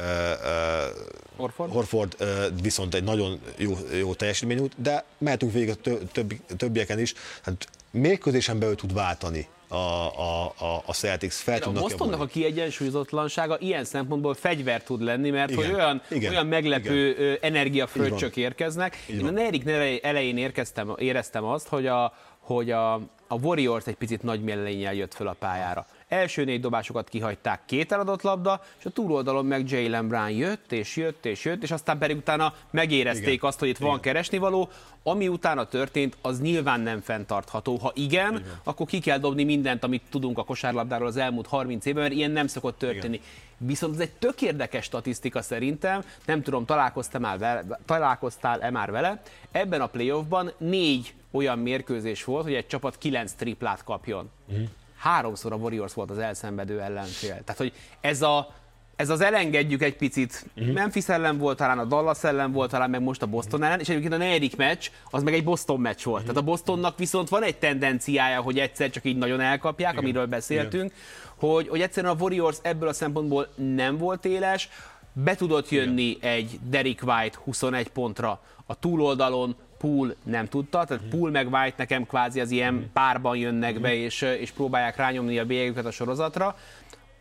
Horford, 1.36 1.72
Horford 1.72 2.16
viszont 2.62 2.94
egy 2.94 3.04
nagyon 3.04 3.40
jó, 3.58 3.78
jó 4.00 4.14
teljesítmény 4.14 4.60
út, 4.60 4.74
de 4.82 5.04
mehetünk 5.18 5.52
végig 5.54 5.70
a 5.70 5.98
többi, 6.12 6.42
többieken 6.58 7.00
is. 7.00 7.14
Hát 7.42 7.68
mérkőzésen 7.92 8.60
belül 8.60 8.76
tud 8.76 8.94
váltani 8.94 9.48
a, 9.68 9.76
a, 9.76 10.46
a, 10.46 10.84
a 10.86 10.94
Celtics 10.94 11.34
fel 11.34 11.62
A 11.62 11.72
Bostonnak 11.72 12.22
a 12.22 12.26
kiegyensúlyozatlansága 12.26 13.58
ilyen 13.60 13.84
szempontból 13.84 14.34
fegyver 14.34 14.84
tud 14.84 15.02
lenni, 15.02 15.30
mert 15.30 15.52
igen, 15.52 15.66
hogy 15.66 15.74
olyan, 15.74 16.02
igen, 16.10 16.32
olyan 16.32 16.48
meglepő 16.48 17.10
igen. 17.10 17.38
energiafröccsök 17.42 18.36
érkeznek. 18.36 18.96
Én 19.08 19.26
a 19.26 19.30
negyedik 19.30 19.64
elején 20.02 20.38
érkeztem, 20.38 20.96
éreztem 20.98 21.44
azt, 21.44 21.68
hogy 21.68 21.88
a, 21.88 22.14
hogy 22.40 22.72
a, 22.72 22.94
a 23.28 23.36
Warriors 23.42 23.86
egy 23.86 23.96
picit 23.96 24.24
nagy 24.24 24.42
mellénnyel 24.42 24.94
jött 24.94 25.14
föl 25.14 25.28
a 25.28 25.36
pályára. 25.40 25.86
Első 26.08 26.44
négy 26.44 26.60
dobásokat 26.60 27.10
kihagyták, 27.10 27.62
két 27.66 27.92
eladott 27.92 28.22
labda, 28.22 28.64
és 28.80 28.86
a 28.86 28.90
túloldalon 28.90 29.46
meg 29.46 29.72
Jalen 29.72 30.08
Brown 30.08 30.30
jött, 30.30 30.72
és 30.72 30.96
jött, 30.96 31.26
és 31.26 31.46
jött, 31.46 31.64
és 31.64 31.72
aztán 31.72 31.98
pedig 31.98 32.18
utána 32.18 32.54
megérezték 32.72 33.34
igen. 33.34 33.48
azt, 33.48 33.60
hogy 33.60 33.68
itt 33.68 33.78
igen. 33.78 33.88
van 33.90 34.00
keresnivaló. 34.00 34.70
Ami 35.04 35.28
utána 35.28 35.66
történt, 35.66 36.18
az 36.22 36.42
nyilván 36.42 36.80
nem 36.80 37.02
fenntartható. 37.02 37.76
Ha 37.76 37.92
igen, 37.96 38.36
igen, 38.36 38.60
akkor 38.64 38.86
ki 38.86 39.00
kell 39.00 39.18
dobni 39.18 39.44
mindent, 39.44 39.84
amit 39.84 40.02
tudunk 40.10 40.38
a 40.38 40.44
kosárlabdáról 40.44 41.08
az 41.08 41.18
elmúlt 41.18 41.48
30 41.48 41.86
évben, 41.86 42.04
mert 42.04 42.16
ilyen 42.16 42.32
nem 42.32 42.48
szokott 42.48 42.78
történni. 42.78 43.16
Igen. 43.16 43.28
Viszont 43.58 43.94
ez 43.94 44.00
egy 44.00 44.12
tök 44.12 44.42
érdekes 44.42 44.84
statisztika 44.84 45.42
szerintem, 45.42 46.04
nem 46.26 46.42
tudom, 46.42 46.66
találkoztál 46.66 47.22
már 47.22 47.38
vele, 47.38 47.66
találkoztál-e 47.86 48.70
már 48.70 48.92
vele, 48.92 49.22
ebben 49.52 49.82
a 49.82 49.88
playoffban 49.88 50.52
négy 50.58 51.14
olyan 51.32 51.60
mérkőzés 51.60 52.24
volt, 52.24 52.44
hogy 52.44 52.54
egy 52.54 52.68
csapat 52.68 52.98
kilenc 52.98 53.32
triplát 53.32 53.84
kapjon. 53.84 54.30
Mm 54.54 54.64
háromszor 54.98 55.52
a 55.52 55.56
Warriors 55.56 55.94
volt 55.94 56.10
az 56.10 56.18
elszenvedő 56.18 56.82
ellenfél. 56.82 57.44
Tehát, 57.44 57.58
hogy 57.58 57.74
ez 58.02 58.22
a, 58.22 58.54
ez 58.96 59.10
az 59.10 59.22
elengedjük 59.22 59.82
egy 59.82 59.96
picit. 59.96 60.46
Uh-huh. 60.56 60.74
Memphis 60.74 61.10
ellen 61.10 61.38
volt, 61.38 61.58
talán 61.58 61.80
a 61.80 61.86
Dallas 61.86 62.24
ellen 62.24 62.52
volt, 62.52 62.70
talán 62.72 62.90
meg 62.90 63.02
most 63.02 63.22
a 63.22 63.26
Boston 63.26 63.64
ellen, 63.64 63.80
és 63.80 63.90
egyébként 63.90 64.14
a 64.14 64.18
negyedik 64.18 64.56
meccs, 64.56 64.90
az 65.10 65.24
meg 65.24 65.34
egy 65.34 65.44
Boston 65.44 65.80
meccs 65.80 66.04
volt. 66.04 66.22
Uh-huh. 66.22 66.36
Tehát 66.36 66.48
a 66.48 66.52
Bostonnak 66.52 66.98
viszont 66.98 67.30
van 67.30 67.44
egy 67.44 67.58
tendenciája, 67.58 68.42
hogy 68.42 68.60
egyszer 68.60 68.90
csak 68.90 69.06
így 69.06 69.18
nagyon 69.18 69.40
elkapják, 69.40 69.92
Igen. 69.92 70.04
amiről 70.04 70.26
beszéltünk, 70.26 70.94
hogy, 71.36 71.68
hogy 71.68 71.82
egyszerűen 71.82 72.14
a 72.14 72.22
Warriors 72.22 72.58
ebből 72.62 72.90
a 72.90 72.94
szempontból 72.94 73.48
nem 73.56 73.98
volt 73.98 74.26
éles, 74.26 74.70
be 75.14 75.36
tudott 75.36 75.70
jönni 75.70 76.04
Igen. 76.04 76.32
egy 76.32 76.60
Derek 76.70 77.02
White 77.06 77.38
21 77.44 77.90
pontra 77.90 78.42
a 78.66 78.80
túloldalon, 78.80 79.56
Pool 79.78 80.16
nem 80.24 80.48
tudta, 80.48 80.84
tehát. 80.86 81.04
Pool 81.04 81.32
meg 81.32 81.54
White 81.54 81.76
nekem 81.78 82.06
kvázi 82.06 82.40
az 82.40 82.52
ilyen 82.52 82.90
párban 82.94 83.38
jönnek 83.38 83.80
be, 83.80 83.94
és, 83.94 84.22
és 84.22 84.52
próbálják 84.52 84.96
rányomni 84.96 85.40
a 85.40 85.46
bélyegüket 85.46 85.86
a 85.86 85.92
sorozatra. 85.92 86.58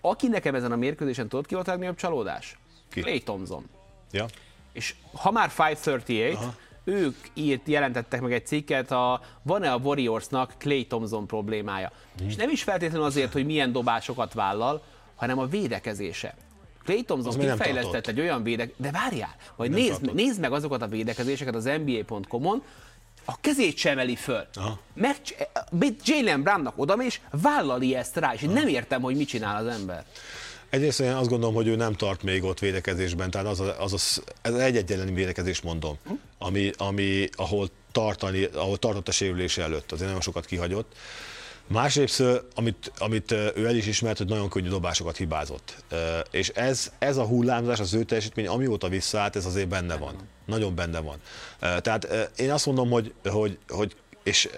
Aki 0.01 0.29
nekem 0.29 0.55
ezen 0.55 0.73
a 0.73 0.77
mérkőzésen 0.77 1.29
tudott 1.29 1.47
ki 1.47 1.55
volt 1.55 1.69
a 1.69 1.71
legnagyobb 1.71 1.97
csalódás? 1.97 2.59
Ki? 2.91 3.01
Clay 3.01 3.23
Thompson. 3.23 3.65
Ja. 4.11 4.27
És 4.73 4.95
ha 5.13 5.31
már 5.31 5.51
538, 5.59 6.37
Aha. 6.37 6.55
ők 6.85 7.17
írt, 7.35 7.69
jelentettek 7.69 8.21
meg 8.21 8.33
egy 8.33 8.47
cikket, 8.47 8.91
a, 8.91 9.21
van-e 9.43 9.73
a 9.73 9.77
Warriorsnak 9.77 10.53
Clay 10.59 10.87
Thompson 10.87 11.27
problémája. 11.27 11.93
Mm. 12.23 12.27
És 12.27 12.37
nem 12.37 12.51
is 12.51 12.63
feltétlenül 12.63 13.07
azért, 13.07 13.33
hogy 13.33 13.47
milyen 13.47 13.73
dobásokat 13.73 14.33
vállal, 14.33 14.83
hanem 15.15 15.39
a 15.39 15.47
védekezése. 15.47 16.35
Clay 16.87 17.03
Thompson 17.03 17.39
kifejlesztett 17.39 18.07
egy 18.07 18.21
olyan 18.21 18.43
védek... 18.43 18.73
De 18.77 18.91
várjál, 18.91 19.37
vagy 19.57 19.71
nézd, 19.71 20.15
nézd 20.15 20.41
meg 20.41 20.53
azokat 20.53 20.83
a 20.83 20.89
védekezéseket 20.89 21.55
az 21.55 21.71
NBA.com-on, 21.85 22.63
a 23.25 23.41
kezét 23.41 23.77
sem 23.77 23.93
emeli 23.93 24.17
föl. 24.17 24.47
Aha. 24.55 24.79
Mert 24.95 25.49
Jalen 26.05 26.43
Brownnak 26.43 26.73
oda 26.77 26.95
és 26.95 27.21
vállali 27.31 27.95
ezt 27.95 28.17
rá, 28.17 28.35
és 28.35 28.43
én 28.43 28.51
nem 28.51 28.69
értem, 28.69 29.01
hogy 29.01 29.17
mit 29.17 29.29
csinál 29.29 29.67
az 29.67 29.73
ember. 29.73 30.05
Egyrészt 30.71 31.01
én 31.01 31.13
azt 31.13 31.29
gondolom, 31.29 31.55
hogy 31.55 31.67
ő 31.67 31.77
nem 31.77 31.93
tart 31.93 32.23
még 32.23 32.45
ott 32.45 32.59
védekezésben, 32.59 33.31
tehát 33.31 33.47
az, 33.47 33.61
az, 33.79 33.93
az, 33.93 34.23
ez 34.43 34.55
egy 34.55 34.77
egyetlen 34.77 35.15
védekezés 35.15 35.61
mondom, 35.61 35.99
ami, 36.39 36.71
ami, 36.77 37.29
ahol, 37.33 37.69
tartani, 37.93 38.45
ahol 38.45 38.77
tartott 38.77 39.09
a 39.09 39.13
sérülése 39.13 39.63
előtt, 39.63 39.93
azért 39.93 40.07
nagyon 40.07 40.23
sokat 40.23 40.45
kihagyott. 40.45 40.97
Másrészt, 41.67 42.23
amit, 42.55 42.93
amit 42.99 43.31
ő 43.31 43.67
el 43.67 43.77
is 43.77 43.87
ismert, 43.87 44.19
hogy 44.19 44.27
nagyon 44.27 44.49
könnyű 44.49 44.69
dobásokat 44.69 45.17
hibázott. 45.17 45.85
És 46.31 46.49
ez, 46.49 46.93
ez 46.99 47.17
a 47.17 47.25
hullámzás, 47.25 47.81
az 47.81 47.95
ő 47.95 48.05
teljesítmény, 48.05 48.47
amióta 48.47 48.89
visszaállt, 48.89 49.37
ez 49.37 49.47
azért 49.47 49.69
benne 49.69 49.97
van. 49.97 50.17
Nagyon 50.45 50.75
benne 50.75 51.01
van. 51.01 51.21
Tehát 51.59 52.31
én 52.37 52.51
azt 52.51 52.67
mondom, 52.67 52.91
hogy, 52.91 53.15
hogy, 53.25 53.59
hogy 53.69 53.97
és, 54.23 54.49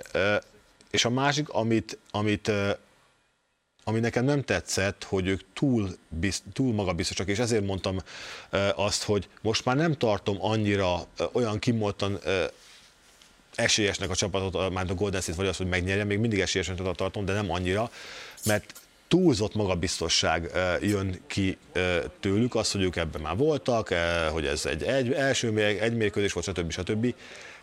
és 0.91 1.05
a 1.05 1.11
másik, 1.11 1.49
amit, 1.49 1.99
amit 2.11 2.53
ami 3.85 4.01
nekem 4.01 4.25
nem 4.25 4.43
tetszett, 4.43 5.05
hogy 5.05 5.27
ők 5.27 5.41
túl, 5.53 5.89
bizt, 6.09 6.43
túl 6.53 6.75
magabiztosak, 6.75 7.29
és 7.29 7.39
ezért 7.39 7.67
mondtam 7.67 7.99
azt, 8.75 9.03
hogy 9.03 9.29
most 9.43 9.65
már 9.65 9.77
nem 9.77 9.93
tartom 9.93 10.37
annyira 10.41 11.07
olyan 11.33 11.59
kimoltan 11.59 12.19
esélyesnek 13.59 14.11
a 14.11 14.15
csapatot, 14.15 14.73
már 14.73 14.91
a 14.91 14.95
Golden 14.95 15.21
State 15.21 15.37
vagy 15.37 15.47
az, 15.47 15.57
hogy 15.57 15.67
megnyerje, 15.67 16.05
még 16.05 16.19
mindig 16.19 16.41
esélyesnek 16.41 16.95
tartom, 16.95 17.25
de 17.25 17.33
nem 17.33 17.51
annyira, 17.51 17.91
mert 18.45 18.73
túlzott 19.09 19.55
magabiztosság 19.55 20.51
jön 20.81 21.21
ki 21.27 21.59
tőlük, 22.21 22.55
az, 22.55 22.73
hogy 22.73 22.83
ők 22.83 22.97
ebben 22.97 23.21
már 23.21 23.37
voltak, 23.37 23.95
hogy 24.31 24.47
ez 24.47 24.67
egy, 24.67 24.83
egy 24.83 25.13
első 25.13 25.57
egy 25.59 25.97
mérkőzés 25.97 26.33
volt, 26.33 26.47
stb. 26.47 26.71
stb. 26.71 27.15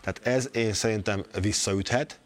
Tehát 0.02 0.20
ez 0.24 0.50
én 0.54 0.74
szerintem 0.74 1.26
visszaüthet, 1.41 2.20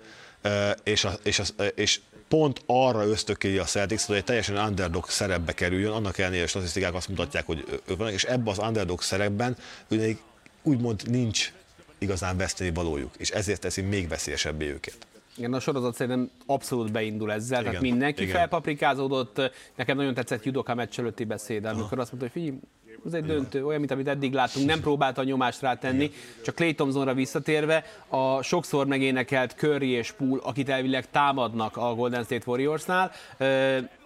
és, 0.84 1.04
a, 1.04 1.14
és, 1.24 1.40
a, 1.40 1.64
és 1.64 2.00
pont 2.28 2.62
arra 2.66 3.06
ösztökéli 3.06 3.58
a 3.58 3.64
Celtics, 3.64 4.02
hogy 4.02 4.16
egy 4.16 4.24
teljesen 4.24 4.58
underdog 4.58 5.10
szerepbe 5.10 5.54
kerüljön, 5.54 5.92
annak 5.92 6.18
ellenére 6.18 6.44
a 6.44 6.48
statisztikák 6.48 6.94
azt 6.94 7.08
mutatják, 7.08 7.46
hogy 7.46 7.82
ők 7.88 7.98
vannak, 7.98 8.14
és 8.14 8.24
ebben 8.24 8.48
az 8.48 8.60
underdog 8.60 9.02
szerepben 9.02 9.58
ő 9.88 10.18
úgymond 10.64 11.10
nincs 11.10 11.52
igazán 12.00 12.38
veszteni 12.38 12.72
valójuk, 12.74 13.16
és 13.18 13.30
ezért 13.30 13.62
teszi 13.62 13.82
még 13.82 14.08
veszélyesebbé 14.08 14.70
őket. 14.70 15.08
Igen, 15.40 15.54
a 15.54 15.60
sorozat 15.60 15.96
szerintem 15.96 16.30
abszolút 16.46 16.92
beindul 16.92 17.32
ezzel, 17.32 17.60
Igen. 17.60 17.72
tehát 17.72 17.82
mindenki 17.82 18.22
Igen. 18.22 18.36
felpaprikázódott. 18.36 19.42
Nekem 19.76 19.98
nagyon 19.98 20.14
tetszett 20.14 20.44
Judoka 20.44 20.76
meccs 20.76 21.00
előtti 21.00 21.24
beszéd, 21.24 21.66
amikor 21.66 22.00
azt 22.00 22.12
mondta, 22.12 22.30
hogy 22.32 22.42
figyelj, 22.42 22.60
ez 23.06 23.14
egy 23.14 23.26
döntő, 23.26 23.66
olyan, 23.66 23.80
mint 23.80 23.92
amit 23.92 24.08
eddig 24.08 24.34
láttunk, 24.34 24.66
nem 24.66 24.80
próbálta 24.80 25.22
a 25.22 25.24
nyomást 25.24 25.62
rátenni, 25.62 26.12
csak 26.44 26.56
Clay 26.56 26.74
Thompsonra 26.76 27.14
visszatérve, 27.14 27.84
a 28.08 28.42
sokszor 28.42 28.88
megénekelt 28.88 29.52
Curry 29.58 29.90
és 29.90 30.12
Poole, 30.12 30.42
akit 30.44 30.70
elvileg 30.70 31.10
támadnak 31.10 31.78
a 31.78 31.94
Golden 31.96 32.24
State 32.24 32.44
Warriorsnál, 32.46 33.12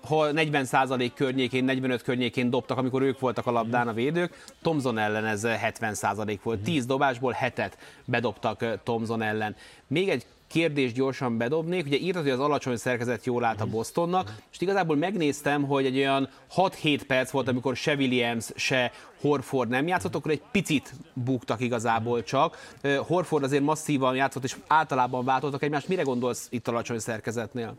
ha 0.08 0.28
40% 0.32 1.12
környékén, 1.16 1.64
45 1.64 2.02
környékén 2.02 2.50
dobtak, 2.50 2.78
amikor 2.78 3.02
ők 3.02 3.20
voltak 3.20 3.46
a 3.46 3.52
labdán 3.52 3.88
a 3.88 3.94
védők, 3.94 4.46
Thompson 4.62 4.98
ellen 4.98 5.26
ez 5.26 5.42
70% 5.46 6.40
volt. 6.44 6.60
10 6.60 6.86
dobásból 6.86 7.38
7-et 7.42 7.72
bedobtak 8.06 8.66
Thompson 8.84 9.22
ellen. 9.22 9.56
Még 9.88 10.10
egy 10.10 10.26
kérdést 10.54 10.94
gyorsan 10.94 11.38
bedobnék. 11.38 11.86
Ugye 11.86 11.98
írtad, 11.98 12.22
hogy 12.22 12.32
az 12.32 12.40
alacsony 12.40 12.76
szerkezet 12.76 13.26
jól 13.26 13.44
állt 13.44 13.62
a 13.62 13.66
Bostonnak, 13.66 14.36
és 14.52 14.62
igazából 14.62 14.96
megnéztem, 14.96 15.64
hogy 15.64 15.86
egy 15.86 15.98
olyan 15.98 16.30
6-7 16.56 17.02
perc 17.08 17.32
volt, 17.32 17.48
amikor 17.48 17.76
se 17.76 17.96
Williams, 17.96 18.52
se 18.56 18.92
Horford 19.24 19.70
nem 19.70 19.88
játszott, 19.88 20.16
akkor 20.16 20.32
egy 20.32 20.42
picit 20.52 20.94
buktak 21.14 21.62
igazából 21.62 22.24
csak. 22.24 22.74
Horford 22.98 23.44
azért 23.44 23.64
masszívan 23.64 24.16
játszott, 24.16 24.44
és 24.44 24.56
általában 24.68 25.26
váltottak 25.26 25.64
egymást. 25.64 25.88
Mire 25.88 26.02
gondolsz 26.02 26.48
itt 26.50 26.68
alacsony 26.68 27.00
szerkezetnél? 27.00 27.76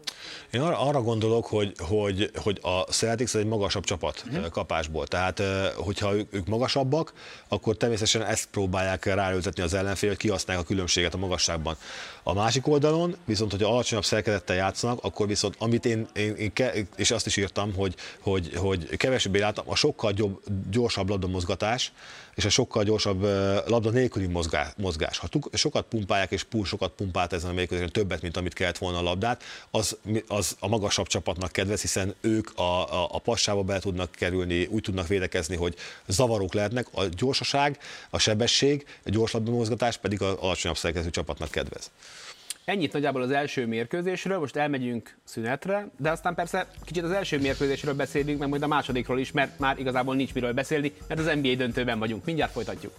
Én 0.51 0.61
arra, 0.61 0.79
arra 0.79 1.03
gondolok, 1.03 1.47
hogy, 1.47 1.73
hogy, 1.79 2.31
hogy 2.35 2.59
a 2.63 2.81
Celtics 2.81 3.37
egy 3.37 3.47
magasabb 3.47 3.85
csapat 3.85 4.25
uh-huh. 4.27 4.49
kapásból. 4.49 5.07
Tehát, 5.07 5.43
hogyha 5.77 6.15
ők, 6.15 6.35
ők 6.35 6.47
magasabbak, 6.47 7.13
akkor 7.49 7.77
természetesen 7.77 8.23
ezt 8.23 8.49
próbálják 8.51 9.05
ráültetni 9.05 9.63
az 9.63 9.75
ellenfél, 9.75 10.09
hogy 10.09 10.19
kihasználják 10.19 10.65
a 10.65 10.69
különbséget 10.69 11.15
a 11.15 11.19
magasságban. 11.19 11.77
A 12.23 12.35
másik 12.35 12.67
oldalon, 12.67 13.17
viszont, 13.25 13.51
hogyha 13.51 13.73
alacsonyabb 13.73 14.05
szerkezettel 14.05 14.57
játszanak, 14.57 14.99
akkor 15.03 15.27
viszont, 15.27 15.57
amit 15.59 15.85
én, 15.85 16.07
én, 16.15 16.35
én 16.35 16.53
ke, 16.53 16.73
és 16.97 17.11
azt 17.11 17.27
is 17.27 17.37
írtam, 17.37 17.75
hogy, 17.75 17.95
hogy, 18.21 18.55
hogy 18.57 18.97
kevesebb 18.97 19.35
láttam, 19.35 19.65
a 19.69 19.75
sokkal 19.75 20.13
gyobb, 20.13 20.41
gyorsabb 20.71 21.11
labdamozgatás, 21.35 21.93
és 22.35 22.45
a 22.45 22.49
sokkal 22.49 22.85
gyorsabb 22.85 23.23
labda 23.69 23.91
nélküli 23.91 24.27
mozgás. 24.77 25.19
Ha 25.19 25.29
sokat 25.53 25.85
pumpálják, 25.85 26.31
és 26.31 26.43
Púl 26.43 26.65
sokat 26.65 26.93
pumpált 26.93 27.33
ezen 27.33 27.51
a 27.51 27.53
mérkőzésen 27.53 27.93
többet, 27.93 28.23
mint 28.23 28.37
amit 28.37 28.53
kellett 28.53 28.79
volna 28.79 28.99
a 28.99 29.03
labdát, 29.03 29.43
az, 29.71 29.97
az 30.27 30.57
a 30.59 30.69
magasabb 30.69 31.07
csapatnak 31.07 31.53
kedvez, 31.53 31.81
hiszen 31.81 32.15
ők 32.21 32.59
a, 32.59 33.03
a, 33.03 33.09
a 33.13 33.19
passába 33.19 33.63
be 33.63 33.79
tudnak 33.79 34.11
kerülni, 34.11 34.67
úgy 34.67 34.83
tudnak 34.83 35.07
védekezni, 35.07 35.57
hogy 35.57 35.75
zavarók 36.07 36.55
lehetnek. 36.55 36.87
A 36.93 37.05
gyorsaság, 37.05 37.79
a 38.11 38.19
sebesség, 38.19 38.87
a 39.05 39.11
gyors 39.11 39.33
labdamozgatás 39.33 39.97
pedig 39.97 40.23
az 40.23 40.37
alacsonyabb 40.41 40.77
szerkező 40.77 41.11
csapatnak 41.11 41.51
kedvez. 41.51 41.91
Ennyit 42.65 42.93
nagyjából 42.93 43.23
az 43.23 43.31
első 43.31 43.67
mérkőzésről, 43.67 44.39
most 44.39 44.57
elmegyünk 44.57 45.17
szünetre, 45.25 45.89
de 45.99 46.11
aztán 46.11 46.35
persze 46.35 46.67
kicsit 46.85 47.03
az 47.03 47.11
első 47.11 47.41
mérkőzésről 47.41 47.95
beszélünk, 47.95 48.39
meg 48.39 48.49
majd 48.49 48.63
a 48.63 48.67
másodikról 48.67 49.19
is, 49.19 49.33
mert 49.33 49.59
már 49.59 49.79
igazából 49.79 50.15
nincs 50.15 50.35
miről 50.35 50.53
beszélni, 50.53 50.93
mert 51.09 51.21
az 51.21 51.31
NBA 51.35 51.55
döntőben 51.55 51.99
vagyunk. 51.99 52.25
Mindjárt 52.25 52.53
folytatjuk. 52.53 52.93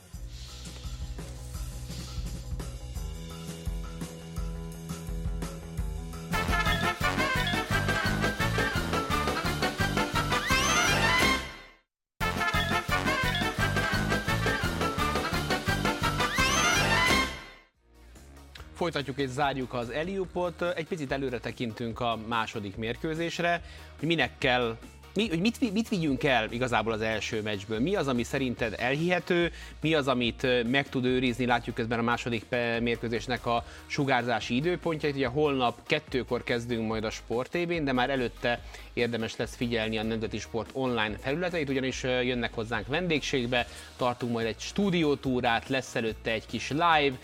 Folytatjuk 18.86 19.20
és 19.20 19.30
zárjuk 19.30 19.74
az 19.74 19.90
Eliupot. 19.90 20.62
Egy 20.62 20.88
picit 20.88 21.12
előre 21.12 21.40
tekintünk 21.40 22.00
a 22.00 22.20
második 22.28 22.76
mérkőzésre, 22.76 23.62
hogy 24.00 24.08
minek 24.08 24.38
kell 24.38 24.78
mi, 25.16 25.28
hogy 25.28 25.40
mit, 25.40 25.74
mit 25.74 25.90
vigyünk 25.90 26.24
el 26.24 26.52
igazából 26.52 26.94
az 26.94 27.02
első 27.02 27.42
meccsből? 27.42 27.80
Mi 27.80 27.96
az, 27.96 28.08
ami 28.08 28.24
szerinted 28.24 28.76
elhihető, 28.78 29.52
mi 29.82 29.94
az, 29.94 30.08
amit 30.08 30.48
meg 30.72 30.90
tud 30.90 31.06
őrizni, 31.06 31.46
látjuk 31.46 31.76
közben 31.76 32.00
a 32.00 32.02
második 32.02 32.46
mérkőzésnek 32.80 33.46
a 33.46 33.66
sugárzási 33.86 34.56
időpontjait. 34.56 35.16
Ugye 35.16 35.28
holnap 35.28 35.88
kettőkor 35.88 36.44
kezdünk 36.44 36.88
majd 36.88 37.04
a 37.04 37.10
Sport 37.10 37.52
tv 37.52 37.72
de 37.84 37.92
már 37.92 38.10
előtte 38.10 38.62
érdemes 38.94 39.36
lesz 39.36 39.56
figyelni 39.56 39.98
a 39.98 40.04
Nemzeti 40.04 40.38
Sport 40.38 40.70
online 40.74 41.18
felületeit, 41.22 41.70
ugyanis 41.70 42.04
jönnek 42.04 42.54
hozzánk 42.54 42.88
vendégségbe, 42.88 43.68
tartunk 43.98 44.32
majd 44.32 44.46
egy 44.46 44.60
stúdiótúrát, 44.60 45.70
lesz 45.70 45.96
előtte 45.96 46.32
egy 46.32 46.46
kis 46.46 46.70
live, 46.70 47.18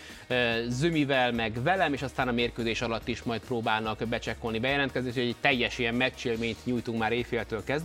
Zömivel, 0.68 1.32
meg 1.32 1.62
velem, 1.62 1.92
és 1.92 2.02
aztán 2.02 2.28
a 2.28 2.32
mérkőzés 2.32 2.82
alatt 2.82 3.08
is 3.08 3.22
majd 3.22 3.40
próbálnak 3.40 4.06
becsekkolni, 4.08 4.58
bejelentkezni, 4.58 5.12
hogy 5.12 5.22
egy 5.22 5.36
teljes 5.40 5.78
ilyen 5.78 5.94
meccsélményt 5.94 6.64
nyújtunk 6.64 6.98
már 6.98 7.12
éjféltől 7.12 7.64
kezdve. 7.64 7.81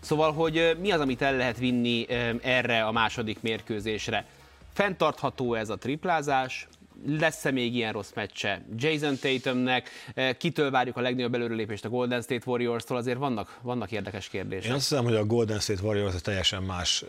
Szóval, 0.00 0.32
hogy 0.32 0.76
mi 0.80 0.90
az, 0.90 1.00
amit 1.00 1.22
el 1.22 1.36
lehet 1.36 1.58
vinni 1.58 2.06
erre 2.42 2.84
a 2.84 2.92
második 2.92 3.40
mérkőzésre? 3.40 4.26
Fentartható 4.72 5.54
ez 5.54 5.68
a 5.68 5.76
triplázás, 5.76 6.68
lesz-e 7.06 7.50
még 7.50 7.74
ilyen 7.74 7.92
rossz 7.92 8.10
meccse 8.14 8.62
Jason 8.76 9.16
Tatumnek, 9.20 9.90
kitől 10.38 10.70
várjuk 10.70 10.96
a 10.96 11.00
legnagyobb 11.00 11.34
előrelépést 11.34 11.84
a 11.84 11.88
Golden 11.88 12.22
State 12.22 12.42
Warriors-tól, 12.50 12.96
azért 12.96 13.18
vannak, 13.18 13.58
vannak 13.62 13.92
érdekes 13.92 14.28
kérdések. 14.28 14.64
Én 14.64 14.72
azt 14.72 14.88
hiszem, 14.88 15.04
hogy 15.04 15.14
a 15.14 15.24
Golden 15.24 15.60
State 15.60 15.82
Warriors 15.82 16.14
teljesen 16.22 16.62
más 16.62 17.04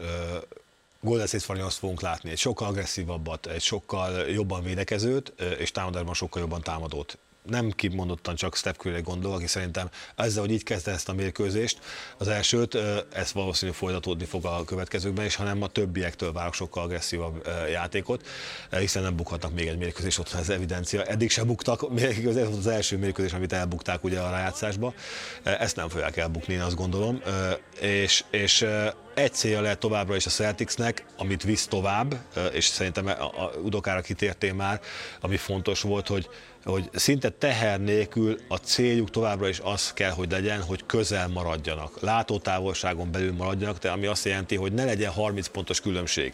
Golden 1.00 1.28
State 1.28 1.46
Warriors 1.48 1.76
fogunk 1.76 2.02
látni, 2.02 2.30
egy 2.30 2.38
sokkal 2.38 2.68
agresszívabbat, 2.68 3.46
egy 3.46 3.62
sokkal 3.62 4.30
jobban 4.30 4.64
védekezőt, 4.64 5.34
és 5.60 5.72
támadásban 5.72 6.14
sokkal 6.14 6.42
jobban 6.42 6.62
támadót 6.62 7.18
nem 7.44 7.72
kimondottan 7.72 8.36
csak 8.36 8.56
Steph 8.56 8.78
curry 8.78 9.02
gondol, 9.02 9.34
aki 9.34 9.48
szerintem 9.48 9.90
ezzel, 10.16 10.42
hogy 10.42 10.52
így 10.52 10.64
kezdte 10.64 10.92
ezt 10.92 11.10
a 11.10 11.14
mérkőzést, 11.14 11.80
az 12.18 12.28
elsőt, 12.28 12.78
ez 13.14 13.34
valószínűleg 13.34 13.80
folytatódni 13.80 14.26
fog 14.26 14.46
a 14.46 14.64
következőkben 14.66 15.26
is, 15.26 15.36
hanem 15.36 15.62
a 15.62 15.68
többiektől 15.68 16.32
várok 16.32 16.54
sokkal 16.54 16.84
agresszívabb 16.84 17.48
játékot, 17.72 18.28
hiszen 18.70 19.04
nem 19.04 19.16
bukhatnak 19.16 19.54
még 19.54 19.68
egy 19.68 19.78
mérkőzést, 19.78 20.20
ott 20.20 20.34
ez 20.34 20.50
evidencia. 20.50 21.04
Eddig 21.04 21.30
sem 21.30 21.48
buktak, 21.48 21.86
ez 21.98 22.24
volt 22.24 22.58
az 22.58 22.68
első 22.68 22.98
mérkőzés, 22.98 23.34
amit 23.34 23.54
elbukták 23.54 24.04
ugye 24.04 24.20
a 24.20 24.30
rájátszásba. 24.30 24.94
Ezt 25.44 25.76
nem 25.76 25.90
fogják 25.90 26.18
elbukni, 26.18 26.54
én 26.54 26.62
azt 26.62 26.76
gondolom. 26.76 27.22
És, 27.80 28.24
és 28.32 28.66
egy 29.14 29.34
célja 29.34 29.62
lehet 29.62 29.80
továbbra 29.80 30.16
is 30.16 30.26
a 30.26 30.30
Celticsnek, 30.30 31.06
amit 31.18 31.44
visz 31.44 31.68
tovább, 31.68 32.16
és 32.52 32.66
szerintem 32.66 33.08
a 33.08 33.52
Udokára 33.64 34.02
kitértél 34.02 34.54
már, 34.54 34.82
ami 35.22 35.38
fontos 35.38 35.82
volt, 35.82 36.08
hogy 36.08 36.30
hogy 36.64 36.90
szinte 36.94 37.30
teher 37.30 37.80
nélkül 37.80 38.40
a 38.48 38.56
céljuk 38.56 39.10
továbbra 39.10 39.48
is 39.48 39.60
az 39.64 39.94
kell, 39.94 40.12
hogy 40.12 40.32
legyen, 40.32 40.62
hogy 40.62 40.86
közel 40.86 41.28
maradjanak, 41.28 42.02
látótávolságon 42.02 43.12
belül 43.12 43.34
maradjanak, 43.34 43.78
de 43.78 43.90
ami 43.90 44.06
azt 44.06 44.26
jelenti, 44.26 44.56
hogy 44.56 44.74
ne 44.74 44.86
legyen 44.86 45.12
30 45.12 45.48
pontos 45.48 45.82
különbség 45.82 46.34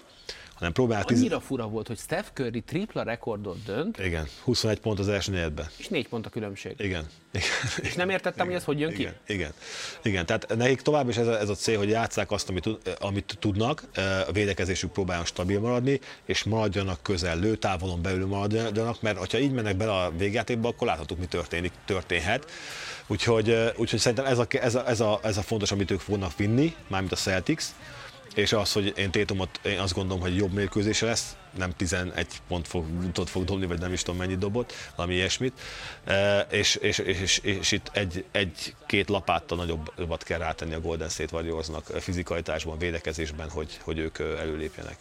hanem 0.59 0.73
próbál... 0.73 1.03
Annyira 1.07 1.37
tiz... 1.37 1.47
fura 1.47 1.67
volt, 1.67 1.87
hogy 1.87 1.97
Steph 1.97 2.27
Curry 2.33 2.61
tripla 2.61 3.03
rekordot 3.03 3.63
dönt. 3.65 3.99
Igen, 3.99 4.27
21 4.43 4.79
pont 4.79 4.99
az 4.99 5.07
első 5.07 5.31
negyedben. 5.31 5.67
És 5.77 5.87
4 5.87 6.07
pont 6.07 6.25
a 6.25 6.29
különbség. 6.29 6.73
Igen. 6.77 7.05
Igen. 7.31 7.47
És 7.87 7.93
nem 7.93 8.09
értettem, 8.09 8.45
igen. 8.45 8.47
hogy 8.47 8.55
ez 8.55 8.63
hogy 8.63 8.79
jön 8.79 8.91
igen. 8.91 9.15
ki? 9.25 9.33
Igen. 9.33 9.51
Igen, 10.03 10.25
tehát 10.25 10.55
nekik 10.55 10.81
tovább 10.81 11.09
is 11.09 11.17
ez 11.17 11.27
a, 11.27 11.39
ez 11.39 11.49
a 11.49 11.55
cél, 11.55 11.77
hogy 11.77 11.89
játsszák 11.89 12.31
azt, 12.31 12.49
amit, 12.49 12.69
amit 12.99 13.37
tudnak, 13.39 13.83
a 14.27 14.31
védekezésük 14.31 14.91
próbáljon 14.91 15.25
stabil 15.25 15.59
maradni, 15.59 15.99
és 16.25 16.43
maradjanak 16.43 17.03
közel, 17.03 17.39
lőtávolon 17.39 18.01
belül 18.01 18.27
maradjanak, 18.27 19.01
mert 19.01 19.31
ha 19.31 19.39
így 19.39 19.51
mennek 19.51 19.75
bele 19.75 19.91
a 19.91 20.11
végjátékba, 20.17 20.67
akkor 20.67 20.87
láthatók, 20.87 21.19
mi 21.19 21.25
történik, 21.25 21.71
történhet. 21.85 22.51
Úgyhogy, 23.07 23.73
úgyhogy 23.75 23.99
szerintem 23.99 24.25
ez 24.25 24.37
a, 24.37 24.45
ez, 24.49 24.75
a, 24.75 24.87
ez, 24.87 24.99
a, 24.99 25.19
ez 25.23 25.37
a 25.37 25.41
fontos, 25.41 25.71
amit 25.71 25.91
ők 25.91 25.99
fognak 25.99 26.37
vinni, 26.37 26.75
mármint 26.87 27.11
a 27.11 27.15
Celtics, 27.15 27.63
és 28.39 28.53
az, 28.53 28.71
hogy 28.71 28.93
én 28.97 29.11
Tétumot, 29.11 29.59
én 29.63 29.79
azt 29.79 29.93
gondolom, 29.93 30.21
hogy 30.21 30.35
jobb 30.35 30.53
mérkőzése 30.53 31.05
lesz, 31.05 31.35
nem 31.57 31.71
11 31.71 32.27
pont 32.47 32.67
fog, 32.67 32.85
fog 33.25 33.43
dobni, 33.43 33.65
vagy 33.65 33.79
nem 33.79 33.93
is 33.93 34.01
tudom 34.01 34.19
mennyit 34.19 34.37
dobott, 34.37 34.73
valami 34.95 35.13
ilyesmit, 35.13 35.59
e, 36.05 36.39
és, 36.39 36.75
és, 36.75 36.97
és, 36.97 37.37
és, 37.37 37.71
itt 37.71 37.89
egy, 37.93 38.25
egy-két 38.31 39.09
lapáttal 39.09 39.57
nagyobbat 39.57 40.23
kell 40.23 40.39
rátenni 40.39 40.73
a 40.73 40.81
Golden 40.81 41.09
State 41.09 41.35
Warriorsnak 41.35 41.85
fizikalitásban, 41.85 42.77
védekezésben, 42.77 43.49
hogy, 43.49 43.77
hogy 43.81 43.97
ők 43.97 44.19
előlépjenek. 44.19 44.97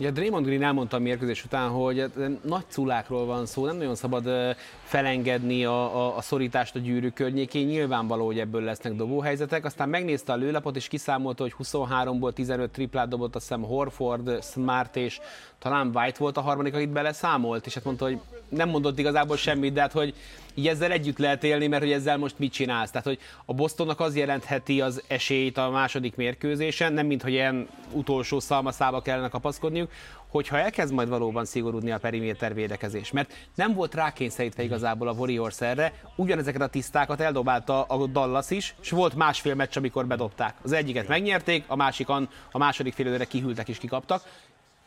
Ugye 0.00 0.10
Draymond 0.10 0.46
Green 0.46 0.62
elmondta 0.62 0.96
a 0.96 1.00
mérkőzés 1.00 1.44
után, 1.44 1.68
hogy 1.68 2.10
nagy 2.42 2.64
culákról 2.68 3.26
van 3.26 3.46
szó, 3.46 3.66
nem 3.66 3.76
nagyon 3.76 3.94
szabad 3.94 4.56
felengedni 4.82 5.64
a, 5.64 5.96
a, 5.96 6.16
a 6.16 6.20
szorítást 6.20 6.74
a 6.74 6.78
gyűrű 6.78 7.08
környékén, 7.08 7.66
nyilvánvaló, 7.66 8.26
hogy 8.26 8.38
ebből 8.38 8.62
lesznek 8.62 8.94
dobóhelyzetek. 8.94 9.64
Aztán 9.64 9.88
megnézte 9.88 10.32
a 10.32 10.36
lőlapot 10.36 10.76
és 10.76 10.88
kiszámolta, 10.88 11.42
hogy 11.42 11.54
23-ból 11.62 12.32
15 12.32 12.70
triplát 12.70 13.08
dobott, 13.08 13.34
azt 13.34 13.48
hiszem 13.48 13.62
Horford, 13.62 14.42
Smart 14.42 14.96
és 14.96 15.20
talán 15.58 15.90
White 15.94 16.18
volt 16.18 16.36
a 16.36 16.40
harmadik, 16.40 16.74
akit 16.74 16.90
beleszámolt, 16.90 17.66
és 17.66 17.74
hát 17.74 17.84
mondta, 17.84 18.04
hogy 18.04 18.18
nem 18.50 18.68
mondott 18.68 18.98
igazából 18.98 19.36
semmit, 19.36 19.72
de 19.72 19.80
hát, 19.80 19.92
hogy 19.92 20.14
így 20.54 20.68
ezzel 20.68 20.90
együtt 20.90 21.18
lehet 21.18 21.44
élni, 21.44 21.66
mert 21.66 21.82
hogy 21.82 21.92
ezzel 21.92 22.18
most 22.18 22.38
mit 22.38 22.52
csinálsz. 22.52 22.90
Tehát, 22.90 23.06
hogy 23.06 23.18
a 23.44 23.54
Bostonnak 23.54 24.00
az 24.00 24.16
jelentheti 24.16 24.80
az 24.80 25.02
esélyt 25.06 25.58
a 25.58 25.70
második 25.70 26.16
mérkőzésen, 26.16 26.92
nem 26.92 27.06
mint 27.06 27.22
hogy 27.22 27.32
ilyen 27.32 27.68
utolsó 27.92 28.40
szalmaszába 28.40 29.02
kellene 29.02 29.28
kapaszkodniuk, 29.28 29.90
hogyha 30.28 30.58
elkezd 30.58 30.92
majd 30.92 31.08
valóban 31.08 31.44
szigorúdni 31.44 31.90
a 31.90 31.98
periméter 31.98 32.54
védekezés. 32.54 33.10
Mert 33.10 33.32
nem 33.54 33.74
volt 33.74 33.94
rákényszerítve 33.94 34.62
igazából 34.62 35.08
a 35.08 35.12
Warriors 35.12 35.60
erre, 35.60 35.92
ugyanezeket 36.16 36.60
a 36.60 36.66
tisztákat 36.66 37.20
eldobálta 37.20 37.82
a 37.82 38.06
Dallas 38.06 38.50
is, 38.50 38.74
és 38.82 38.90
volt 38.90 39.14
másfél 39.14 39.54
meccs, 39.54 39.76
amikor 39.76 40.06
bedobták. 40.06 40.54
Az 40.62 40.72
egyiket 40.72 41.08
megnyerték, 41.08 41.64
a 41.66 41.76
másikon 41.76 42.28
a 42.50 42.58
második 42.58 42.94
fél 42.94 43.26
kihűltek 43.26 43.68
és 43.68 43.78
kikaptak 43.78 44.22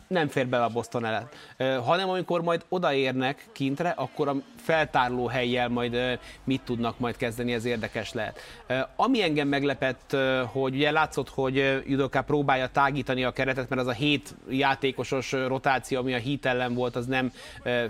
nem 0.07 0.27
fér 0.27 0.47
bele 0.47 0.63
a 0.63 0.69
Boston 0.69 1.05
ellen. 1.05 1.27
Hanem 1.81 2.09
amikor 2.09 2.41
majd 2.41 2.65
odaérnek 2.69 3.45
kintre, 3.51 3.89
akkor 3.89 4.27
a 4.27 4.35
feltárló 4.55 5.27
helyjel 5.27 5.69
majd 5.69 6.19
mit 6.43 6.61
tudnak 6.61 6.99
majd 6.99 7.17
kezdeni, 7.17 7.53
ez 7.53 7.65
érdekes 7.65 8.13
lehet. 8.13 8.39
Ami 8.95 9.23
engem 9.23 9.47
meglepett, 9.47 10.15
hogy 10.45 10.75
ugye 10.75 10.91
látszott, 10.91 11.29
hogy 11.29 11.83
Judoka 11.87 12.21
próbálja 12.21 12.67
tágítani 12.67 13.23
a 13.23 13.31
keretet, 13.31 13.69
mert 13.69 13.81
az 13.81 13.87
a 13.87 13.91
hét 13.91 14.35
játékosos 14.49 15.31
rotáció, 15.31 15.99
ami 15.99 16.13
a 16.13 16.17
hit 16.17 16.45
ellen 16.45 16.73
volt, 16.73 16.95
az 16.95 17.05
nem 17.05 17.31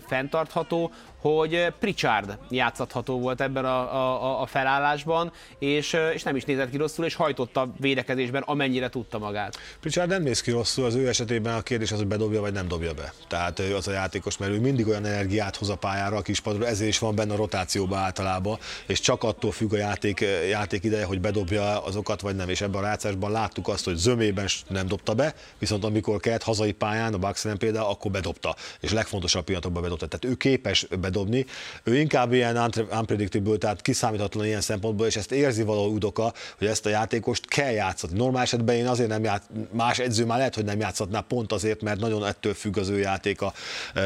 fenntartható 0.07 0.91
hogy 1.23 1.73
Pritchard 1.79 2.37
játszható 2.49 3.19
volt 3.19 3.41
ebben 3.41 3.65
a, 3.65 3.95
a, 3.95 4.41
a 4.41 4.45
felállásban, 4.45 5.31
és, 5.59 5.97
és 6.13 6.23
nem 6.23 6.35
is 6.35 6.43
nézett 6.43 6.69
ki 6.69 6.77
rosszul, 6.77 7.05
és 7.05 7.15
hajtotta 7.15 7.73
védekezésben, 7.79 8.41
amennyire 8.41 8.89
tudta 8.89 9.17
magát. 9.17 9.57
Pritchard 9.79 10.09
nem 10.09 10.23
néz 10.23 10.41
ki 10.41 10.51
rosszul, 10.51 10.85
az 10.85 10.95
ő 10.95 11.07
esetében 11.07 11.55
a 11.55 11.61
kérdés 11.61 11.91
az, 11.91 12.02
hogy 12.03 12.17
bedobja 12.17 12.41
vagy 12.41 12.53
nem 12.53 12.67
dobja 12.67 12.93
be. 12.93 13.13
Tehát 13.27 13.59
ő 13.59 13.75
az 13.75 13.87
a 13.87 13.91
játékos, 13.91 14.37
mert 14.37 14.51
ő 14.51 14.59
mindig 14.59 14.87
olyan 14.87 15.05
energiát 15.05 15.55
hoz 15.55 15.69
a 15.69 15.75
pályára 15.75 16.17
a 16.17 16.21
kispadról, 16.21 16.67
ezért 16.67 16.89
is 16.89 16.99
van 16.99 17.15
benne 17.15 17.33
a 17.33 17.35
rotációba 17.35 17.97
általában, 17.97 18.57
és 18.87 18.99
csak 18.99 19.23
attól 19.23 19.51
függ 19.51 19.73
a 19.73 19.77
játék, 19.77 20.25
játék 20.49 20.83
ideje, 20.83 21.05
hogy 21.05 21.21
bedobja 21.21 21.83
azokat 21.83 22.21
vagy 22.21 22.35
nem. 22.35 22.49
És 22.49 22.61
ebben 22.61 22.83
a 22.83 22.85
rácásban 22.85 23.31
láttuk 23.31 23.67
azt, 23.67 23.85
hogy 23.85 23.95
zömében 23.95 24.47
nem 24.67 24.87
dobta 24.87 25.13
be, 25.13 25.35
viszont 25.59 25.83
amikor 25.83 26.19
kellett 26.19 26.43
hazai 26.43 26.71
pályán, 26.71 27.13
a 27.13 27.17
Bucks 27.17 27.45
például, 27.57 27.89
akkor 27.89 28.11
bedobta, 28.11 28.55
és 28.79 28.91
legfontosabb 28.91 29.43
pillanatokban 29.43 29.81
bedobta. 29.81 30.07
Tehát 30.07 30.35
ő 30.35 30.37
képes 30.37 30.87
bedobni. 30.99 31.45
Ő 31.83 31.99
inkább 31.99 32.33
ilyen 32.33 32.71
unpredictable, 32.91 33.57
tehát 33.57 33.81
kiszámíthatatlan 33.81 34.45
ilyen 34.45 34.61
szempontból, 34.61 35.07
és 35.07 35.15
ezt 35.15 35.31
érzi 35.31 35.63
valahol 35.63 35.89
Udoka, 35.89 36.33
hogy 36.57 36.67
ezt 36.67 36.85
a 36.85 36.89
játékost 36.89 37.45
kell 37.45 37.71
játszani. 37.71 38.13
Normál 38.17 38.41
esetben 38.41 38.75
én 38.75 38.87
azért 38.87 39.09
nem 39.09 39.23
játsz, 39.23 39.45
más 39.71 39.99
edző 39.99 40.25
már 40.25 40.37
lehet, 40.37 40.55
hogy 40.55 40.65
nem 40.65 40.79
játszhatná 40.79 41.19
pont 41.19 41.51
azért, 41.51 41.81
mert 41.81 41.92
nagyon 41.99 42.25
ettől 42.25 42.53
függ 42.53 42.77
az 42.77 42.89
ő 42.89 42.99
játéka, 42.99 43.53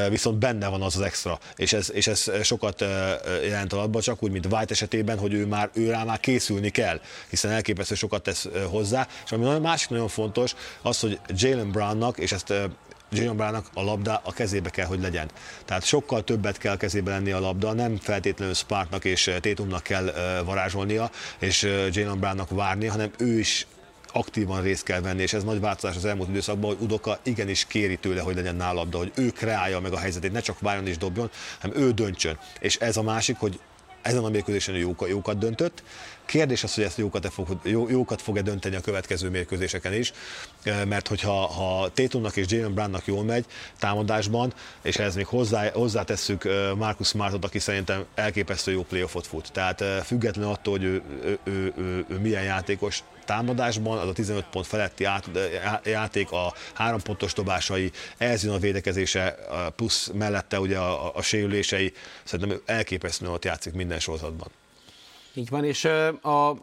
viszont 0.10 0.38
benne 0.38 0.68
van 0.68 0.82
az 0.82 0.96
az 0.96 1.02
extra, 1.02 1.40
és 1.56 1.74
ez, 1.74 1.92
és 1.92 2.08
ez 2.08 2.32
sokat 2.44 2.82
jelent 3.44 3.74
alatban, 3.74 4.02
csak 4.02 4.24
úgy, 4.24 4.32
mint 4.32 4.46
White 4.46 4.74
esetében, 4.74 5.18
hogy 5.18 5.34
ő 5.34 5.46
már 5.46 5.70
ő 5.74 5.90
rá 5.90 6.04
már 6.04 6.20
készülni 6.20 6.70
kell, 6.70 7.02
hiszen 7.30 7.52
elképesztő 7.52 7.96
sokat 7.96 8.24
tesz 8.24 8.48
hozzá, 8.70 9.08
és 9.26 9.32
ami 9.32 9.44
nagyon 9.44 9.62
másik 9.62 9.90
nagyon 9.90 10.08
fontos, 10.08 10.56
az, 10.82 11.00
hogy 11.00 11.20
Jalen 11.28 11.72
Brownnak, 11.72 12.18
és 12.18 12.32
ezt 12.32 12.54
Jalen 13.12 13.36
Brownnak 13.36 13.68
a 13.74 13.84
labda 13.84 14.22
a 14.24 14.32
kezébe 14.34 14.70
kell, 14.70 14.86
hogy 14.86 15.02
legyen. 15.02 15.30
Tehát 15.66 15.84
sokkal 15.84 16.24
többet 16.24 16.58
kell 16.58 16.78
kezébe 16.78 17.12
lenni 17.12 17.32
a 17.32 17.40
labda, 17.40 17.74
nem 17.74 17.98
feltétlenül 17.98 18.54
Sparknak 18.54 19.06
és 19.06 19.32
Tétumnak 19.42 19.84
kell 19.84 20.14
varázsolnia, 20.46 21.12
és 21.40 21.62
Jalen 21.92 22.20
Brownnak 22.20 22.50
várni, 22.50 22.86
hanem 22.86 23.12
ő 23.18 23.40
is 23.40 23.68
aktívan 24.18 24.62
részt 24.62 24.84
kell 24.84 25.02
venni, 25.02 25.22
és 25.22 25.34
ez 25.34 25.44
nagy 25.44 25.60
változás 25.60 25.96
az 25.96 26.06
elmúlt 26.06 26.30
időszakban, 26.30 26.70
hogy 26.70 26.84
Udoka 26.84 27.20
igenis 27.24 27.66
kéri 27.66 27.98
tőle, 27.98 28.22
hogy 28.22 28.36
legyen 28.36 28.56
nála 28.56 28.74
labda, 28.74 28.98
hogy 28.98 29.12
ő 29.16 29.30
kreálja 29.30 29.80
meg 29.80 29.94
a 29.94 29.98
helyzetét, 29.98 30.32
ne 30.32 30.40
csak 30.40 30.60
várjon 30.60 30.88
és 30.88 30.98
dobjon, 30.98 31.30
hanem 31.60 31.78
ő 31.78 31.92
döntsön. 31.92 32.40
És 32.60 32.78
ez 32.78 32.98
a 32.98 33.02
másik, 33.02 33.38
hogy 33.38 33.60
ezen 34.02 34.24
a 34.24 34.30
mérkőzésen 34.30 34.76
jókat, 34.76 35.10
jókat 35.10 35.38
döntött, 35.38 35.84
Kérdés 36.28 36.64
az, 36.64 36.74
hogy 36.74 36.84
ezt 36.84 36.98
jókat, 36.98 37.34
fog, 37.34 37.48
jó, 37.64 37.90
jókat 37.90 38.22
fog-e 38.22 38.42
dönteni 38.42 38.76
a 38.76 38.82
következő 38.82 39.30
mérkőzéseken 39.30 39.94
is, 39.94 40.14
mert 40.64 41.08
hogyha 41.08 41.32
ha 41.32 41.90
Tétumnak 41.94 42.36
és 42.36 42.46
Jalen 42.50 42.74
Brownnak 42.74 43.06
jól 43.06 43.24
megy 43.24 43.46
támadásban, 43.80 44.54
és 44.82 44.98
ehhez 44.98 45.16
még 45.16 45.26
hozzá, 45.26 45.72
hozzátesszük 45.72 46.48
Marcus 46.78 47.08
Smartot, 47.08 47.46
aki 47.46 47.60
szerintem 47.60 48.06
elképesztő 48.16 48.72
jó 48.72 48.84
playoffot 48.84 49.28
fut. 49.28 49.52
Tehát 49.52 49.84
független 50.06 50.48
attól, 50.48 50.78
hogy 50.78 50.84
ő, 50.84 51.02
ő, 51.24 51.40
ő, 51.44 51.74
ő, 51.78 52.06
ő 52.10 52.18
milyen 52.20 52.44
játékos, 52.44 53.04
támadásban, 53.28 53.98
az 53.98 54.08
a 54.08 54.14
15 54.14 54.46
pont 54.52 54.68
feletti 54.68 55.04
át, 55.04 55.30
játék, 55.84 56.32
a 56.32 56.54
három 56.74 57.02
pontos 57.02 57.34
dobásai, 57.34 57.92
ez 58.18 58.44
a 58.44 58.58
védekezése, 58.58 59.36
plusz 59.76 60.12
mellette 60.14 60.60
ugye 60.60 60.78
a, 60.78 61.06
a, 61.06 61.12
a 61.16 61.22
sérülései, 61.22 61.94
szerintem 62.24 62.62
elképesztően 62.66 63.32
ott 63.32 63.46
játszik 63.46 63.74
minden 63.74 64.00
sorozatban. 64.00 64.48
Így 65.34 65.50
van, 65.50 65.66
és 65.66 65.86
a 66.22 66.54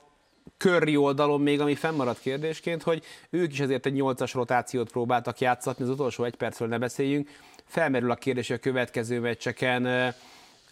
körri 0.57 0.97
oldalon 0.97 1.41
még, 1.41 1.61
ami 1.61 1.75
fennmaradt 1.75 2.21
kérdésként, 2.21 2.83
hogy 2.83 3.03
ők 3.31 3.53
is 3.53 3.61
azért 3.61 3.87
egy 3.87 3.97
8-as 3.97 4.31
rotációt 4.35 4.91
próbáltak 4.91 5.41
játszatni, 5.41 5.85
az 5.85 5.91
utolsó 5.91 6.25
egy 6.25 6.35
percről 6.35 6.69
ne 6.69 6.79
beszéljünk. 6.79 7.29
Felmerül 7.67 8.11
a 8.11 8.15
kérdés, 8.15 8.47
hogy 8.47 8.57
a 8.57 8.61
következő 8.61 9.21
meccseken 9.21 10.15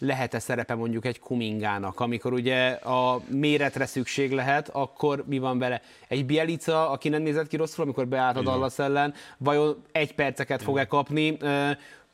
lehet-e 0.03 0.39
szerepe 0.39 0.75
mondjuk 0.75 1.05
egy 1.05 1.19
kumingának, 1.19 1.99
amikor 1.99 2.33
ugye 2.33 2.69
a 2.69 3.21
méretre 3.27 3.85
szükség 3.85 4.31
lehet, 4.31 4.69
akkor 4.69 5.23
mi 5.27 5.39
van 5.39 5.59
vele? 5.59 5.81
Egy 6.07 6.25
Bielica, 6.25 6.89
aki 6.89 7.09
nem 7.09 7.21
nézett 7.21 7.47
ki 7.47 7.55
rosszul, 7.55 7.83
amikor 7.83 8.07
beállt 8.07 8.37
a 8.37 8.41
Dallas 8.41 8.79
ellen, 8.79 9.13
vajon 9.37 9.83
egy 9.91 10.15
perceket 10.15 10.61
fog-e 10.61 10.85
kapni? 10.85 11.37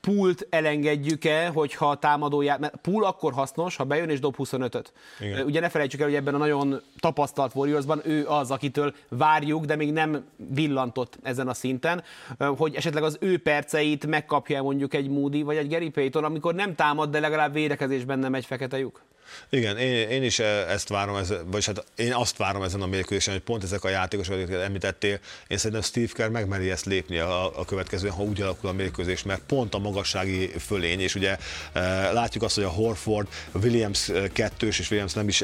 Pult 0.01 0.47
elengedjük-e, 0.49 1.47
hogyha 1.47 1.89
a 1.89 1.95
támadóját, 1.95 2.59
mert 2.59 2.75
pool 2.75 3.05
akkor 3.05 3.33
hasznos, 3.33 3.75
ha 3.75 3.83
bejön 3.83 4.09
és 4.09 4.19
dob 4.19 4.35
25-öt. 4.37 4.93
Igen. 5.19 5.45
Ugye 5.45 5.59
ne 5.59 5.69
felejtsük 5.69 5.99
el, 5.99 6.05
hogy 6.05 6.15
ebben 6.15 6.33
a 6.33 6.37
nagyon 6.37 6.81
tapasztalt 6.99 7.55
Warriorsban 7.55 8.01
ő 8.03 8.27
az, 8.27 8.51
akitől 8.51 8.93
várjuk, 9.09 9.65
de 9.65 9.75
még 9.75 9.91
nem 9.91 10.25
villantott 10.35 11.17
ezen 11.23 11.47
a 11.47 11.53
szinten, 11.53 12.03
hogy 12.37 12.75
esetleg 12.75 13.03
az 13.03 13.17
ő 13.19 13.37
perceit 13.37 14.05
megkapja 14.05 14.61
mondjuk 14.61 14.93
egy 14.93 15.09
Moody 15.09 15.41
vagy 15.41 15.57
egy 15.57 15.69
Gary 15.69 15.89
Payton, 15.89 16.23
amikor 16.23 16.55
nem 16.55 16.75
támad, 16.75 17.09
de 17.09 17.19
legalább 17.19 17.53
védekezésben 17.53 18.19
nem 18.19 18.33
egy 18.33 18.45
fekete 18.45 18.77
lyuk. 18.77 19.01
Igen, 19.49 19.77
én, 19.77 20.09
én 20.09 20.23
is 20.23 20.39
eh, 20.39 20.71
ezt 20.71 20.89
várom, 20.89 21.15
ez, 21.15 21.33
vagy 21.45 21.65
hát 21.65 21.83
én 21.95 22.13
azt 22.13 22.37
várom 22.37 22.63
ezen 22.63 22.81
a 22.81 22.87
mérkőzésen, 22.87 23.33
hogy 23.33 23.43
pont 23.43 23.63
ezek 23.63 23.83
a 23.83 23.89
játékosok, 23.89 24.33
amiket 24.33 24.61
említettél, 24.61 25.19
én 25.47 25.57
szerintem 25.57 25.81
Steve 25.81 26.11
Kerr 26.13 26.29
megmeri 26.29 26.69
ezt 26.69 26.85
lépni 26.85 27.17
a, 27.17 27.59
a 27.59 27.65
következő, 27.65 28.07
ha 28.07 28.23
úgy 28.23 28.41
alakul 28.41 28.69
a 28.69 28.73
mérkőzés, 28.73 29.23
mert 29.23 29.41
pont 29.41 29.73
a 29.73 29.79
magassági 29.79 30.47
fölény, 30.47 30.99
és 30.99 31.15
ugye 31.15 31.37
e, 31.73 32.11
látjuk 32.11 32.43
azt, 32.43 32.55
hogy 32.55 32.63
a 32.63 32.69
Horford, 32.69 33.27
Williams 33.51 34.09
eh, 34.09 34.27
kettős, 34.33 34.79
és 34.79 34.89
Williams 34.89 35.13
nem 35.13 35.27
is 35.27 35.43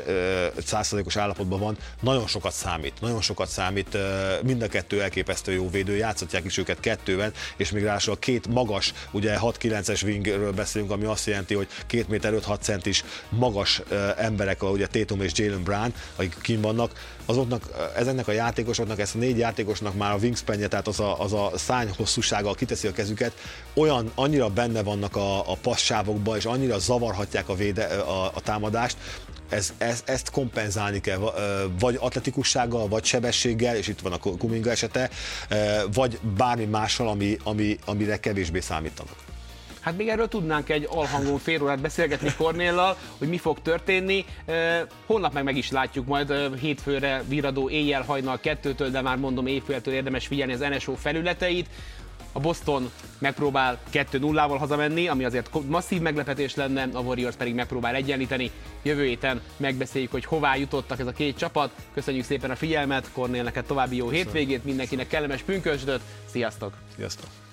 százszerzalékos 0.55 1.15
állapotban 1.15 1.59
van, 1.59 1.77
nagyon 2.01 2.27
sokat 2.27 2.53
számít, 2.53 3.01
nagyon 3.01 3.21
sokat 3.21 3.47
számít, 3.47 3.95
e, 3.95 4.39
mind 4.43 4.61
a 4.61 4.67
kettő 4.67 5.01
elképesztő 5.01 5.51
jó 5.53 5.69
védő, 5.69 5.95
játszhatják 5.95 6.45
is 6.45 6.57
őket 6.57 6.79
kettőben, 6.79 7.33
és 7.57 7.71
még 7.71 7.83
ráadásul 7.83 8.13
a 8.13 8.17
két 8.17 8.47
magas, 8.47 8.93
ugye 9.11 9.37
6-9-es 9.41 10.03
wingről 10.03 10.51
beszélünk, 10.51 10.91
ami 10.91 11.05
azt 11.05 11.25
jelenti, 11.25 11.53
hogy 11.53 11.67
2 11.87 12.05
méter 12.07 12.33
5-6 12.35 12.59
centis 12.59 13.03
magas 13.29 13.74
emberek, 14.17 14.63
ugye 14.63 14.87
Tatum 14.87 15.21
és 15.21 15.31
Jalen 15.35 15.63
Brown, 15.63 15.93
akik 16.15 16.37
kim 16.41 16.61
vannak, 16.61 16.91
azoknak, 17.25 17.63
ezeknek 17.95 18.27
a 18.27 18.31
játékosoknak, 18.31 18.99
ezt 18.99 19.15
a 19.15 19.17
négy 19.17 19.37
játékosnak 19.37 19.95
már 19.95 20.11
a 20.11 20.17
wingspanje, 20.17 20.67
tehát 20.67 20.87
az 20.87 20.99
a, 20.99 21.21
az 21.21 21.33
a 21.33 21.51
szány 21.55 21.89
hosszúsága, 21.97 22.53
kiteszi 22.53 22.87
a 22.87 22.91
kezüket, 22.91 23.31
olyan, 23.73 24.11
annyira 24.15 24.49
benne 24.49 24.83
vannak 24.83 25.15
a, 25.15 25.51
a 25.51 25.55
passzávokba, 25.61 26.37
és 26.37 26.45
annyira 26.45 26.79
zavarhatják 26.79 27.49
a, 27.49 27.55
véde, 27.55 27.83
a, 27.85 28.25
a 28.25 28.41
támadást, 28.43 28.97
ez, 29.49 29.73
ez, 29.77 30.01
ezt 30.05 30.29
kompenzálni 30.29 31.01
kell, 31.01 31.33
vagy 31.79 31.97
atletikussággal, 31.99 32.87
vagy 32.87 33.03
sebességgel, 33.03 33.75
és 33.75 33.87
itt 33.87 33.99
van 33.99 34.13
a 34.13 34.17
Kuminga 34.17 34.69
esete, 34.69 35.09
vagy 35.93 36.19
bármi 36.37 36.65
mással, 36.65 37.07
ami, 37.07 37.37
ami, 37.43 37.77
amire 37.85 38.17
kevésbé 38.19 38.59
számítanak. 38.59 39.24
Hát 39.85 39.97
még 39.97 40.07
erről 40.07 40.27
tudnánk 40.27 40.69
egy 40.69 40.87
alhangon 40.89 41.37
fél 41.37 41.63
órát 41.63 41.81
beszélgetni 41.81 42.33
Kornéllal, 42.37 42.97
hogy 43.17 43.27
mi 43.27 43.37
fog 43.37 43.61
történni. 43.61 44.25
Holnap 45.05 45.33
meg 45.33 45.43
meg 45.43 45.57
is 45.57 45.71
látjuk 45.71 46.05
majd 46.05 46.55
hétfőre 46.59 47.23
viradó 47.27 47.69
éjjel 47.69 48.01
hajnal 48.01 48.39
kettőtől, 48.39 48.89
de 48.89 49.01
már 49.01 49.17
mondom 49.17 49.47
éjféltől 49.47 49.93
érdemes 49.93 50.27
figyelni 50.27 50.53
az 50.53 50.59
NSO 50.59 50.95
felületeit. 50.95 51.69
A 52.31 52.39
Boston 52.39 52.91
megpróbál 53.17 53.79
2-0-val 53.93 54.55
hazamenni, 54.59 55.07
ami 55.07 55.25
azért 55.25 55.49
masszív 55.67 56.01
meglepetés 56.01 56.55
lenne, 56.55 56.87
a 56.93 56.99
Warriors 56.99 57.35
pedig 57.35 57.53
megpróbál 57.53 57.95
egyenlíteni. 57.95 58.51
Jövő 58.83 59.05
héten 59.05 59.41
megbeszéljük, 59.57 60.11
hogy 60.11 60.25
hová 60.25 60.55
jutottak 60.55 60.99
ez 60.99 61.07
a 61.07 61.11
két 61.11 61.37
csapat. 61.37 61.71
Köszönjük 61.93 62.25
szépen 62.25 62.51
a 62.51 62.55
figyelmet, 62.55 63.09
Kornél 63.13 63.43
neked 63.43 63.65
további 63.65 63.95
jó 63.95 64.09
hétvégét, 64.09 64.63
mindenkinek 64.63 65.07
kellemes 65.07 65.41
pünkösdöt, 65.41 66.01
sziasztok! 66.25 66.73
Sziasztok! 66.95 67.44